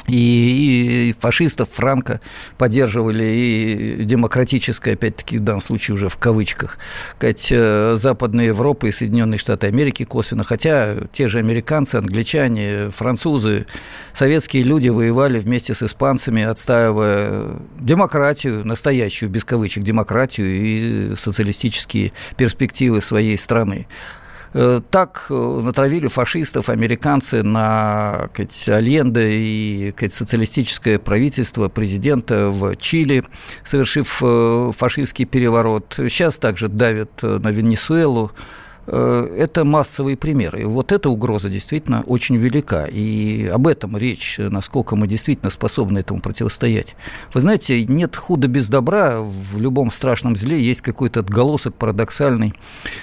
и, 0.08 1.10
и 1.10 1.16
фашистов 1.20 1.70
Франко 1.72 2.22
поддерживали, 2.58 3.24
и 3.24 4.04
демократическая, 4.04 4.94
опять-таки, 4.94 5.38
в 5.38 5.42
данном 5.42 5.62
случае 5.62 5.96
уже 5.96 6.10
в 6.10 6.18
кавычках, 6.18 6.78
сказать, 7.12 7.48
э, 7.52 7.98
Западная 8.00 8.48
Европа 8.48 8.86
и 8.86 8.92
Соединенные 8.92 9.38
Штаты 9.38 9.68
Америки 9.68 10.04
косвенно, 10.04 10.44
хотя 10.44 10.96
те 11.12 11.28
же 11.28 11.40
американцы, 11.40 11.96
англичане, 11.96 12.90
французы, 12.92 13.66
советские 14.14 14.64
люди 14.64 14.90
воевали 14.90 15.40
вместе 15.40 15.74
с 15.74 15.82
испанцами, 15.82 16.44
отстаивая 16.44 17.58
демократию, 17.80 18.66
настоящую, 18.66 19.30
без 19.30 19.44
кавычек, 19.44 19.84
демократию 19.84 20.48
и 20.48 21.16
социалистические 21.16 22.14
перспективы 22.38 23.02
своей 23.02 23.38
страны. 23.38 23.88
Э, 24.58 24.80
так 24.90 25.26
э, 25.30 25.62
натравили 25.64 26.08
фашистов 26.08 26.70
американцы 26.70 27.44
на 27.44 28.30
сказать, 28.32 28.70
Альенде 28.70 29.32
и 29.32 29.92
сказать, 29.92 30.14
социалистическое 30.14 30.98
правительство 30.98 31.68
президента 31.68 32.50
в 32.52 32.78
Чили, 32.78 33.26
совершив 33.66 34.22
э, 34.24 34.72
фашистский 34.74 35.26
переворот. 35.26 35.96
Сейчас 35.98 36.40
также 36.40 36.70
давят 36.70 37.22
на 37.22 37.52
Венесуэлу. 37.52 38.32
Э, 38.88 39.36
это 39.38 39.66
массовые 39.66 40.18
примеры. 40.18 40.68
Вот 40.68 40.92
эта 40.92 41.10
угроза 41.10 41.50
действительно 41.50 42.04
очень 42.06 42.36
велика. 42.38 42.86
И 42.86 43.48
об 43.48 43.68
этом 43.68 43.98
речь, 43.98 44.38
насколько 44.38 44.96
мы 44.96 45.08
действительно 45.08 45.50
способны 45.50 46.00
этому 46.00 46.22
противостоять. 46.22 46.96
Вы 47.34 47.42
знаете, 47.42 47.86
нет 47.86 48.16
худа 48.16 48.48
без 48.48 48.70
добра. 48.70 49.20
В 49.22 49.60
любом 49.60 49.92
страшном 49.92 50.36
зле 50.36 50.62
есть 50.62 50.82
какой-то 50.82 51.22
отголосок 51.22 51.76
парадоксальный 51.76 52.54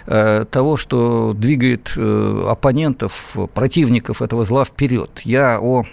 э, 0.07 0.45
того, 0.51 0.77
что 0.77 1.33
двигает 1.33 1.95
э, 1.97 2.47
оппонентов, 2.49 3.37
противников 3.55 4.23
этого 4.23 4.45
зла 4.45 4.65
вперед. 4.65 5.21
Я 5.25 5.59
о 5.61 5.85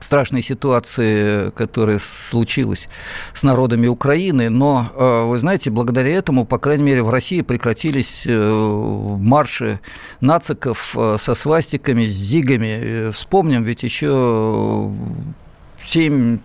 страшной 0.00 0.42
ситуации, 0.42 1.50
которая 1.50 2.00
случилась 2.30 2.88
с 3.34 3.42
народами 3.42 3.86
Украины, 3.86 4.50
но, 4.50 4.90
э, 4.94 5.24
вы 5.24 5.38
знаете, 5.38 5.70
благодаря 5.70 6.10
этому, 6.10 6.44
по 6.44 6.58
крайней 6.58 6.84
мере, 6.84 7.02
в 7.02 7.10
России 7.10 7.40
прекратились 7.42 8.24
э, 8.26 9.16
марши 9.20 9.80
нациков 10.20 10.94
э, 10.96 11.16
со 11.18 11.34
свастиками, 11.34 12.06
с 12.06 12.12
зигами. 12.12 13.10
Вспомним, 13.10 13.62
ведь 13.62 13.82
еще 13.82 14.90
7 15.82 16.38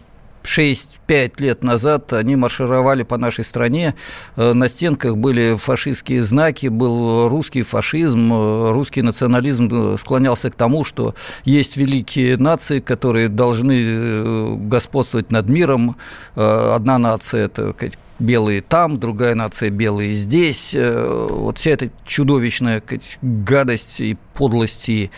6-5 0.43 1.33
лет 1.39 1.63
назад 1.63 2.13
они 2.13 2.35
маршировали 2.35 3.03
по 3.03 3.17
нашей 3.17 3.45
стране. 3.45 3.95
Э, 4.35 4.53
на 4.53 4.69
стенках 4.69 5.17
были 5.17 5.55
фашистские 5.55 6.23
знаки, 6.23 6.67
был 6.67 7.29
русский 7.29 7.63
фашизм, 7.63 8.33
э, 8.33 8.71
русский 8.71 9.01
национализм 9.01 9.69
э, 9.71 9.97
склонялся 9.97 10.49
к 10.49 10.55
тому, 10.55 10.83
что 10.83 11.15
есть 11.45 11.77
великие 11.77 12.37
нации, 12.37 12.79
которые 12.79 13.29
должны 13.29 14.57
господствовать 14.67 15.31
над 15.31 15.47
миром. 15.47 15.95
Одна 16.35 16.97
нация– 16.97 17.45
это 17.45 17.73
белые 18.19 18.61
там, 18.61 18.99
другая 18.99 19.35
нация 19.35 19.69
белые 19.69 20.13
здесь. 20.13 20.75
Вот 20.75 21.57
вся 21.57 21.71
эта 21.71 21.89
чудовищная 22.05 22.83
гадость 23.21 23.99
и 23.99 24.17
подлость 24.33 24.89
и 24.89 25.11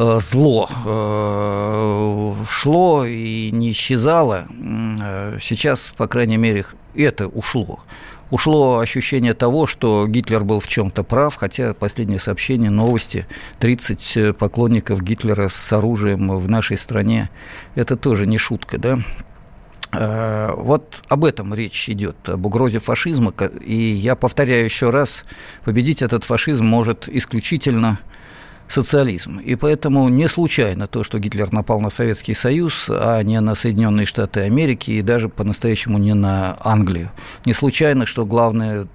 зло 0.00 0.68
э, 0.86 2.44
шло 2.48 3.04
и 3.04 3.50
не 3.50 3.72
исчезало, 3.72 4.46
э, 4.48 5.36
сейчас, 5.38 5.92
по 5.94 6.08
крайней 6.08 6.38
мере, 6.38 6.64
это 6.94 7.28
ушло. 7.28 7.80
Ушло 8.30 8.78
ощущение 8.78 9.34
того, 9.34 9.66
что 9.66 10.06
Гитлер 10.06 10.44
был 10.44 10.60
в 10.60 10.68
чем-то 10.68 11.02
прав, 11.02 11.34
хотя 11.34 11.74
последнее 11.74 12.18
сообщение, 12.18 12.70
новости, 12.70 13.26
30 13.58 14.36
поклонников 14.38 15.02
Гитлера 15.02 15.48
с 15.48 15.72
оружием 15.72 16.30
в 16.38 16.48
нашей 16.48 16.78
стране, 16.78 17.28
это 17.74 17.96
тоже 17.96 18.26
не 18.26 18.38
шутка, 18.38 18.78
да? 18.78 18.98
Вот 20.56 21.02
об 21.08 21.24
этом 21.24 21.52
речь 21.52 21.90
идет, 21.90 22.28
об 22.28 22.46
угрозе 22.46 22.78
фашизма. 22.78 23.34
И 23.60 23.74
я 23.74 24.14
повторяю 24.14 24.64
еще 24.64 24.90
раз, 24.90 25.24
победить 25.64 26.00
этот 26.00 26.22
фашизм 26.22 26.64
может 26.64 27.08
исключительно 27.08 27.98
социализм. 28.70 29.38
И 29.38 29.56
поэтому 29.56 30.08
не 30.08 30.28
случайно 30.28 30.86
то, 30.86 31.04
что 31.04 31.18
Гитлер 31.18 31.52
напал 31.52 31.80
на 31.80 31.90
Советский 31.90 32.34
Союз, 32.34 32.86
а 32.88 33.20
не 33.22 33.40
на 33.40 33.54
Соединенные 33.54 34.06
Штаты 34.06 34.40
Америки 34.40 34.92
и 34.92 35.02
даже 35.02 35.28
по-настоящему 35.28 35.98
не 35.98 36.14
на 36.14 36.56
Англию. 36.60 37.10
Не 37.44 37.52
случайно, 37.52 38.06
что 38.06 38.24
главная 38.24 38.86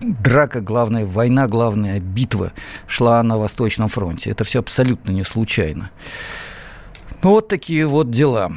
драка, 0.00 0.60
главная 0.60 1.04
война, 1.04 1.46
главная 1.46 2.00
битва 2.00 2.52
шла 2.86 3.22
на 3.22 3.36
Восточном 3.36 3.88
фронте. 3.88 4.30
Это 4.30 4.44
все 4.44 4.60
абсолютно 4.60 5.10
не 5.10 5.24
случайно. 5.24 5.90
Ну, 7.22 7.30
вот 7.30 7.48
такие 7.48 7.86
вот 7.86 8.10
дела. 8.10 8.52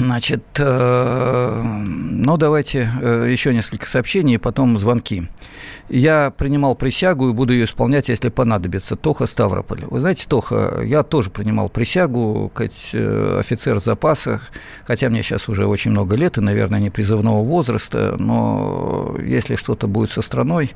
Значит, 0.00 0.42
э, 0.58 1.62
ну 1.62 2.38
давайте 2.38 2.90
э, 3.02 3.28
еще 3.30 3.52
несколько 3.52 3.86
сообщений, 3.86 4.38
потом 4.38 4.78
звонки. 4.78 5.28
Я 5.90 6.30
принимал 6.30 6.74
присягу 6.74 7.28
и 7.28 7.34
буду 7.34 7.52
ее 7.52 7.66
исполнять, 7.66 8.08
если 8.08 8.30
понадобится. 8.30 8.96
Тоха 8.96 9.26
Ставрополь. 9.26 9.84
Вы 9.84 10.00
знаете, 10.00 10.24
Тоха, 10.26 10.80
я 10.82 11.02
тоже 11.02 11.28
принимал 11.28 11.68
присягу, 11.68 12.50
как 12.54 12.70
э, 12.94 13.36
офицер 13.40 13.78
запаса, 13.78 14.40
хотя 14.86 15.10
мне 15.10 15.22
сейчас 15.22 15.50
уже 15.50 15.66
очень 15.66 15.90
много 15.90 16.16
лет 16.16 16.38
и, 16.38 16.40
наверное, 16.40 16.80
не 16.80 16.88
призывного 16.88 17.44
возраста, 17.44 18.16
но 18.18 19.16
если 19.22 19.54
что-то 19.54 19.86
будет 19.86 20.10
со 20.10 20.22
страной, 20.22 20.70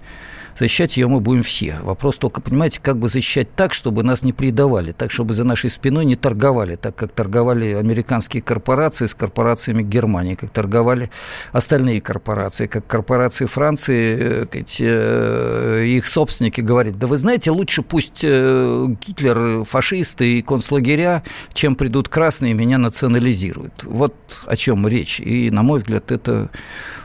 защищать 0.58 0.96
ее 0.96 1.08
мы 1.08 1.20
будем 1.20 1.42
все. 1.42 1.78
Вопрос 1.82 2.18
только, 2.18 2.40
понимаете, 2.40 2.80
как 2.82 2.98
бы 2.98 3.08
защищать 3.08 3.54
так, 3.54 3.74
чтобы 3.74 4.02
нас 4.02 4.22
не 4.22 4.32
предавали, 4.32 4.92
так, 4.92 5.10
чтобы 5.10 5.34
за 5.34 5.44
нашей 5.44 5.70
спиной 5.70 6.04
не 6.04 6.16
торговали, 6.16 6.76
так 6.76 6.94
как 6.94 7.12
торговали 7.12 7.72
американские 7.72 8.42
корпорации 8.42 9.06
с 9.06 9.14
корпорациями 9.14 9.82
Германии, 9.82 10.34
как 10.34 10.50
торговали 10.50 11.10
остальные 11.52 12.00
корпорации, 12.00 12.66
как 12.66 12.86
корпорации 12.86 13.46
Франции, 13.46 14.46
э, 14.52 14.64
э, 14.80 15.84
их 15.86 16.06
собственники 16.06 16.60
говорят, 16.60 16.98
да 16.98 17.06
вы 17.06 17.18
знаете, 17.18 17.50
лучше 17.50 17.82
пусть 17.82 18.20
э, 18.22 18.86
Гитлер, 19.06 19.64
фашисты 19.64 20.38
и 20.38 20.42
концлагеря, 20.42 21.22
чем 21.52 21.74
придут 21.76 22.08
красные, 22.08 22.54
меня 22.54 22.78
национализируют. 22.78 23.84
Вот 23.84 24.14
о 24.46 24.56
чем 24.56 24.86
речь. 24.86 25.20
И, 25.20 25.50
на 25.50 25.62
мой 25.62 25.78
взгляд, 25.78 26.12
это 26.12 26.50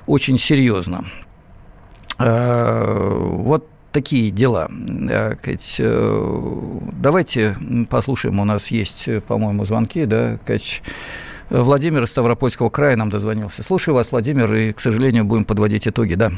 очень 0.05 0.39
серьезно. 0.39 1.05
Э, 2.19 2.83
вот 2.85 3.65
такие 3.91 4.29
дела. 4.31 4.67
Э, 5.09 5.35
э, 5.79 6.33
давайте 6.93 7.55
послушаем, 7.89 8.39
у 8.39 8.45
нас 8.45 8.71
есть, 8.71 9.09
по-моему, 9.25 9.65
звонки, 9.65 10.05
да, 10.05 10.37
Владимир 11.49 12.03
из 12.03 12.09
Ставропольского 12.09 12.69
края 12.69 12.95
нам 12.95 13.09
дозвонился. 13.09 13.63
Слушаю 13.63 13.95
вас, 13.95 14.11
Владимир, 14.11 14.53
и, 14.53 14.71
к 14.71 14.79
сожалению, 14.79 15.23
будем 15.23 15.45
подводить 15.45 15.87
итоги, 15.87 16.13
да. 16.13 16.29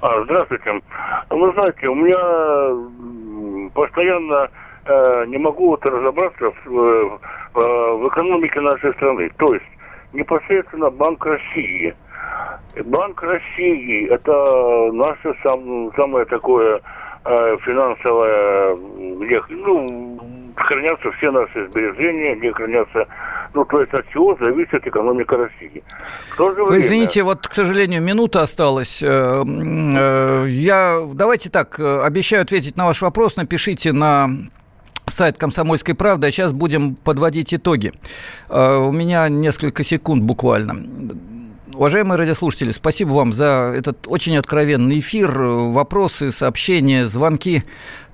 А, 0.00 0.24
здравствуйте. 0.24 0.80
Вы 1.28 1.52
знаете, 1.52 1.88
у 1.88 1.94
меня 1.94 3.70
постоянно 3.74 4.48
э, 4.86 5.24
не 5.26 5.36
могу 5.36 5.70
вот 5.70 5.84
разобраться 5.84 6.52
в, 6.64 6.70
в, 6.70 7.18
в 7.54 8.08
экономике 8.08 8.60
нашей 8.60 8.92
страны. 8.94 9.30
То 9.36 9.52
есть 9.52 9.66
непосредственно 10.12 10.88
Банк 10.90 11.26
России– 11.26 11.94
Банк 12.84 13.22
России– 13.22 14.08
это 14.10 14.92
наше 14.92 15.34
сам, 15.42 15.90
самое 15.96 16.24
такое 16.26 16.80
э, 17.24 17.56
финансовое, 17.64 18.76
где 19.20 19.42
ну, 19.48 20.20
хранятся 20.56 21.10
все 21.12 21.30
наши 21.30 21.66
сбережения, 21.68 22.36
где 22.36 22.52
хранятся 22.52 23.06
ну, 23.54 23.64
то 23.64 23.80
есть 23.80 23.92
от 23.92 24.08
чего 24.10 24.36
зависит 24.38 24.86
экономика 24.86 25.36
России. 25.36 25.82
В 26.30 26.36
то 26.36 26.50
же 26.50 26.64
время... 26.64 26.68
Вы 26.68 26.80
извините, 26.80 27.22
вот, 27.22 27.46
к 27.46 27.54
сожалению, 27.54 28.02
минута 28.02 28.42
осталась. 28.42 29.02
Э, 29.02 29.42
э, 29.44 30.44
я, 30.48 31.00
давайте 31.14 31.50
так, 31.50 31.78
э, 31.78 32.02
обещаю 32.02 32.42
ответить 32.42 32.76
на 32.76 32.86
ваш 32.86 33.02
вопрос, 33.02 33.36
напишите 33.36 33.92
на 33.92 34.28
сайт 35.06 35.38
«Комсомольской 35.38 35.94
правды», 35.94 36.26
а 36.26 36.30
сейчас 36.30 36.52
будем 36.52 36.94
подводить 36.94 37.54
итоги. 37.54 37.94
У 38.50 38.92
меня 38.92 39.28
несколько 39.30 39.82
секунд 39.82 40.22
буквально. 40.22 40.74
Уважаемые 41.78 42.18
радиослушатели, 42.18 42.72
спасибо 42.72 43.10
вам 43.10 43.32
за 43.32 43.72
этот 43.72 44.08
очень 44.08 44.36
откровенный 44.36 44.98
эфир, 44.98 45.30
вопросы, 45.30 46.32
сообщения, 46.32 47.06
звонки. 47.06 47.62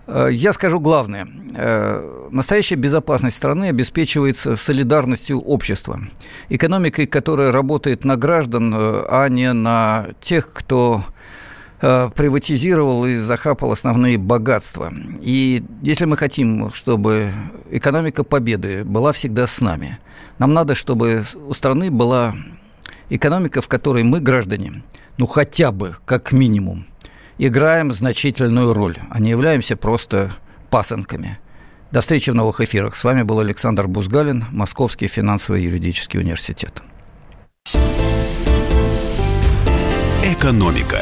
Э, 0.06 0.28
я 0.30 0.52
скажу 0.52 0.80
главное. 0.80 1.26
Э, 1.56 2.28
настоящая 2.30 2.74
безопасность 2.74 3.38
страны 3.38 3.70
обеспечивается 3.70 4.56
солидарностью 4.56 5.40
общества. 5.40 6.00
Экономикой, 6.50 7.06
которая 7.06 7.52
работает 7.52 8.04
на 8.04 8.18
граждан, 8.18 8.74
э, 8.76 9.06
а 9.08 9.28
не 9.30 9.50
на 9.54 10.08
тех, 10.20 10.52
кто 10.52 11.02
приватизировал 11.80 13.04
и 13.04 13.16
захапал 13.16 13.72
основные 13.72 14.16
богатства. 14.16 14.90
И 15.20 15.62
если 15.82 16.06
мы 16.06 16.16
хотим, 16.16 16.70
чтобы 16.72 17.30
экономика 17.70 18.24
победы 18.24 18.84
была 18.84 19.12
всегда 19.12 19.46
с 19.46 19.60
нами, 19.60 19.98
нам 20.38 20.54
надо, 20.54 20.74
чтобы 20.74 21.24
у 21.46 21.52
страны 21.52 21.90
была 21.90 22.34
экономика, 23.10 23.60
в 23.60 23.68
которой 23.68 24.02
мы, 24.02 24.20
граждане, 24.20 24.82
ну 25.18 25.26
хотя 25.26 25.72
бы, 25.72 25.96
как 26.04 26.32
минимум, 26.32 26.86
играем 27.38 27.92
значительную 27.92 28.72
роль, 28.72 28.96
а 29.10 29.20
не 29.20 29.30
являемся 29.30 29.76
просто 29.76 30.32
пасынками. 30.70 31.38
До 31.90 32.00
встречи 32.00 32.30
в 32.30 32.34
новых 32.34 32.60
эфирах. 32.60 32.96
С 32.96 33.04
вами 33.04 33.22
был 33.22 33.38
Александр 33.38 33.86
Бузгалин, 33.86 34.46
Московский 34.50 35.06
финансово-юридический 35.06 36.18
университет. 36.18 36.82
Экономика. 40.24 41.00